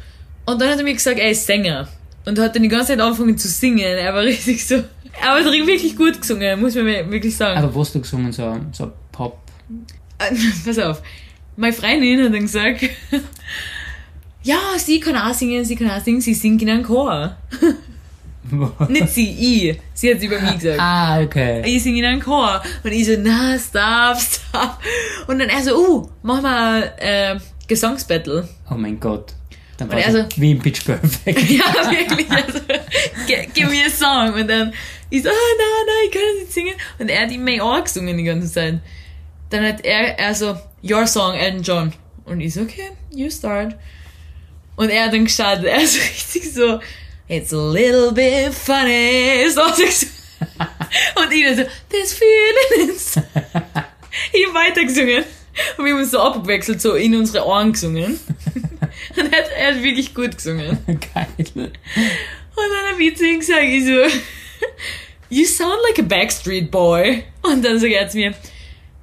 Und 0.47 0.61
dann 0.61 0.69
hat 0.71 0.79
er 0.79 0.85
mir 0.85 0.93
gesagt, 0.95 1.19
er 1.19 1.31
ist 1.31 1.47
Sänger. 1.47 1.89
Und 2.27 2.39
hat 2.39 2.55
dann 2.55 2.63
die 2.63 2.69
ganze 2.69 2.89
Zeit 2.89 3.01
angefangen 3.01 3.37
zu 3.39 3.49
singen. 3.49 3.79
Er 3.81 4.13
war 4.15 4.23
richtig 4.25 4.67
so, 4.67 4.77
er 5.21 5.29
hat 5.35 5.45
wirklich 5.45 5.97
gut 5.97 6.21
gesungen, 6.21 6.61
muss 6.61 6.75
man 6.75 6.85
mir 6.85 7.11
wirklich 7.11 7.37
sagen. 7.37 7.59
Aber 7.63 7.75
was 7.75 7.93
du 7.93 8.01
gesungen, 8.01 8.33
so, 8.33 8.61
so 8.73 8.93
Pop. 9.13 9.39
Pass 10.65 10.79
auf. 10.79 11.03
Meine 11.57 11.73
Freundin 11.73 12.25
hat 12.25 12.35
dann 12.35 12.41
gesagt, 12.43 12.83
ja, 14.43 14.59
sie 14.77 15.01
kann 15.01 15.17
auch 15.17 15.33
singen, 15.35 15.65
sie 15.65 15.77
kann 15.77 15.91
auch 15.91 16.03
singen, 16.03 16.21
sie 16.21 16.35
singt 16.35 16.61
in 16.63 16.71
einem 16.71 16.83
Chor. 16.83 17.37
Nicht 18.89 19.09
sie, 19.11 19.69
ich. 19.71 19.81
Sie 19.95 20.11
hat 20.11 20.19
es 20.19 20.25
über 20.25 20.41
mich 20.41 20.55
gesagt. 20.59 20.81
ah, 20.81 21.21
okay. 21.21 21.63
Ich 21.67 21.83
singe 21.83 21.99
in 21.99 22.05
einem 22.05 22.21
Chor. 22.21 22.63
Und 22.83 22.93
ich 22.93 23.07
so, 23.07 23.13
na, 23.19 23.59
stop, 23.59 24.19
stop. 24.21 24.79
Und 25.27 25.39
dann 25.39 25.49
er 25.49 25.63
so, 25.63 25.77
uh, 25.77 26.09
mach 26.23 26.41
mal 26.43 26.93
äh, 26.99 27.37
Gesangsbattle. 27.67 28.49
Oh 28.71 28.75
mein 28.75 28.99
Gott. 29.01 29.33
Dann 29.77 29.91
war 29.91 29.99
er 29.99 30.13
so, 30.13 30.19
so- 30.23 30.27
wie 30.37 30.53
im 30.53 30.59
Pitch 30.61 30.85
Perfect. 30.85 31.41
Ja, 31.51 31.65
wirklich. 31.91 32.31
Also, 32.31 32.61
gi- 33.27 33.49
give 33.55 33.69
me 33.69 33.85
a 33.87 33.91
song. 33.91 34.35
Und 34.35 34.49
dann 34.49 34.73
ich 35.11 35.23
so, 35.23 35.29
ah, 35.29 35.33
nein, 35.33 35.87
nein, 35.87 35.95
ich 36.07 36.11
kann 36.13 36.23
das 36.33 36.41
nicht 36.43 36.53
singen. 36.53 36.75
Und 36.99 37.09
er 37.09 37.23
hat 37.23 37.33
immer 37.33 37.63
auch 37.65 37.83
gesungen 37.85 38.17
die 38.17 38.25
ganze 38.25 38.51
Zeit. 38.51 38.79
Dann 39.51 39.65
hat 39.65 39.85
er, 39.85 40.19
er 40.19 40.35
so, 40.35 40.57
your 40.83 41.07
song, 41.07 41.35
Elton 41.35 41.63
John. 41.63 41.93
Und 42.25 42.41
ich 42.41 42.55
so, 42.55 42.63
okay, 42.63 42.91
you 43.15 43.29
start. 43.31 43.75
Und 44.77 44.89
er 44.91 45.05
hat 45.07 45.13
dann 45.13 45.25
gestartet. 45.25 45.65
Er 45.69 45.83
ist 45.83 45.97
richtig 45.97 46.53
so, 46.53 46.81
it's 47.29 47.53
a 47.53 47.57
little 47.57 48.13
bit 48.13 48.55
funny. 48.55 49.49
So. 49.51 49.63
Und 51.17 51.33
ich 51.33 51.45
dann 51.45 51.57
so, 51.57 51.65
this 51.89 52.13
feeling 52.13 52.91
is... 52.91 53.17
Ich 54.33 54.47
hab 54.47 54.55
weitergesungen. 54.55 55.25
Und 55.77 55.85
wir 55.85 55.93
haben 55.93 56.01
uns 56.01 56.11
so 56.11 56.21
abgewechselt, 56.21 56.81
so 56.81 56.95
in 56.95 57.15
unsere 57.15 57.47
Ohren 57.47 57.73
gesungen. 57.73 58.19
Und 59.17 59.33
er 59.33 59.39
hat, 59.39 59.51
er 59.57 59.75
hat 59.75 59.83
wirklich 59.83 60.15
gut 60.15 60.37
gesungen. 60.37 60.79
Geil. 60.87 61.29
Und 61.37 61.73
dann 62.57 62.93
habe 62.93 63.03
ich 63.03 63.17
zu 63.17 63.27
ihm 63.27 63.41
gesagt, 63.41 63.65
ich 63.65 63.85
so, 63.85 64.19
you 65.31 65.45
sound 65.45 65.79
like 65.89 65.99
a 65.99 66.03
Backstreet 66.03 66.71
Boy. 66.71 67.25
Und 67.43 67.65
dann 67.65 67.79
sagt 67.79 67.93
er 67.93 68.09
zu 68.09 68.19
mir, 68.19 68.35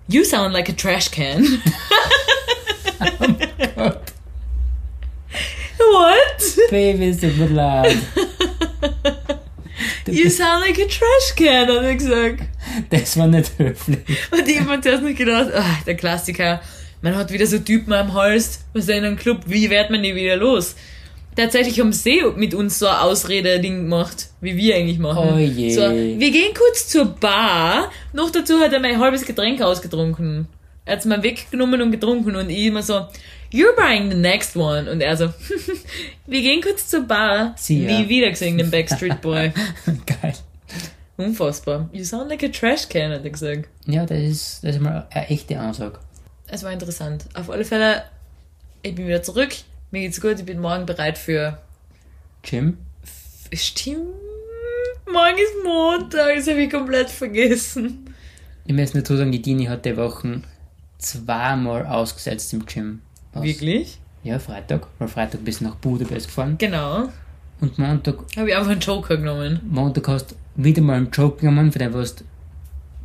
you 0.07 0.23
sound 0.23 0.53
like 0.53 0.69
a 0.69 0.73
trash 0.73 1.09
can. 1.11 1.61
What? 5.91 6.69
Baby, 6.71 7.09
es 7.09 7.19
tut 7.19 7.37
mir 7.37 7.47
leid. 7.47 7.97
You 10.07 10.29
sound 10.29 10.61
like 10.65 10.79
a 10.79 10.85
trash 10.85 11.35
can, 11.35 11.67
hat 11.67 11.83
er 11.83 11.95
gesagt. 11.95 12.43
Das 12.89 13.17
war 13.17 13.27
nicht 13.27 13.51
höflich. 13.57 13.99
Und 14.31 14.47
ich 14.47 14.59
hab 14.59 14.67
mir 14.67 14.81
zuerst 14.81 15.03
nicht 15.03 15.17
gedacht, 15.17 15.51
ah, 15.53 15.79
der 15.85 15.95
Klassiker, 15.95 16.61
man 17.01 17.15
hat 17.15 17.31
wieder 17.31 17.45
so 17.45 17.59
Typen 17.59 17.93
am 17.93 18.13
Hals, 18.13 18.61
was 18.73 18.87
in 18.87 19.03
einem 19.03 19.17
Club, 19.17 19.41
wie 19.45 19.69
wird 19.69 19.89
man 19.89 20.03
die 20.03 20.15
wieder 20.15 20.37
los? 20.37 20.75
Tatsächlich 21.35 21.79
haben 21.79 21.93
sie 21.93 22.21
mit 22.35 22.53
uns 22.53 22.79
so 22.79 22.87
ein 22.87 22.97
Ausrede-Ding 22.97 23.83
gemacht, 23.83 24.27
wie 24.41 24.57
wir 24.57 24.75
eigentlich 24.75 24.99
machen. 24.99 25.29
Oh 25.33 25.37
je. 25.37 25.69
So, 25.69 25.81
wir 25.81 26.31
gehen 26.31 26.53
kurz 26.53 26.87
zur 26.87 27.05
Bar, 27.05 27.89
noch 28.13 28.31
dazu 28.31 28.59
hat 28.59 28.73
er 28.73 28.79
mein 28.79 28.99
halbes 28.99 29.25
Getränk 29.25 29.61
ausgetrunken. 29.61 30.47
Er 30.83 30.95
hat's 30.95 31.05
mal 31.05 31.23
weggenommen 31.23 31.81
und 31.81 31.91
getrunken 31.91 32.35
und 32.35 32.49
ich 32.49 32.65
immer 32.65 32.83
so, 32.83 33.05
you're 33.51 33.75
buying 33.75 34.09
the 34.09 34.17
next 34.17 34.55
one. 34.55 34.89
Und 34.89 35.01
er 35.01 35.15
so, 35.17 35.33
wir 36.27 36.41
gehen 36.41 36.61
kurz 36.61 36.87
zur 36.87 37.03
Bar. 37.03 37.55
Sie, 37.57 37.83
ja. 37.83 37.99
Nie 37.99 38.09
wieder 38.09 38.29
gesehen, 38.29 38.57
den 38.57 38.71
Backstreet 38.71 39.21
Boy. 39.21 39.51
Geil. 39.85 40.33
Unfassbar. 41.17 41.89
You 41.91 42.03
sound 42.03 42.29
like 42.29 42.43
a 42.43 42.47
trash 42.47 42.89
can, 42.89 43.11
hat 43.11 43.23
er 43.23 43.29
gesagt. 43.29 43.69
Ja, 43.85 44.05
das 44.05 44.19
ist, 44.19 44.63
das 44.63 44.75
ist 44.75 44.81
mal 44.81 45.07
eine 45.11 45.27
echte 45.27 45.59
Ansage. 45.59 45.99
Es 46.47 46.63
war 46.63 46.71
interessant. 46.71 47.25
Auf 47.33 47.49
alle 47.49 47.63
Fälle, 47.63 48.03
ich 48.81 48.95
bin 48.95 49.07
wieder 49.07 49.21
zurück. 49.21 49.51
Mir 49.91 50.01
geht's 50.01 50.19
gut. 50.19 50.39
Ich 50.39 50.45
bin 50.45 50.59
morgen 50.59 50.85
bereit 50.85 51.17
für. 51.17 51.59
Jim? 52.43 52.77
Stimmt. 53.53 54.15
Morgen 55.05 55.37
ist 55.37 55.63
Montag. 55.63 56.35
Das 56.37 56.47
habe 56.47 56.61
ich 56.63 56.71
komplett 56.71 57.09
vergessen. 57.09 58.13
Ich 58.65 58.73
muss 58.73 58.91
dazu 58.91 59.17
sagen, 59.17 59.31
die 59.31 59.41
Dini 59.41 59.65
hat 59.65 59.85
die 59.85 59.97
Wochen 59.97 60.43
zweimal 60.97 61.85
ausgesetzt 61.85 62.53
im 62.53 62.65
Gym. 62.65 63.01
Was? 63.33 63.43
Wirklich? 63.43 63.97
Ja, 64.23 64.37
Freitag. 64.39 64.87
Weil 64.99 65.07
Freitag 65.07 65.43
bist 65.43 65.61
du 65.61 65.65
nach 65.65 65.75
Budapest 65.75 66.27
gefahren. 66.27 66.55
Genau. 66.57 67.09
Und 67.59 67.77
Montag, 67.79 68.15
Habe 68.37 68.49
ich 68.49 68.55
einfach 68.55 68.71
einen 68.71 68.79
Joker 68.81 69.17
genommen. 69.17 69.59
Montag 69.69 70.07
hast 70.07 70.31
du 70.31 70.35
wieder 70.55 70.81
mal 70.81 70.97
einen 70.97 71.11
Joke 71.11 71.39
genommen, 71.41 71.71
für 71.71 71.79
den 71.79 71.91
du- 71.91 72.05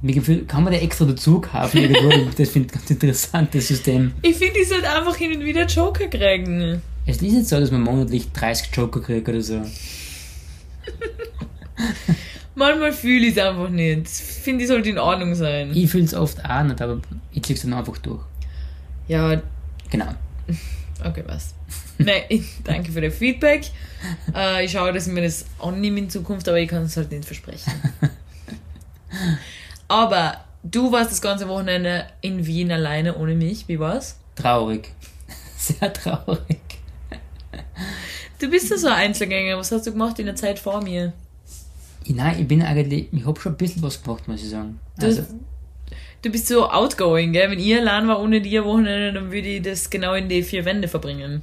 mir 0.02 0.12
gefühlt, 0.14 0.46
kann 0.48 0.62
man 0.62 0.72
den 0.74 0.82
extra 0.82 1.04
dazu 1.06 1.40
kaufen 1.40 1.80
das 2.38 2.50
finde 2.50 2.66
ich 2.68 2.72
ganz 2.72 2.90
interessant, 2.90 3.54
das 3.54 3.68
System. 3.68 4.12
Ich 4.22 4.36
finde, 4.36 4.60
ich 4.60 4.68
sollte 4.68 4.90
einfach 4.90 5.16
hin 5.16 5.34
und 5.38 5.44
wieder 5.44 5.64
Joker 5.66 6.06
kriegen. 6.08 6.82
Es 7.06 7.16
ist 7.16 7.22
nicht 7.22 7.46
so, 7.46 7.58
dass 7.58 7.70
man 7.70 7.82
monatlich 7.82 8.30
30 8.32 8.68
Joker 8.74 9.00
kriegt 9.00 9.26
oder 9.28 9.40
so. 9.40 9.62
Manchmal 12.54 12.92
fühle 12.92 13.26
ich 13.26 13.36
es 13.36 13.42
einfach 13.42 13.68
nicht. 13.68 14.08
Finde 14.08 14.62
ich, 14.64 14.68
sollte 14.68 14.88
in 14.90 14.98
Ordnung 14.98 15.34
sein. 15.34 15.72
Ich 15.74 15.90
fühle 15.90 16.04
es 16.04 16.14
oft 16.14 16.42
auch 16.44 16.62
nicht, 16.62 16.80
aber 16.80 17.00
ich 17.32 17.42
zieh's 17.42 17.62
dann 17.62 17.74
einfach 17.74 17.98
durch. 17.98 18.20
Ja, 19.08 19.40
Genau. 19.90 20.08
okay, 21.04 21.22
was. 21.26 21.54
Nein, 21.98 22.22
danke 22.64 22.92
für 22.92 23.00
das 23.00 23.14
Feedback. 23.14 23.70
Äh, 24.34 24.64
ich 24.64 24.72
schaue, 24.72 24.92
dass 24.92 25.06
ich 25.06 25.12
mir 25.12 25.22
das 25.22 25.46
annehme 25.58 25.98
in 25.98 26.10
Zukunft, 26.10 26.48
aber 26.48 26.58
ich 26.58 26.68
kann 26.68 26.82
es 26.82 26.96
halt 26.96 27.10
nicht 27.10 27.24
versprechen. 27.24 27.72
Aber 29.88 30.44
du 30.64 30.90
warst 30.90 31.12
das 31.12 31.22
ganze 31.22 31.48
Wochenende 31.48 32.06
in 32.20 32.44
Wien 32.44 32.72
alleine 32.72 33.16
ohne 33.16 33.34
mich. 33.34 33.68
Wie 33.68 33.78
war's? 33.78 34.18
Traurig. 34.34 34.90
Sehr 35.56 35.92
traurig. 35.92 36.58
Du 38.38 38.50
bist 38.50 38.70
ja 38.70 38.76
so 38.76 38.88
ein 38.88 38.94
Einzelgänger. 38.94 39.56
Was 39.56 39.72
hast 39.72 39.86
du 39.86 39.92
gemacht 39.92 40.18
in 40.18 40.26
der 40.26 40.34
Zeit 40.34 40.58
vor 40.58 40.82
mir? 40.82 41.12
Nein, 42.08 42.40
ich 42.40 42.48
bin 42.48 42.62
eigentlich, 42.62 43.08
ich 43.12 43.24
habe 43.24 43.40
schon 43.40 43.52
ein 43.52 43.56
bisschen 43.56 43.82
was 43.82 44.02
gemacht, 44.02 44.28
muss 44.28 44.42
ich 44.42 44.50
sagen. 44.50 44.78
Du, 44.98 45.06
Also, 45.06 45.22
du 46.22 46.30
bist 46.30 46.48
so 46.48 46.68
outgoing, 46.68 47.32
gell? 47.32 47.50
Wenn 47.50 47.58
ich 47.58 47.74
allein 47.76 48.08
war 48.08 48.20
ohne 48.20 48.40
dir 48.40 48.64
Wochenende, 48.64 49.12
dann 49.12 49.30
würde 49.32 49.48
ich 49.48 49.62
das 49.62 49.90
genau 49.90 50.14
in 50.14 50.28
die 50.28 50.42
vier 50.42 50.64
Wände 50.64 50.88
verbringen. 50.88 51.42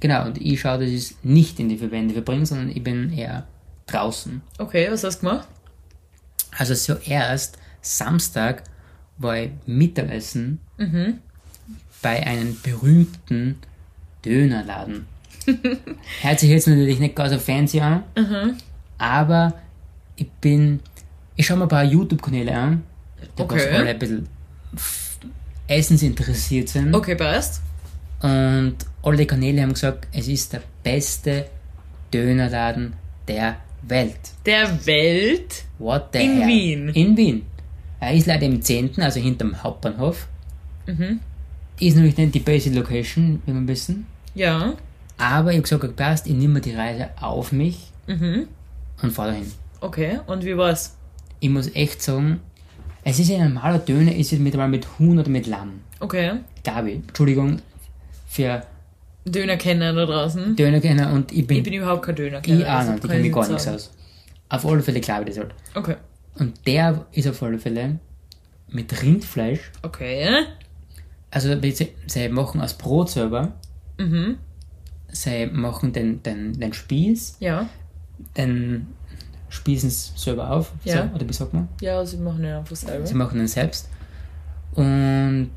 genau, 0.00 0.26
und 0.26 0.40
ich 0.40 0.60
schaue, 0.60 0.78
dass 0.78 0.88
ich 0.88 0.94
es 0.96 1.14
nicht 1.22 1.58
in 1.60 1.68
die 1.68 1.78
Verbände 1.78 2.14
verbringe, 2.14 2.46
sondern 2.46 2.70
ich 2.70 2.82
bin 2.82 3.12
eher 3.12 3.46
draußen. 3.86 4.42
Okay, 4.58 4.88
was 4.90 5.04
hast 5.04 5.22
du 5.22 5.26
gemacht? 5.28 5.48
Also 6.56 6.74
zuerst 6.74 7.58
Samstag 7.80 8.64
war 9.18 9.36
ich 9.38 9.50
Mittagessen 9.66 10.58
bei 12.02 12.26
einem 12.26 12.56
berühmten 12.62 13.58
Dönerladen. 14.24 15.06
Hört 16.22 16.40
sich 16.40 16.50
jetzt 16.50 16.66
natürlich 16.68 16.98
nicht 16.98 17.14
ganz 17.14 17.32
so 17.32 17.38
fancy 17.38 17.80
an, 17.80 18.04
aber 18.98 19.54
ich 20.16 20.30
bin, 20.40 20.80
ich 21.36 21.46
schaue 21.46 21.58
mir 21.58 21.64
ein 21.64 21.68
paar 21.68 21.84
YouTube-Kanäle 21.84 22.54
an, 22.56 22.82
die 23.38 23.42
Okay. 23.42 23.56
was 23.56 23.66
alle 23.80 23.90
ein 23.90 23.98
bisschen 23.98 24.28
essensinteressiert 25.66 26.68
sind. 26.68 26.94
Okay, 26.94 27.14
passt. 27.14 27.62
Und 28.22 28.76
alle 29.02 29.26
Kanäle 29.26 29.62
haben 29.62 29.72
gesagt, 29.72 30.08
es 30.12 30.28
ist 30.28 30.52
der 30.52 30.62
beste 30.82 31.46
Dönerladen 32.12 32.94
der 33.28 33.56
Welt. 33.82 34.18
Der 34.46 34.86
Welt. 34.86 35.64
What 35.78 36.08
the 36.12 36.18
In 36.20 36.38
hell? 36.38 36.48
Wien? 36.48 36.88
In 36.90 37.16
Wien. 37.16 37.42
Er 38.00 38.14
ist 38.14 38.26
leider 38.26 38.46
im 38.46 38.60
10., 38.62 39.00
also 39.00 39.20
hinterm 39.20 39.62
Hauptbahnhof. 39.62 40.26
Mhm. 40.86 41.20
Ist 41.80 41.96
nämlich 41.96 42.16
nicht 42.16 42.34
die 42.34 42.40
beste 42.40 42.70
Location, 42.70 43.42
wie 43.46 43.52
wir 43.52 43.66
wissen. 43.68 44.06
Ja. 44.34 44.74
Aber 45.18 45.50
ich 45.52 45.56
habe 45.58 45.62
gesagt, 45.62 45.96
passt, 45.96 46.26
ich 46.26 46.34
nehme 46.34 46.60
die 46.60 46.74
Reise 46.74 47.10
auf 47.20 47.52
mich 47.52 47.90
Mhm. 48.06 48.48
und 49.02 49.12
fahre 49.12 49.30
dahin. 49.32 49.50
Okay, 49.80 50.18
und 50.26 50.44
wie 50.44 50.56
war's? 50.56 50.96
Ich 51.40 51.48
muss 51.50 51.74
echt 51.74 52.02
sagen, 52.02 52.40
es 53.04 53.18
ist 53.18 53.30
ein 53.30 53.52
normaler 53.54 53.78
Döner, 53.78 54.14
ist 54.14 54.32
es 54.32 54.38
mittlerweile 54.38 54.70
mit 54.70 54.86
Huhn 54.98 55.18
oder 55.18 55.28
mit 55.28 55.46
Lamm. 55.46 55.80
Okay. 56.00 56.40
Gabi, 56.64 57.02
Entschuldigung 57.06 57.60
für 58.26 58.62
Dönerkenner 59.26 59.92
da 59.92 60.06
draußen. 60.06 60.56
Dönerkenner 60.56 61.12
und 61.12 61.30
ich 61.32 61.46
bin, 61.46 61.58
Ich 61.58 61.62
bin 61.64 61.74
überhaupt 61.74 62.02
kein 62.02 62.14
Dönerkenner. 62.16 62.60
ich 62.60 62.66
auch 62.66 62.70
also 62.70 62.92
nicht, 62.92 63.04
ich 63.04 63.10
kenne 63.10 63.26
ich 63.26 63.32
gar 63.32 63.40
nicht 63.42 63.50
nichts 63.52 63.68
aus. 63.68 63.92
Auf 64.48 64.66
alle 64.66 64.82
Fälle 64.82 65.00
glaube 65.00 65.22
ich 65.22 65.28
das 65.28 65.38
halt. 65.38 65.54
Okay. 65.74 65.96
Und 66.38 66.66
der 66.66 67.06
ist 67.12 67.28
auf 67.28 67.42
alle 67.42 67.58
Fälle 67.58 67.98
mit 68.70 69.02
Rindfleisch, 69.02 69.70
Okay. 69.82 70.44
Also 71.30 71.60
sie, 71.60 71.88
sie 72.06 72.28
machen 72.28 72.60
aus 72.60 72.74
Brot 72.74 73.10
selber. 73.10 73.52
Sie 75.08 75.46
machen 75.46 75.92
den, 75.92 76.22
den, 76.22 76.52
den 76.58 76.72
Spieß, 76.72 77.36
Ja. 77.40 77.68
den 78.36 78.86
spießen 79.54 79.88
sie 79.88 80.10
selber 80.16 80.50
auf. 80.50 80.72
Ja. 80.84 81.08
So, 81.08 81.14
oder 81.14 81.28
wie 81.28 81.32
sagt 81.32 81.54
man? 81.54 81.68
Ja, 81.80 82.04
sie 82.04 82.16
machen 82.16 82.44
ja 82.44 82.58
einfach 82.58 82.76
selber. 82.76 83.06
Sie 83.06 83.14
machen 83.14 83.38
den 83.38 83.46
selbst. 83.46 83.88
Und 84.74 85.50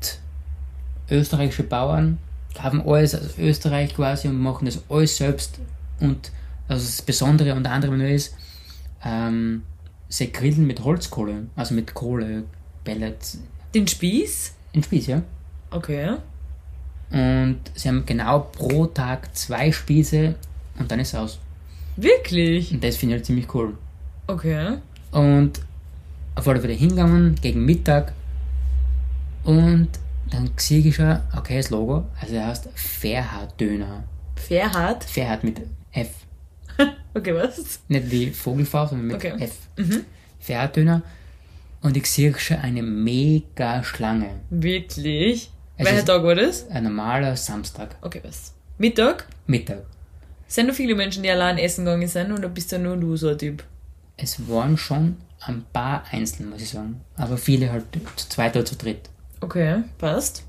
österreichische 1.10 1.64
Bauern 1.64 2.18
haben 2.58 2.80
alles 2.88 3.14
aus 3.14 3.38
Österreich 3.38 3.94
quasi 3.94 4.28
und 4.28 4.38
machen 4.38 4.66
das 4.66 4.82
alles 4.88 5.16
selbst. 5.16 5.58
Und 6.00 6.30
also 6.68 6.84
das 6.84 7.02
Besondere 7.02 7.54
unter 7.54 7.72
anderem 7.72 7.98
nur 7.98 8.08
ist, 8.08 8.34
ähm, 9.04 9.62
sie 10.08 10.32
grillen 10.32 10.66
mit 10.66 10.84
Holzkohle, 10.84 11.46
also 11.56 11.74
mit 11.74 11.94
Kohle, 11.94 12.44
Pellets, 12.84 13.38
Den 13.74 13.86
Spieß? 13.86 14.54
in 14.72 14.82
Spieß, 14.82 15.06
ja. 15.08 15.22
Okay. 15.70 16.16
Und 17.10 17.60
sie 17.74 17.88
haben 17.88 18.04
genau 18.06 18.40
pro 18.40 18.86
Tag 18.86 19.34
zwei 19.34 19.72
Spieße 19.72 20.34
und 20.78 20.90
dann 20.90 21.00
ist 21.00 21.08
es 21.08 21.14
aus. 21.14 21.38
Wirklich? 21.96 22.72
Und 22.72 22.84
das 22.84 22.96
finde 22.96 23.16
ich 23.16 23.18
halt 23.18 23.26
ziemlich 23.26 23.52
cool. 23.54 23.74
Okay. 24.28 24.78
Und 25.10 25.60
auf 26.34 26.46
alle 26.46 26.60
Fälle 26.60 26.74
hingegangen, 26.74 27.34
gegen 27.40 27.64
Mittag. 27.64 28.12
Und 29.42 29.88
dann 30.30 30.50
sehe 30.56 30.80
ich 30.80 30.94
schon, 30.94 31.18
okay, 31.36 31.56
das 31.56 31.70
Logo, 31.70 32.04
also 32.20 32.34
er 32.34 32.46
heißt 32.48 32.68
Fairhard-Döner. 32.74 34.04
Fairhard? 34.36 35.02
Fairhard 35.04 35.42
mit 35.44 35.60
F. 35.92 36.10
Okay, 37.14 37.34
was? 37.34 37.80
Nicht 37.88 38.10
wie 38.10 38.30
Vogelfaust, 38.30 38.90
sondern 38.90 39.08
mit 39.08 39.16
Okay. 39.16 39.32
F. 39.40 39.52
Fairhard-Döner. 40.38 41.02
Und 41.80 41.96
ich 41.96 42.08
sehe 42.08 42.38
schon 42.38 42.58
eine 42.58 42.82
mega 42.82 43.82
Schlange. 43.82 44.30
Wirklich? 44.50 45.50
Es 45.76 45.86
Welcher 45.86 46.04
Tag 46.04 46.22
war 46.22 46.34
das? 46.34 46.68
Ein 46.68 46.84
normaler 46.84 47.34
Samstag. 47.34 47.96
Okay, 48.02 48.20
was? 48.24 48.52
Mittag? 48.76 49.26
Mittag. 49.46 49.84
Sind 50.46 50.66
noch 50.68 50.74
viele 50.74 50.94
Menschen, 50.94 51.22
die 51.22 51.30
allein 51.30 51.58
essen 51.58 51.84
gegangen 51.84 52.06
sind 52.06 52.30
oder 52.32 52.48
bist 52.48 52.70
ja 52.72 52.78
nur 52.78 52.96
du 52.96 53.16
so 53.16 53.28
ein 53.30 53.38
Typ? 53.38 53.64
Es 54.18 54.48
waren 54.48 54.76
schon 54.76 55.16
ein 55.40 55.64
paar 55.72 56.02
Einzelne, 56.10 56.50
muss 56.50 56.60
ich 56.60 56.70
sagen. 56.70 57.00
Aber 57.16 57.38
viele 57.38 57.70
halt 57.72 57.84
zu 58.16 58.28
zweit 58.28 58.56
oder 58.56 58.64
zu 58.64 58.74
dritt. 58.76 59.08
Okay, 59.40 59.76
passt. 59.96 60.42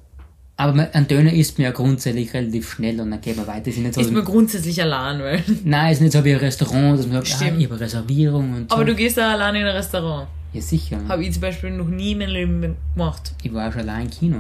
Aber 0.58 0.90
ein 0.92 1.08
Döner 1.08 1.32
isst 1.32 1.58
mir 1.58 1.66
ja 1.66 1.72
grundsätzlich 1.72 2.34
relativ 2.34 2.70
schnell 2.70 3.00
und 3.00 3.12
dann 3.12 3.22
geht 3.22 3.38
man 3.38 3.48
weiter. 3.48 3.68
Ist 3.70 3.78
nicht 3.78 3.94
so, 3.94 4.02
Ist 4.02 4.12
mir 4.12 4.24
grundsätzlich 4.24 4.82
allein, 4.82 5.20
weil. 5.22 5.42
Nein, 5.64 5.92
es 5.92 6.00
ist 6.00 6.02
nicht 6.02 6.12
so 6.14 6.26
wie 6.26 6.34
ein 6.34 6.40
Restaurant, 6.40 7.00
dass 7.00 7.08
man 7.08 7.24
sagt, 7.24 7.42
ah, 7.44 7.56
ich 7.58 7.66
habe 7.66 7.80
Reservierung 7.80 8.54
und 8.54 8.70
so. 8.70 8.76
Aber 8.76 8.84
du 8.84 8.94
gehst 8.96 9.18
da 9.18 9.32
allein 9.34 9.56
in 9.56 9.66
ein 9.66 9.76
Restaurant. 9.76 10.28
ja, 10.52 10.60
sicher. 10.62 11.00
Habe 11.08 11.24
ich 11.24 11.32
zum 11.32 11.42
Beispiel 11.44 11.70
noch 11.70 11.88
nie 11.88 12.12
in 12.12 12.18
meinem 12.18 12.32
Leben 12.32 12.76
gemacht. 12.94 13.34
Ich 13.44 13.54
war 13.54 13.72
schon 13.72 13.82
allein 13.82 14.08
im 14.08 14.10
Kino. 14.12 14.38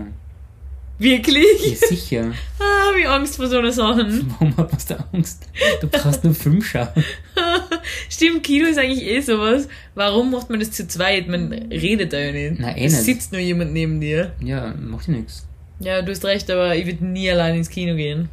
Wirklich? 0.99 1.79
Ja, 1.81 1.87
sicher. 1.87 2.31
Ah, 2.61 2.91
ich 2.99 3.07
Angst 3.07 3.37
vor 3.37 3.47
so 3.47 3.57
einer 3.57 3.71
Sachen. 3.71 4.29
Warum 4.31 4.55
hat 4.57 4.71
man 4.71 4.81
da 4.89 5.05
Angst? 5.13 5.47
Du 5.79 5.87
brauchst 5.87 6.23
nur 6.25 6.35
Film 6.35 6.61
schauen. 6.61 6.89
Stimmt, 8.09 8.43
Kino 8.43 8.67
ist 8.67 8.77
eigentlich 8.77 9.03
eh 9.05 9.21
sowas. 9.21 9.67
Warum 9.95 10.31
macht 10.31 10.49
man 10.49 10.59
das 10.59 10.71
zu 10.71 10.85
zweit? 10.87 11.27
Man 11.29 11.51
redet 11.53 12.11
da 12.11 12.19
ja 12.19 12.31
nicht. 12.33 12.59
Na, 12.59 12.75
eh 12.75 12.85
es 12.85 12.93
nicht. 12.93 13.05
sitzt 13.05 13.31
nur 13.31 13.39
jemand 13.41 13.71
neben 13.73 14.01
dir. 14.01 14.33
Ja, 14.43 14.73
macht 14.77 15.07
ja 15.07 15.13
nichts. 15.13 15.47
Ja, 15.79 16.01
du 16.01 16.11
hast 16.11 16.25
recht, 16.25 16.51
aber 16.51 16.75
ich 16.75 16.85
würde 16.85 17.05
nie 17.05 17.31
allein 17.31 17.55
ins 17.55 17.69
Kino 17.69 17.95
gehen. 17.95 18.27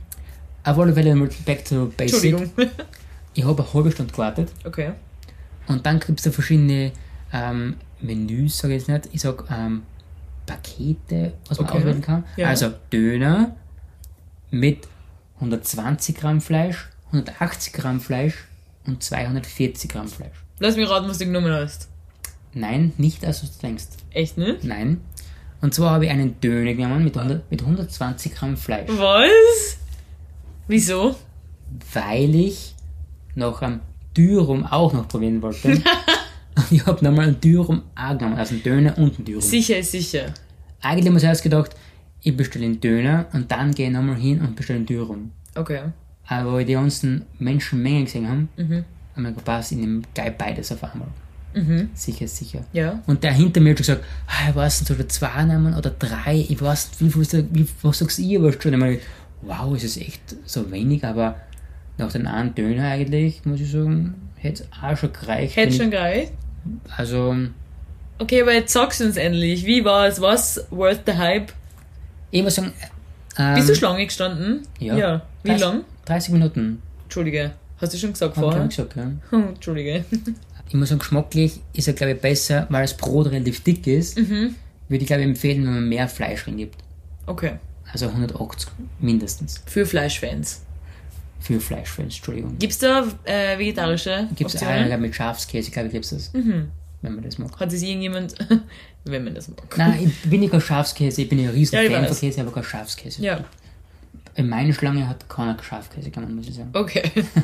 Auf 0.64 0.78
alle 0.78 0.92
Fälle 0.92 1.14
mal 1.14 1.28
back 1.44 1.64
to 1.64 1.92
basic. 1.96 2.32
Entschuldigung. 2.32 2.70
Ich 3.34 3.44
habe 3.44 3.62
eine 3.62 3.74
halbe 3.74 3.92
Stunde 3.92 4.12
gewartet 4.12 4.50
Okay. 4.64 4.90
und 5.68 5.86
dann 5.86 6.00
gibt 6.00 6.18
es 6.18 6.24
da 6.24 6.30
verschiedene 6.32 6.90
ähm, 7.32 7.76
Menüs, 8.00 8.58
sage 8.58 8.74
ich 8.74 8.80
jetzt 8.80 8.88
nicht. 8.88 9.14
Ich 9.14 9.20
sag 9.20 9.44
ähm, 9.50 9.82
Pakete, 10.46 11.32
was 11.48 11.58
man 11.58 11.68
Okay. 11.68 11.78
auswählen 11.78 12.00
kann. 12.00 12.24
Ja. 12.36 12.48
Also 12.48 12.72
Döner 12.92 13.56
mit 14.50 14.86
120 15.36 16.14
Gramm 16.16 16.40
Fleisch, 16.40 16.88
180 17.06 17.72
Gramm 17.72 18.00
Fleisch 18.00 18.44
und 18.86 19.02
240 19.02 19.90
Gramm 19.90 20.08
Fleisch. 20.08 20.36
Lass 20.60 20.76
mich 20.76 20.88
raten, 20.88 21.08
was 21.08 21.18
du 21.18 21.26
genommen 21.26 21.52
hast. 21.52 21.88
Nein, 22.54 22.92
nicht 22.96 23.24
als 23.24 23.40
du 23.42 23.46
denkst. 23.62 23.84
Echt, 24.12 24.38
ne? 24.38 24.56
Nein. 24.62 25.00
Und 25.60 25.74
zwar 25.74 25.90
habe 25.90 26.06
ich 26.06 26.10
einen 26.10 26.40
Döner 26.40 26.72
genommen 26.74 27.04
mit, 27.04 27.16
100, 27.16 27.50
mit 27.50 27.60
120 27.60 28.34
Gramm 28.34 28.56
Fleisch, 28.56 28.88
Was? 28.88 29.78
Wieso? 30.68 31.16
weil 31.92 32.34
ich 32.34 32.74
noch 33.34 33.60
am 33.60 33.80
Dürum 34.16 34.64
auch 34.64 34.92
noch 34.92 35.08
probieren 35.08 35.42
wollte. 35.42 35.82
und 36.56 36.64
ich 36.72 36.84
habe 36.86 37.04
nochmal 37.04 37.26
einen 37.28 37.40
Dürum 37.40 37.82
auch 37.94 38.16
genommen, 38.18 38.36
also 38.38 38.54
einen 38.54 38.62
Döner 38.62 38.98
und 38.98 39.16
einen 39.16 39.24
Dürum. 39.24 39.40
Sicher 39.42 39.82
sicher. 39.82 40.26
Eigentlich 40.82 41.06
habe 41.06 41.08
ich 41.08 41.10
mir 41.10 41.20
zuerst 41.20 41.42
gedacht, 41.42 41.70
ich 42.22 42.36
bestelle 42.36 42.64
einen 42.66 42.80
Döner 42.80 43.26
und 43.32 43.50
dann 43.50 43.72
gehe 43.74 43.86
ich 43.88 43.92
nochmal 43.92 44.16
hin 44.16 44.40
und 44.40 44.56
bestelle 44.56 44.78
einen 44.78 44.86
Dürum. 44.86 45.30
Okay. 45.54 45.80
Aber 46.28 46.52
wo 46.54 46.58
ich 46.58 46.66
die 46.66 46.72
ganzen 46.72 47.24
Menschenmengen 47.38 48.04
gesehen 48.04 48.28
habe, 48.28 48.48
Mhm. 48.56 48.84
haben 49.14 49.22
wir 49.22 49.32
gepasst, 49.32 49.72
ich 49.72 49.78
nehme 49.78 50.02
gleich 50.14 50.36
beides 50.36 50.72
auf 50.72 50.82
einmal. 50.82 51.08
Mhm. 51.54 51.88
Sicher, 51.94 52.26
sicher. 52.28 52.64
Ja. 52.72 53.00
Und 53.06 53.22
der 53.24 53.32
hinter 53.32 53.60
mir 53.60 53.70
hat 53.70 53.78
schon 53.78 53.86
gesagt, 53.96 54.04
ah, 54.26 54.50
ich 54.50 54.54
weiß 54.54 54.80
nicht, 54.80 54.88
soll 54.88 55.00
ich 55.00 55.08
zwei 55.08 55.44
nehmen 55.44 55.74
oder 55.74 55.90
drei? 55.90 56.44
Ich 56.48 56.60
weiß 56.60 57.00
nicht, 57.00 57.16
wie 57.18 57.24
viel, 57.24 57.48
wie, 57.50 57.66
was 57.82 57.98
sagst 57.98 58.18
du, 58.18 58.22
ich 58.22 58.36
aber 58.36 58.52
schon 58.60 58.74
einmal, 58.74 58.98
wow, 59.42 59.74
es 59.74 59.84
ist 59.84 59.96
echt 59.98 60.36
so 60.44 60.70
wenig, 60.70 61.04
aber 61.04 61.36
nach 61.96 62.12
den 62.12 62.26
einen 62.26 62.54
Döner 62.54 62.88
eigentlich, 62.90 63.44
muss 63.46 63.60
ich 63.60 63.70
sagen, 63.70 64.14
hätte 64.34 64.64
es 64.64 64.68
auch 64.82 64.96
schon 64.96 65.12
gereicht. 65.12 65.56
Hätte 65.56 65.72
schon 65.72 65.90
gereicht. 65.90 66.32
Also, 66.96 67.34
Okay, 68.18 68.40
aber 68.42 68.54
jetzt 68.54 68.72
sagst 68.72 69.00
du 69.00 69.04
uns 69.04 69.16
endlich. 69.16 69.66
Wie 69.66 69.84
war 69.84 70.06
es? 70.06 70.20
Was 70.20 70.66
worth 70.70 71.00
the 71.06 71.12
hype? 71.12 71.52
ich 72.30 72.42
muss 72.42 72.54
sagen, 72.54 72.72
ähm, 73.38 73.54
Bist 73.54 73.68
du 73.68 73.74
Schlange 73.74 74.04
gestanden? 74.06 74.62
ja. 74.78 74.96
Ja. 74.96 75.22
Wie 75.42 75.48
30 75.50 75.66
lang? 75.66 75.84
30 76.06 76.32
Minuten, 76.32 76.82
Entschuldige. 77.04 77.52
Hast 77.78 77.92
du 77.92 77.98
schon 77.98 78.12
gesagt 78.12 78.36
hab 78.36 78.42
ich 78.44 78.50
vorher? 78.50 78.66
gesagt, 78.68 78.96
ja. 78.96 79.10
Entschuldige. 79.38 80.04
Ich 80.68 80.74
muss 80.74 80.88
sagen, 80.88 80.98
geschmacklich 80.98 81.60
ist 81.74 81.86
er, 81.88 81.94
glaube 81.94 82.12
ich, 82.14 82.20
besser, 82.20 82.66
weil 82.70 82.82
das 82.82 82.96
Brot 82.96 83.26
relativ 83.30 83.62
dick 83.62 83.86
ist. 83.86 84.18
Mhm. 84.18 84.54
Würde 84.88 85.02
ich, 85.02 85.06
glaube 85.06 85.22
ich, 85.22 85.28
empfehlen, 85.28 85.64
wenn 85.66 85.74
man 85.74 85.88
mehr 85.88 86.08
Fleisch 86.08 86.46
rein 86.46 86.56
gibt. 86.56 86.76
Okay. 87.26 87.52
Also 87.92 88.06
180 88.06 88.68
mindestens. 89.00 89.62
Für 89.66 89.84
Fleischfans. 89.86 90.62
Für 91.40 91.60
Fleischfans, 91.60 92.16
Entschuldigung. 92.16 92.58
Gibt's 92.58 92.78
da 92.78 93.06
äh, 93.24 93.58
vegetarische 93.58 94.28
Gibt 94.34 94.52
es 94.54 94.62
auch 94.62 94.98
mit 94.98 95.14
Schafskäse, 95.14 95.70
glaube 95.70 95.88
ich, 95.88 95.92
gibt 95.92 96.04
es 96.06 96.10
das. 96.10 96.32
Mhm. 96.32 96.68
Wenn 97.02 97.14
man 97.14 97.22
das 97.24 97.38
mag. 97.38 97.58
Hat 97.60 97.72
es 97.72 97.82
irgendjemand, 97.82 98.34
wenn 99.04 99.22
man 99.24 99.34
das 99.34 99.48
mag? 99.48 99.62
Nein, 99.76 100.12
ich 100.24 100.30
bin 100.30 100.40
nicht 100.40 100.50
kein 100.50 100.60
Schafskäse, 100.60 101.22
ich 101.22 101.28
bin 101.28 101.38
ein 101.40 101.50
riesen 101.50 101.74
Ja, 101.76 101.90
Fan 101.90 102.06
von. 102.08 102.16
Käse, 102.16 102.40
aber 102.40 102.52
kein 102.52 102.64
Schafskäse. 102.64 103.22
Ja, 103.22 103.44
In 104.34 104.48
meiner 104.48 104.72
Schlange 104.72 105.06
hat 105.06 105.28
keiner 105.28 105.56
Schafskäse 105.62 106.10
genommen, 106.10 106.36
muss 106.36 106.48
ich 106.48 106.54
sagen. 106.54 106.70
okay. 106.72 107.02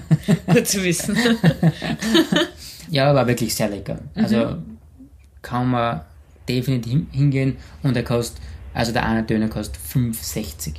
Gut 0.46 0.66
zu 0.66 0.82
wissen. 0.82 1.16
Ja, 2.90 3.10
aber 3.10 3.26
wirklich 3.26 3.54
sehr 3.54 3.68
lecker. 3.70 3.98
Also 4.14 4.36
Mhm. 4.36 4.78
kann 5.40 5.68
man 5.70 6.00
definitiv 6.48 6.92
hin- 6.92 7.06
hingehen 7.10 7.56
und 7.82 7.96
er 7.96 8.02
kostet, 8.02 8.42
also 8.74 8.92
der 8.92 9.06
eine 9.06 9.22
Döner 9.22 9.48
kostet 9.48 9.78
5,60. 9.82 10.74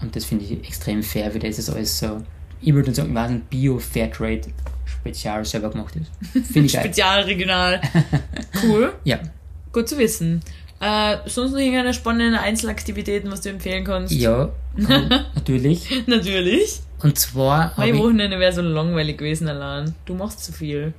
Und 0.00 0.14
das 0.14 0.24
finde 0.26 0.44
ich 0.44 0.52
extrem 0.52 1.02
fair, 1.02 1.32
wie 1.34 1.38
das 1.38 1.58
ist 1.58 1.70
alles 1.70 1.98
so, 1.98 2.22
ich 2.60 2.74
würde 2.74 2.94
sagen, 2.94 3.14
was 3.14 3.30
ein 3.30 3.40
Bio-Fairtrade 3.42 4.42
Spezial 4.84 5.44
selber 5.44 5.70
gemacht 5.70 5.94
ist. 5.96 6.10
Finde 6.52 6.66
ich 6.66 6.72
geil. 6.74 6.82
Spezial, 6.84 7.22
regional. 7.22 7.80
Cool. 8.62 8.92
Ja, 9.04 9.18
Gut 9.72 9.88
zu 9.88 9.98
wissen. 9.98 10.40
Äh, 10.80 11.16
sonst 11.26 11.52
noch 11.52 11.58
irgendeine 11.58 11.92
spannende 11.94 12.40
Einzelaktivitäten, 12.40 13.30
was 13.30 13.40
du 13.42 13.50
empfehlen 13.50 13.84
kannst? 13.84 14.12
ja, 14.12 14.50
natürlich. 15.34 15.88
Natürlich. 16.06 16.80
Und 17.02 17.18
zwar 17.18 17.76
habe 17.76 17.92
Mein 17.92 17.98
Wochenende 17.98 18.38
wäre 18.38 18.52
so 18.52 18.62
langweilig 18.62 19.18
gewesen 19.18 19.48
allein. 19.48 19.94
Du 20.06 20.14
machst 20.14 20.44
zu 20.44 20.52
viel. 20.52 20.92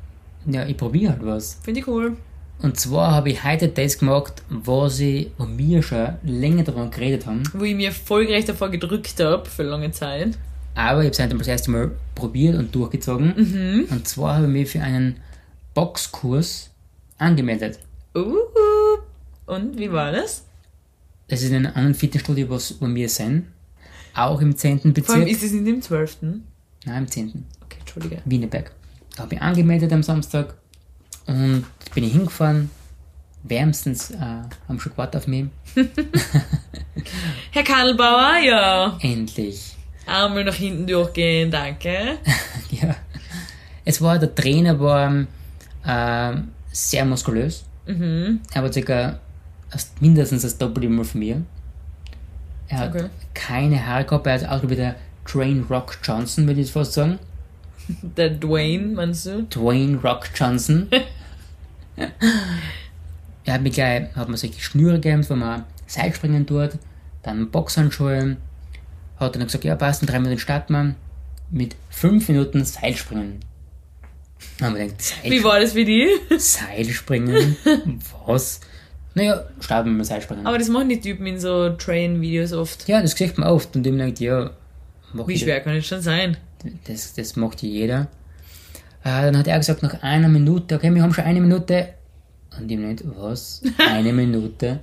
ja, 0.45 0.65
ich 0.65 0.77
probiere 0.77 1.13
halt 1.13 1.25
was. 1.25 1.59
Finde 1.63 1.79
ich 1.81 1.87
cool. 1.87 2.15
Und 2.59 2.79
zwar 2.79 3.11
habe 3.11 3.29
ich 3.29 3.43
heute 3.43 3.67
das 3.67 3.99
gemacht, 3.99 4.41
was 4.49 4.99
ich, 4.99 5.29
wo 5.37 5.45
wir 5.47 5.83
schon 5.83 6.09
länger 6.23 6.63
daran 6.63 6.89
geredet 6.89 7.25
haben. 7.27 7.43
Wo 7.53 7.63
ich 7.63 7.75
mir 7.75 7.91
folgerecht 7.91 8.49
davor 8.49 8.69
gedrückt 8.69 9.19
habe 9.19 9.47
für 9.47 9.63
lange 9.63 9.91
Zeit. 9.91 10.37
Aber 10.77 11.01
ich 11.01 11.07
habe 11.07 11.11
es 11.11 11.19
heute 11.19 11.35
das 11.35 11.47
erste 11.47 11.71
Mal 11.71 11.91
probiert 12.13 12.55
und 12.55 12.73
durchgezogen. 12.73 13.33
Mhm. 13.35 13.87
Und 13.89 14.07
zwar 14.07 14.35
habe 14.35 14.45
ich 14.45 14.51
mich 14.51 14.69
für 14.69 14.81
einen 14.81 15.15
Boxkurs 15.73 16.69
angemeldet. 17.17 17.79
Uh, 18.15 18.35
und 19.47 19.79
wie 19.79 19.91
war 19.91 20.11
das? 20.11 20.45
Das 21.29 21.41
ist 21.41 21.49
in 21.49 21.55
einem 21.55 21.73
anderen 21.73 21.95
Fitnessstudio, 21.95 22.51
was 22.51 22.79
wo 22.79 22.87
wir 22.87 23.09
sind. 23.09 23.47
Auch 24.13 24.39
im 24.39 24.55
10. 24.55 24.79
Vor 24.79 24.85
allem 24.85 24.93
Bezirk. 24.93 25.27
ist 25.27 25.43
es 25.43 25.51
nicht 25.51 25.67
im 25.67 25.81
12. 25.81 26.17
Nein, 26.21 26.43
im 26.85 27.07
10. 27.07 27.45
Okay, 27.63 27.77
Entschuldige. 27.79 28.21
Wienerberg. 28.25 28.71
Da 29.15 29.23
habe 29.23 29.33
ich 29.33 29.41
angemeldet 29.41 29.91
am 29.91 30.03
Samstag 30.03 30.53
und 31.25 31.65
bin 31.95 32.03
ich 32.03 32.11
hingefahren. 32.11 32.69
Wärmstens 33.41 34.11
äh, 34.11 34.17
haben 34.67 34.79
schon 34.79 34.91
gewartet 34.91 35.21
auf 35.21 35.27
mich. 35.27 35.45
Herr 37.51 37.63
Kadelbauer, 37.63 38.37
ja. 38.43 38.97
Endlich. 39.01 39.76
Einmal 40.07 40.43
nach 40.45 40.55
hinten 40.55 40.87
durchgehen, 40.87 41.51
danke. 41.51 42.17
Ja. 42.71 42.95
Es 43.85 44.01
war, 44.01 44.19
der 44.19 44.35
Trainer 44.35 44.77
war 44.79 45.25
ähm, 45.85 46.47
sehr 46.71 47.05
muskulös. 47.05 47.63
Mhm. 47.85 48.41
Er 48.53 48.61
war 48.63 48.73
circa 48.73 49.19
mindestens 50.01 50.41
das 50.41 50.57
Doppelte 50.57 50.89
mal 50.89 51.05
von 51.05 51.19
mir. 51.19 51.41
Er 52.67 52.79
hat 52.79 52.89
Okay. 52.95 53.05
keine 53.33 53.85
Haare 53.85 54.03
gehabt, 54.03 54.27
er 54.27 54.33
hat 54.41 54.49
auch 54.49 54.69
wie 54.69 54.75
der 54.75 54.95
Dwayne 55.25 55.63
Rock 55.69 55.97
Johnson, 56.03 56.45
würde 56.47 56.59
ich 56.61 56.71
fast 56.71 56.93
sagen. 56.93 57.19
Der 58.17 58.29
Dwayne, 58.31 58.87
meinst 58.87 59.25
du? 59.25 59.43
Dwayne 59.43 59.97
Rock 60.01 60.29
Johnson. 60.35 60.89
er 63.45 63.53
hat 63.53 63.61
mir 63.61 63.69
gleich, 63.69 64.13
hat 64.15 64.27
mir 64.27 64.35
solche 64.37 64.59
Schnüre 64.59 64.95
gegeben, 64.95 65.25
wo 65.29 65.35
man 65.35 65.63
Seilspringen 65.85 66.45
tut, 66.45 66.71
dann 67.23 67.49
Boxhandschuhe, 67.49 68.35
hat 69.19 69.35
dann 69.35 69.43
gesagt, 69.43 69.63
ja 69.63 69.75
passt, 69.75 70.01
in 70.01 70.07
drei 70.07 70.19
Minuten 70.19 70.39
starten 70.39 70.73
wir 70.73 70.95
mit 71.51 71.75
fünf 71.89 72.27
Minuten 72.29 72.63
Seilspringen. 72.65 73.39
Haben 74.61 74.75
wir 74.75 74.85
gedacht, 74.85 75.13
Wie 75.23 75.29
Seil, 75.39 75.43
war 75.43 75.59
das 75.59 75.73
für 75.73 75.85
die? 75.85 76.07
Seilspringen? 76.37 77.55
Was? 78.27 78.59
Naja, 79.15 79.43
starten 79.61 79.89
wir 79.89 79.97
mit 79.97 80.05
Seilspringen. 80.05 80.45
Aber 80.45 80.57
das 80.57 80.67
machen 80.69 80.89
die 80.89 80.99
Typen 80.99 81.25
in 81.25 81.39
so 81.39 81.69
Train-Videos 81.71 82.53
oft. 82.53 82.87
ja, 82.87 83.01
das 83.01 83.11
sieht 83.13 83.37
man 83.37 83.49
oft 83.49 83.75
und 83.75 83.85
ich 83.87 83.95
denkt, 83.95 84.19
ja, 84.19 84.51
mach 85.13 85.27
Wie 85.27 85.37
schwer 85.37 85.61
kann 85.61 85.75
das 85.75 85.85
schon 85.87 86.01
sein? 86.01 86.37
das, 86.87 87.13
das 87.13 87.35
macht 87.35 87.61
jeder. 87.63 88.07
Äh, 89.03 89.21
dann 89.23 89.37
hat 89.37 89.47
er 89.47 89.57
gesagt, 89.57 89.81
nach 89.83 90.01
einer 90.03 90.27
Minute, 90.27 90.75
okay, 90.75 90.93
wir 90.93 91.01
haben 91.01 91.13
schon 91.13 91.23
eine 91.23 91.39
Minute. 91.41 91.93
Und 92.59 92.69
ich 92.71 92.77
nicht, 92.77 93.03
was? 93.15 93.61
Eine 93.77 94.11
Minute? 94.13 94.81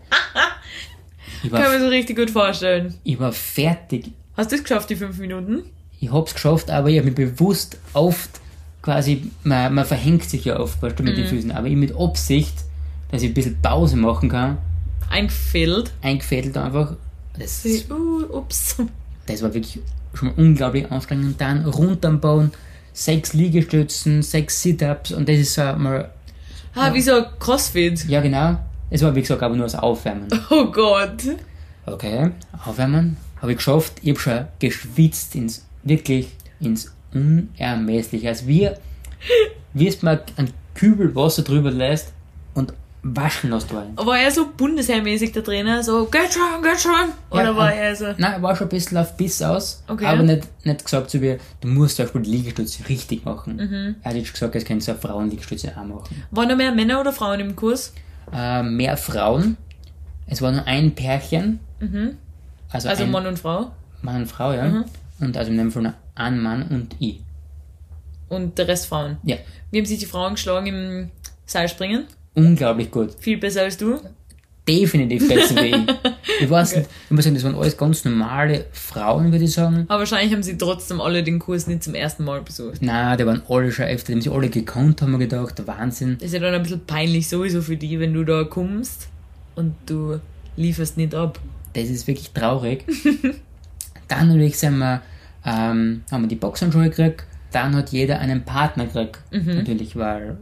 Ich 1.42 1.50
Kann 1.50 1.62
war, 1.62 1.68
man 1.70 1.80
so 1.80 1.88
richtig 1.88 2.16
gut 2.16 2.30
vorstellen. 2.30 2.94
ich 3.04 3.18
war 3.18 3.32
fertig. 3.32 4.12
Hast 4.36 4.50
du 4.50 4.56
es 4.56 4.62
geschafft, 4.62 4.90
die 4.90 4.96
fünf 4.96 5.18
Minuten? 5.18 5.64
Ich 6.00 6.12
hab's 6.12 6.34
geschafft, 6.34 6.70
aber 6.70 6.88
ich 6.90 6.98
habe 6.98 7.06
mich 7.06 7.14
bewusst 7.14 7.78
oft 7.92 8.30
quasi, 8.82 9.30
man, 9.44 9.74
man 9.74 9.84
verhängt 9.84 10.24
sich 10.24 10.44
ja 10.44 10.58
oft 10.58 10.82
weißt 10.82 10.98
du, 10.98 11.02
mit 11.02 11.16
den 11.16 11.26
Füßen, 11.26 11.52
aber 11.52 11.66
ich 11.68 11.76
mit 11.76 11.96
Absicht, 11.96 12.54
dass 13.10 13.22
ich 13.22 13.30
ein 13.30 13.34
bisschen 13.34 13.60
Pause 13.62 13.96
machen 13.96 14.28
kann, 14.28 14.58
Eingefädelt. 15.10 15.92
eingefädelt 16.02 16.56
einfach. 16.56 16.94
Das, 17.38 17.64
Uh, 17.90 18.24
ups. 18.36 18.76
das 19.26 19.42
war 19.42 19.52
wirklich 19.54 19.80
schon 20.14 20.28
mal 20.28 20.34
unglaublich 20.36 20.90
anstrengend. 20.90 21.40
Dann 21.40 21.64
runterbauen, 21.66 22.52
sechs 22.92 23.32
Liegestützen, 23.32 24.22
sechs 24.22 24.62
Sit-Ups 24.62 25.12
und 25.12 25.28
das 25.28 25.38
ist 25.38 25.54
so 25.54 25.62
mal 25.62 26.10
Ah, 26.74 26.92
wie 26.92 27.00
so 27.02 27.12
Crossfit. 27.38 28.04
Ja, 28.08 28.20
genau. 28.20 28.58
Es 28.90 29.02
war, 29.02 29.14
wie 29.14 29.20
gesagt, 29.20 29.42
aber 29.42 29.54
nur 29.54 29.66
das 29.66 29.74
Aufwärmen. 29.76 30.28
Oh 30.50 30.66
Gott. 30.66 31.22
Okay, 31.86 32.30
Aufwärmen 32.64 33.16
habe 33.44 33.52
ich 33.52 33.58
geschafft. 33.58 33.92
Ich 34.02 34.08
habe 34.08 34.18
schon 34.20 34.46
geschwitzt 34.58 35.34
ins, 35.34 35.66
wirklich 35.82 36.28
ins 36.60 36.94
Unermessliche. 37.12 38.28
Also 38.28 38.46
wie, 38.46 38.70
wie 39.74 39.86
es 39.86 40.00
mal 40.02 40.24
ein 40.36 40.50
Kübel 40.74 41.14
Wasser 41.14 41.42
drüber 41.42 41.70
lässt 41.70 42.14
und 42.54 42.72
waschen 43.02 43.50
lässt 43.50 43.70
rein. 43.74 43.92
War 43.96 44.18
er 44.18 44.30
so 44.30 44.46
bundesheermäßig 44.56 45.32
der 45.32 45.44
Trainer? 45.44 45.82
So, 45.82 46.06
geht 46.06 46.32
schon, 46.32 46.62
geht 46.62 46.80
schon? 46.80 47.12
Oder 47.30 47.44
Ja, 47.44 47.56
war 47.56 47.70
ähm, 47.74 47.78
er 47.82 47.94
so? 47.96 48.04
Nein, 48.16 48.32
er 48.32 48.42
war 48.42 48.56
schon 48.56 48.66
ein 48.68 48.70
bisschen 48.70 48.96
auf 48.96 49.14
Biss 49.18 49.42
aus, 49.42 49.84
Okay. 49.88 50.06
aber 50.06 50.22
nicht, 50.22 50.48
nicht 50.64 50.82
gesagt 50.82 51.10
so 51.10 51.20
wie, 51.20 51.36
du 51.60 51.68
musst 51.68 51.96
zum 51.96 52.06
Beispiel 52.06 52.22
die 52.22 52.30
Liegestütze 52.30 52.88
richtig 52.88 53.26
machen. 53.26 53.94
Er 54.02 54.08
hat 54.10 54.16
jetzt 54.16 54.32
gesagt, 54.32 54.54
jetzt 54.54 54.66
kannst 54.66 54.88
du 54.88 54.92
eine 54.92 55.00
Frauenliegestütze 55.02 55.70
auch 55.78 55.84
machen. 55.84 56.22
Waren 56.30 56.48
da 56.48 56.56
mehr 56.56 56.72
Männer 56.72 56.98
oder 56.98 57.12
Frauen 57.12 57.40
im 57.40 57.54
Kurs? 57.54 57.92
Äh, 58.32 58.62
mehr 58.62 58.96
Frauen. 58.96 59.58
Es 60.26 60.40
war 60.40 60.50
nur 60.50 60.66
ein 60.66 60.94
Pärchen. 60.94 61.60
Also, 62.74 62.88
Also 62.88 63.06
Mann 63.06 63.26
und 63.26 63.38
Frau. 63.38 63.70
Mann 64.02 64.16
und 64.22 64.26
Frau, 64.26 64.52
ja. 64.52 64.84
Und 65.20 65.36
also 65.36 65.50
in 65.50 65.56
dem 65.58 65.70
Fall 65.70 65.82
nur 65.84 65.94
ein 66.14 66.40
Mann 66.40 66.62
und 66.68 66.96
ich. 66.98 67.20
Und 68.28 68.58
der 68.58 68.66
Rest 68.68 68.86
Frauen. 68.86 69.16
Ja, 69.22 69.36
Wie 69.70 69.78
haben 69.78 69.86
sich 69.86 69.98
die 70.00 70.06
Frauen 70.06 70.34
geschlagen 70.34 70.66
im 70.66 71.10
Seilspringen? 71.46 72.04
unglaublich 72.36 72.90
gut. 72.90 73.14
Viel 73.20 73.38
besser 73.38 73.62
als 73.62 73.76
du? 73.76 74.00
Definitiv 74.66 75.28
besser 75.28 75.56
wie 75.62 75.66
ich. 75.68 75.76
Ich 76.40 76.50
weiß 76.50 76.74
nicht, 76.74 76.88
ich 77.04 77.10
muss 77.12 77.22
sagen, 77.22 77.36
das 77.36 77.44
waren 77.44 77.54
alles 77.54 77.76
ganz 77.76 78.04
normale 78.04 78.64
Frauen, 78.72 79.30
würde 79.30 79.44
ich 79.44 79.52
sagen. 79.52 79.84
Aber 79.86 80.00
wahrscheinlich 80.00 80.32
haben 80.32 80.42
sie 80.42 80.58
trotzdem 80.58 81.00
alle 81.00 81.22
den 81.22 81.38
Kurs 81.38 81.68
nicht 81.68 81.84
zum 81.84 81.94
ersten 81.94 82.24
Mal 82.24 82.40
besucht. 82.42 82.82
Nein, 82.82 83.16
die 83.18 83.24
waren 83.24 83.42
alle 83.48 83.70
schon 83.70 83.84
öfter, 83.84 84.06
die 84.08 84.12
haben 84.14 84.22
sich 84.22 84.32
alle 84.32 84.48
gekannt, 84.48 85.00
haben 85.00 85.12
wir 85.12 85.18
gedacht, 85.18 85.64
Wahnsinn. 85.66 86.14
Das 86.18 86.26
ist 86.28 86.32
ja 86.34 86.40
dann 86.40 86.54
ein 86.54 86.62
bisschen 86.62 86.84
peinlich 86.86 87.28
sowieso 87.28 87.62
für 87.62 87.76
die, 87.76 88.00
wenn 88.00 88.14
du 88.14 88.24
da 88.24 88.42
kommst 88.44 89.08
und 89.54 89.74
du 89.86 90.18
lieferst 90.56 90.96
nicht 90.96 91.14
ab. 91.14 91.38
Das 91.74 91.84
ist 91.90 92.06
wirklich 92.06 92.30
traurig. 92.30 92.84
Dann 94.08 94.28
natürlich 94.28 94.58
sind 94.58 94.78
wir, 94.78 95.02
ähm, 95.44 96.02
haben 96.10 96.22
wir 96.22 96.28
die 96.28 96.36
Boxhandschuhe 96.36 96.88
gekriegt. 96.88 97.24
Dann 97.52 97.76
hat 97.76 97.90
jeder 97.90 98.18
einen 98.18 98.44
Partner 98.44 98.86
gekriegt. 98.86 99.20
Natürlich, 99.30 99.96
weil 99.96 100.36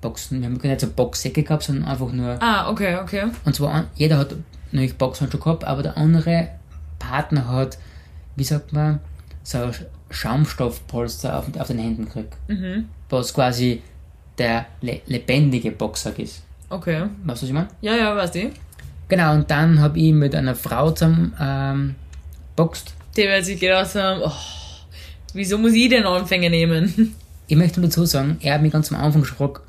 Boxen, 0.00 0.40
wir 0.40 0.48
haben 0.48 0.58
keine 0.58 0.78
so 0.78 0.88
Boxsäcke 0.88 1.42
gehabt, 1.42 1.62
sondern 1.64 1.84
einfach 1.86 2.12
nur 2.12 2.40
Ah, 2.42 2.70
okay, 2.70 2.96
okay. 2.96 3.24
Und 3.44 3.54
zwar, 3.54 3.86
jeder 3.94 4.18
hat 4.18 4.34
natürlich 4.72 4.96
Boxhandschuhe 4.98 5.40
gehabt, 5.40 5.64
aber 5.64 5.82
der 5.82 5.96
andere 5.96 6.48
Partner 6.98 7.48
hat, 7.48 7.78
wie 8.36 8.44
sagt 8.44 8.72
man, 8.72 9.00
so 9.42 9.70
Schaumstoffpolster 10.10 11.38
auf, 11.38 11.46
auf 11.58 11.66
den 11.68 11.78
Händen 11.78 12.06
gekriegt. 12.06 12.36
Was 13.08 13.32
quasi 13.34 13.82
der 14.38 14.66
le 14.82 15.00
lebendige 15.06 15.70
Boxsack 15.70 16.18
ist. 16.18 16.42
Okay. 16.68 17.00
Weißt 17.00 17.08
du, 17.24 17.28
was 17.28 17.42
ich 17.42 17.52
meine? 17.52 17.68
Ja, 17.80 17.94
ja, 17.96 18.14
weißt 18.16 18.34
du. 18.34 18.50
Genau, 19.08 19.34
und 19.34 19.50
dann 19.50 19.80
habe 19.80 19.98
ich 19.98 20.12
mit 20.12 20.34
einer 20.34 20.54
Frau 20.54 20.90
zusammen 20.90 21.34
ähm, 21.40 21.94
boxt. 22.56 22.94
Die 23.16 23.22
werden 23.22 23.44
sich 23.44 23.60
gedacht 23.60 23.94
haben, 23.94 24.20
oh, 24.24 24.32
wieso 25.32 25.58
muss 25.58 25.72
ich 25.74 25.88
den 25.88 26.04
Anfänger 26.04 26.50
nehmen? 26.50 27.14
Ich 27.48 27.56
möchte 27.56 27.78
nur 27.78 27.88
dazu 27.88 28.04
sagen, 28.04 28.38
er 28.40 28.54
hat 28.54 28.62
mich 28.62 28.72
ganz 28.72 28.90
am 28.90 28.98
Anfang 28.98 29.22
gefragt, 29.22 29.60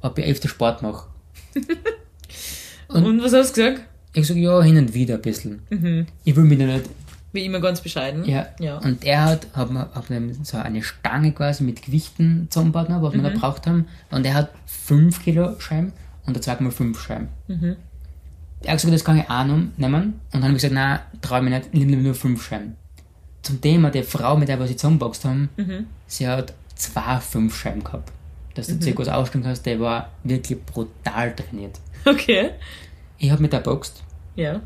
ob 0.00 0.18
ich 0.18 0.24
öfter 0.24 0.48
Sport 0.48 0.80
mache. 0.80 1.06
Und, 2.88 3.22
was 3.22 3.34
hast 3.34 3.58
du 3.58 3.62
gesagt? 3.62 3.82
Ich 4.14 4.26
sage, 4.26 4.40
ja, 4.40 4.62
hin 4.62 4.78
und 4.78 4.94
wieder 4.94 5.16
ein 5.16 5.20
bisschen. 5.20 6.06
Ich 6.24 6.34
will 6.34 6.44
mich 6.44 6.58
da 6.58 6.64
nicht 6.64 6.88
Wie 7.32 7.44
immer 7.44 7.60
ganz 7.60 7.82
bescheiden. 7.82 8.24
Ja. 8.24 8.46
Ja. 8.58 8.78
Und 8.78 9.04
er 9.04 9.24
hat, 9.24 9.48
hat, 9.52 9.68
hat 9.70 10.04
so 10.42 10.56
eine 10.56 10.82
Stange 10.82 11.32
quasi 11.32 11.64
mit 11.64 11.82
Gewichten 11.82 12.46
zusammengebaut, 12.48 13.02
was 13.02 13.12
wir 13.12 13.22
da 13.22 13.38
braucht 13.38 13.66
haben. 13.66 13.86
Und 14.10 14.24
er 14.24 14.32
hat 14.32 14.50
5 14.64 15.22
Kilo 15.22 15.60
Scheiben 15.60 15.92
und 16.24 16.34
der 16.34 16.42
2,5 16.42 16.98
Scheiben. 16.98 17.28
Er 18.66 18.72
hat 18.72 18.78
gesagt, 18.78 18.94
das 18.94 19.04
kann 19.04 19.18
ich 19.18 19.30
auch 19.30 19.44
noch 19.44 19.58
nehmen. 19.76 20.02
Und 20.04 20.34
dann 20.34 20.42
habe 20.42 20.52
ich 20.52 20.62
gesagt, 20.62 20.74
nein, 20.74 20.98
traue 21.22 21.42
mich 21.42 21.54
nicht, 21.54 21.68
ich 21.72 21.84
nehme 21.84 22.02
nur 22.02 22.14
5 22.14 22.42
Scheiben. 22.44 22.76
Zum 23.42 23.60
Thema, 23.60 23.90
die 23.90 24.02
Frau, 24.02 24.36
mit 24.36 24.48
der 24.48 24.58
wir 24.58 24.66
sie 24.66 24.76
zusammenboxt 24.76 25.24
haben, 25.24 25.48
sie 26.06 26.26
hat 26.26 26.52
zwei 26.74 27.18
5 27.20 27.56
Scheiben 27.56 27.84
gehabt. 27.84 28.12
Dass 28.54 28.66
du 28.66 28.80
circa 28.80 29.00
was 29.00 29.08
ausstellen 29.08 29.44
kannst, 29.44 29.66
der 29.66 29.78
war 29.80 30.10
wirklich 30.24 30.58
brutal 30.64 31.34
trainiert. 31.34 31.78
Okay. 32.04 32.50
Ich 33.18 33.30
habe 33.30 33.42
mit 33.42 33.52
der 33.52 33.60
boxt, 33.60 34.02
Ja. 34.34 34.60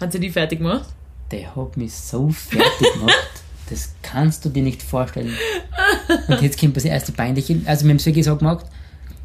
Hat 0.00 0.12
sie 0.12 0.20
die 0.20 0.30
fertig 0.30 0.58
gemacht? 0.58 0.88
der 1.30 1.54
hat 1.54 1.76
mich 1.76 1.94
so 1.94 2.28
fertig 2.30 2.92
gemacht, 2.94 3.30
das 3.70 3.94
kannst 4.02 4.44
du 4.44 4.48
dir 4.48 4.62
nicht 4.64 4.82
vorstellen. 4.82 5.32
Und 6.26 6.42
jetzt 6.42 6.58
kommt 6.58 6.76
das 6.76 6.84
erste 6.84 7.12
peinliche, 7.12 7.60
also 7.66 7.84
wir 7.84 7.90
haben 7.90 7.96
es 7.98 8.06
wirklich 8.06 8.24
so 8.24 8.34
gemacht, 8.36 8.66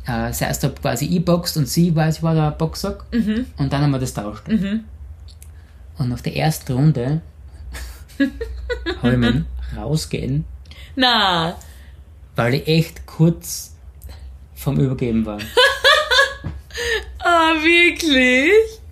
äh, 0.08 0.32
zuerst 0.32 0.64
habe 0.64 0.76
quasi 0.76 1.06
ich 1.06 1.24
boxt 1.24 1.58
und 1.58 1.68
sie 1.68 1.92
quasi 1.92 2.22
war 2.22 2.36
der 2.36 2.52
Boxsack 2.52 3.06
und 3.12 3.74
dann 3.74 3.82
haben 3.82 3.92
wir 3.92 4.00
das 4.00 4.14
tauscht. 4.14 4.48
Und 5.98 6.10
nach 6.10 6.22
der 6.22 6.36
ersten 6.36 6.74
Runde 6.74 7.22
habe 9.02 9.14
ich 9.14 9.18
mir 9.18 9.46
rausgehen, 9.76 10.46
Na, 10.96 11.56
weil 12.36 12.56
ich 12.56 12.68
echt 12.68 13.06
kurz 13.06 13.76
vom 14.56 14.80
Übergeben 14.80 15.26
war. 15.26 15.40
ah, 17.20 17.54
wirklich? 17.62 18.52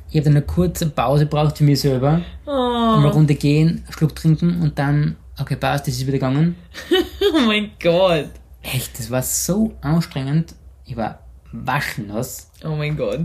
Ich 0.09 0.15
habe 0.17 0.25
dann 0.25 0.33
eine 0.33 0.45
kurze 0.45 0.87
Pause 0.89 1.25
braucht 1.25 1.57
für 1.57 1.63
mich 1.63 1.81
selber, 1.81 2.21
Oh, 2.45 2.51
eine 2.51 3.11
Runde 3.11 3.35
gehen, 3.35 3.83
Schluck 3.89 4.15
trinken 4.15 4.61
und 4.61 4.77
dann, 4.77 5.15
okay, 5.39 5.55
passt, 5.55 5.87
das 5.87 5.95
ist 5.95 6.01
wieder 6.01 6.13
gegangen. 6.13 6.55
oh 7.33 7.39
mein 7.47 7.71
Gott. 7.81 8.29
Echt, 8.61 8.99
das 8.99 9.09
war 9.09 9.23
so 9.23 9.73
anstrengend. 9.81 10.53
Ich 10.93 10.97
war 10.97 11.17
waschnass. 11.51 12.51
Oh 12.63 12.75
mein 12.75 12.95
Gott. 12.95 13.21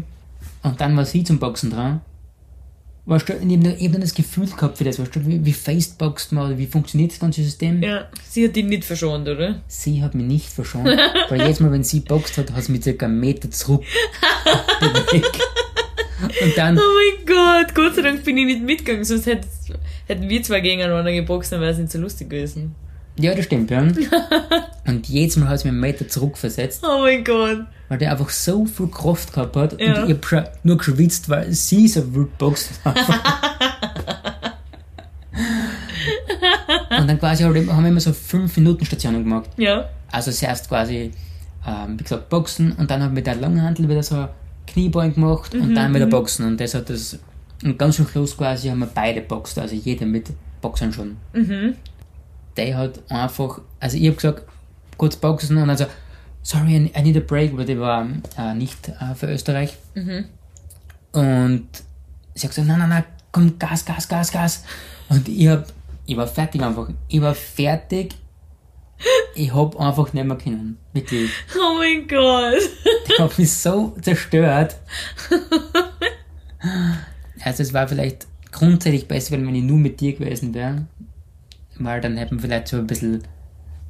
Und 0.63 0.81
dann 0.81 0.97
war 0.97 1.05
sie 1.05 1.23
zum 1.23 1.39
Boxen 1.39 1.71
dran. 1.71 2.01
Weißt 3.05 3.29
du, 3.29 3.35
ich 3.35 3.41
habe 3.41 3.71
hab 3.71 3.93
dann 3.93 4.01
das 4.01 4.15
Gefühl 4.15 4.47
gehabt 4.47 4.79
für 4.79 4.85
das, 4.85 4.99
weißt 4.99 5.17
du, 5.17 5.27
wie, 5.27 5.45
wie 5.45 5.53
faceboxt 5.53 6.33
man 6.33 6.47
oder 6.47 6.57
wie 6.57 6.67
funktioniert 6.67 7.11
das 7.11 7.21
ganze 7.21 7.43
System. 7.43 7.83
Ja, 7.83 8.09
sie 8.27 8.49
hat 8.49 8.57
ihn 8.57 8.69
nicht 8.69 8.87
verschont, 8.87 9.29
oder? 9.29 9.61
Sie 9.67 10.03
hat 10.03 10.15
mich 10.15 10.25
nicht 10.25 10.49
verschont, 10.49 10.87
weil 11.29 11.43
jedes 11.43 11.61
Mal, 11.61 11.71
wenn 11.73 11.85
sie 11.85 12.01
boxt 12.01 12.39
hat, 12.39 12.53
hat 12.53 12.65
sie 12.65 12.73
mich 12.73 12.85
circa 12.85 13.05
einen 13.05 13.21
Meter 13.21 13.51
zurück. 13.51 13.85
Und 16.43 16.57
dann, 16.57 16.79
Oh 16.79 16.81
mein 16.81 17.27
Gott, 17.27 17.75
Gott 17.75 17.97
sei 17.97 18.03
Dank 18.03 18.25
bin 18.25 18.39
ich 18.39 18.47
nicht 18.47 18.63
mitgegangen, 18.63 19.05
sonst 19.05 19.27
hätt, 19.27 19.47
hätten 20.07 20.27
wir 20.27 20.43
zwei 20.43 20.61
gegeneinander 20.61 21.13
geboxt, 21.13 21.53
dann 21.53 21.61
wäre 21.61 21.73
es 21.73 21.79
nicht 21.79 21.93
so 21.93 21.99
lustig 21.99 22.31
gewesen. 22.31 22.75
Ja, 23.19 23.35
das 23.35 23.45
stimmt, 23.47 23.71
ja. 23.71 23.83
Und 24.87 25.07
jedes 25.09 25.37
Mal 25.37 25.49
hat 25.49 25.59
sie 25.61 25.67
mich 25.69 25.73
einen 25.73 25.81
Meter 25.81 26.09
zurückversetzt, 26.09 26.83
Oh 26.83 27.01
mein 27.03 27.23
Gott. 27.25 27.59
weil 27.89 27.99
der 27.99 28.13
einfach 28.13 28.31
so 28.31 28.65
viel 28.65 28.89
Kraft 28.89 29.33
gehabt 29.33 29.55
hat. 29.57 29.81
Ja. 29.81 30.03
Und 30.03 30.09
ich 30.11 30.17
hab 30.17 30.25
schon 30.27 30.45
nur 30.63 30.79
geschwitzt, 30.79 31.29
weil 31.29 31.53
sie 31.53 31.89
so 31.89 32.15
wild 32.15 32.37
boxt 32.39 32.71
hat. 32.85 32.97
Und 37.01 37.07
dann 37.09 37.19
quasi 37.19 37.45
halt 37.45 37.57
haben 37.71 37.83
wir 37.85 37.91
immer 37.91 38.01
so 38.01 38.13
5 38.13 38.57
Minuten 38.57 38.85
Stationen 38.85 39.23
gemacht. 39.25 39.51
Ja. 39.57 39.89
Also 40.11 40.31
zuerst 40.33 40.69
quasi, 40.69 41.13
ähm, 41.67 41.99
wie 41.99 42.03
gesagt, 42.03 42.29
Boxen 42.29 42.73
und 42.73 42.91
dann 42.91 43.03
haben 43.03 43.11
wir 43.13 43.17
mit 43.17 43.27
der 43.27 43.37
Langhandel 43.37 43.89
wieder 43.89 44.03
so 44.03 44.29
Kniebeugen 44.67 45.15
gemacht 45.15 45.55
und 45.55 45.75
dann 45.75 45.95
wieder 45.95 46.07
Boxen. 46.07 46.47
Und 46.47 46.61
das 46.61 46.75
hat 46.75 46.91
das 46.91 47.19
Und 47.63 47.79
ganz 47.79 47.97
zum 47.97 48.09
Schluss 48.09 48.37
quasi 48.37 48.69
haben 48.69 48.79
wir 48.81 48.89
beide 48.93 49.21
Boxer, 49.21 49.63
also 49.63 49.75
jeder 49.75 50.07
mit 50.07 50.29
Boxern 50.61 50.93
schon. 50.93 51.17
Der 52.59 52.77
hat 52.77 53.01
einfach, 53.11 53.61
also 53.81 53.97
ich 53.97 54.07
habe 54.07 54.17
gesagt, 54.17 54.43
kurz 54.99 55.17
boxen 55.17 55.57
und 55.57 55.69
dann 55.69 55.77
so, 55.77 55.87
sorry, 56.43 56.91
I 56.95 57.03
need 57.03 57.17
a 57.17 57.21
break, 57.21 57.57
weil 57.57 57.65
die 57.65 57.79
war 57.79 58.07
äh, 58.37 58.55
nicht 58.55 58.89
äh, 58.89 59.15
für 59.15 59.29
Österreich. 59.29 59.77
Und 61.13 61.69
sie 62.35 62.43
hat 62.43 62.51
gesagt, 62.51 62.69
nein, 62.69 62.79
nein, 62.81 62.89
nein, 62.91 63.05
komm, 63.33 63.59
Gas, 63.59 63.85
Gas, 63.85 64.09
Gas, 64.09 64.31
Gas. 64.33 64.65
Und 65.09 65.29
ich 65.29 65.49
hab, 65.49 65.67
ich 66.05 66.17
war 66.17 66.27
fertig 66.27 66.63
einfach. 66.63 66.89
Ich 67.09 67.21
war 67.21 67.35
fertig. 67.35 68.15
Ich 69.35 69.55
hab 69.55 69.79
einfach 69.79 70.13
nicht 70.13 70.27
mehr 70.27 70.37
können. 70.37 70.77
Wirklich. 70.93 71.31
Oh 71.55 71.77
mein 71.79 72.09
Gott. 72.09 72.61
Ich 73.09 73.19
hab 73.19 73.39
mich 73.39 73.53
so 73.53 73.97
zerstört. 74.03 74.77
Also 77.45 77.63
es 77.63 77.73
war 77.73 77.87
vielleicht 77.87 78.27
grundsätzlich 78.51 79.07
besser, 79.07 79.33
wenn 79.33 79.55
ich 79.55 79.63
nur 79.63 79.79
mit 79.79 80.01
dir 80.01 80.13
gewesen 80.15 80.55
wäre. 80.55 80.87
Weil 81.79 82.01
dann 82.01 82.17
hätten 82.17 82.37
wir 82.37 82.43
vielleicht 82.43 82.69
so 82.69 82.79
ein 82.79 82.87
bisschen 82.87 83.23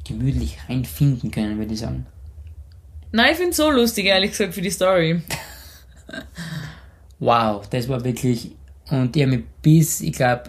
gemütlich 0.06 0.58
reinfinden 0.68 1.30
können, 1.30 1.58
würde 1.58 1.74
ich 1.74 1.80
sagen. 1.80 2.06
Nein, 3.12 3.32
ich 3.32 3.38
find's 3.38 3.56
so 3.56 3.70
lustig, 3.70 4.06
ehrlich 4.06 4.32
gesagt, 4.32 4.54
für 4.54 4.62
die 4.62 4.70
Story. 4.70 5.22
Wow, 7.20 7.68
das 7.68 7.88
war 7.88 8.04
wirklich. 8.04 8.52
Und 8.90 9.16
ich 9.16 9.22
habe 9.22 9.36
mich 9.36 9.44
bis, 9.60 10.00
ich 10.00 10.12
glaube, 10.12 10.44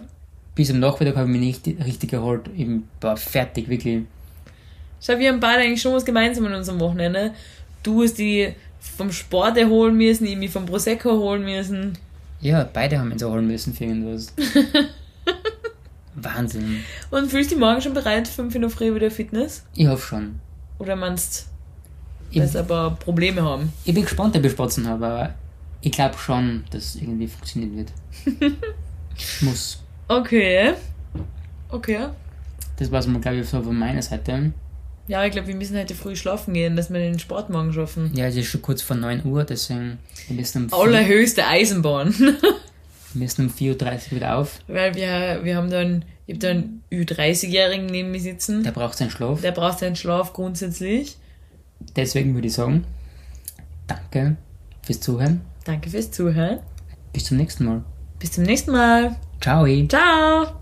bis 0.54 0.70
am 0.70 0.78
Nachmittag 0.78 1.16
habe 1.16 1.28
ich 1.30 1.36
mich 1.38 1.64
nicht 1.64 1.84
richtig 1.84 2.12
erholt. 2.12 2.48
Ich 2.56 2.68
war 3.00 3.16
fertig, 3.16 3.68
wirklich. 3.68 4.04
Schau, 5.00 5.18
wir 5.18 5.30
haben 5.30 5.40
beide 5.40 5.62
eigentlich 5.62 5.82
schon 5.82 5.94
was 5.94 6.04
gemeinsam 6.04 6.46
an 6.46 6.54
unserem 6.54 6.78
Wochenende. 6.80 7.32
Du 7.82 8.02
hast 8.02 8.18
die 8.18 8.54
vom 8.96 9.10
Sport 9.10 9.56
erholen 9.56 9.96
müssen, 9.96 10.26
ich 10.26 10.36
mich 10.36 10.50
vom 10.50 10.66
Prosecco 10.66 11.10
erholen 11.10 11.44
müssen. 11.44 11.98
Ja, 12.40 12.68
beide 12.72 12.98
haben 12.98 13.12
uns 13.12 13.22
erholen 13.22 13.46
müssen 13.46 13.74
für 13.74 13.84
irgendwas. 13.84 14.32
Wahnsinn. 16.22 16.84
Und 17.10 17.30
fühlst 17.30 17.50
du 17.50 17.54
dich 17.54 17.60
morgen 17.60 17.80
schon 17.80 17.94
bereit 17.94 18.28
für 18.28 18.34
5 18.34 18.54
in 18.54 18.60
der 18.62 18.70
Früh 18.70 18.94
wieder 18.94 19.10
Fitness? 19.10 19.64
Ich 19.74 19.86
hoffe 19.86 20.06
schon. 20.06 20.40
Oder 20.78 20.96
meinst 20.96 21.46
du, 22.32 22.40
dass 22.40 22.56
aber 22.56 22.96
Probleme 22.98 23.42
haben? 23.42 23.72
ich 23.84 23.94
bin 23.94 24.04
gespannt, 24.04 24.36
ob 24.36 24.44
ich 24.44 24.52
Spatzen 24.52 24.86
habe, 24.86 25.06
aber 25.06 25.34
ich 25.82 25.92
glaube 25.92 26.16
schon, 26.18 26.64
dass 26.70 26.94
es 26.94 26.96
irgendwie 26.96 27.28
funktionieren 27.28 27.76
wird. 27.76 27.92
Muss. 29.40 29.82
Okay. 30.08 30.74
Okay. 31.68 32.08
Das 32.76 32.90
war's 32.90 33.06
mal, 33.06 33.20
glaube 33.20 33.38
ich, 33.38 33.48
so 33.48 33.62
von 33.62 33.78
meiner 33.78 34.02
Seite. 34.02 34.52
Ja, 35.06 35.24
ich 35.24 35.32
glaube, 35.32 35.48
wir 35.48 35.56
müssen 35.56 35.76
heute 35.76 35.94
früh 35.94 36.14
schlafen 36.14 36.54
gehen, 36.54 36.76
dass 36.76 36.90
wir 36.92 37.00
den 37.00 37.18
Sport 37.18 37.50
morgen 37.50 37.72
schaffen. 37.72 38.12
Ja, 38.14 38.26
es 38.26 38.36
ist 38.36 38.46
schon 38.46 38.62
kurz 38.62 38.80
vor 38.80 38.96
9 38.96 39.24
Uhr, 39.24 39.44
deswegen 39.44 39.98
wir 40.28 40.36
müssen 40.36 40.64
um, 40.64 40.68
vier, 40.68 40.78
Allerhöchste 40.78 41.46
Eisenbahn. 41.46 42.14
wir 43.12 43.22
müssen 43.22 43.46
um 43.46 43.52
4.30 43.52 43.72
Uhr 44.06 44.16
wieder 44.16 44.36
auf. 44.36 44.60
Weil 44.68 44.94
wir, 44.94 45.40
wir 45.42 45.56
haben 45.56 45.70
dann, 45.70 46.04
ich 46.26 46.34
habe 46.34 46.38
da 46.40 46.50
einen 46.50 46.82
Ü30-Jährigen 46.92 47.86
neben 47.86 48.10
mir 48.10 48.20
sitzen. 48.20 48.62
Der 48.62 48.72
braucht 48.72 48.98
seinen 48.98 49.10
Schlaf. 49.10 49.40
Der 49.40 49.52
braucht 49.52 49.80
seinen 49.80 49.96
Schlaf 49.96 50.32
grundsätzlich. 50.32 51.16
Deswegen 51.96 52.34
würde 52.34 52.48
ich 52.48 52.54
sagen, 52.54 52.84
danke 53.86 54.36
fürs 54.82 55.00
Zuhören. 55.00 55.40
Danke 55.64 55.90
fürs 55.90 56.10
Zuhören. 56.10 56.60
Bis 57.12 57.24
zum 57.24 57.36
nächsten 57.36 57.64
Mal. 57.64 57.84
Bis 58.18 58.32
zum 58.32 58.44
nächsten 58.44 58.72
Mal. 58.72 59.16
Ciao. 59.40 59.66
Ciao. 59.88 60.60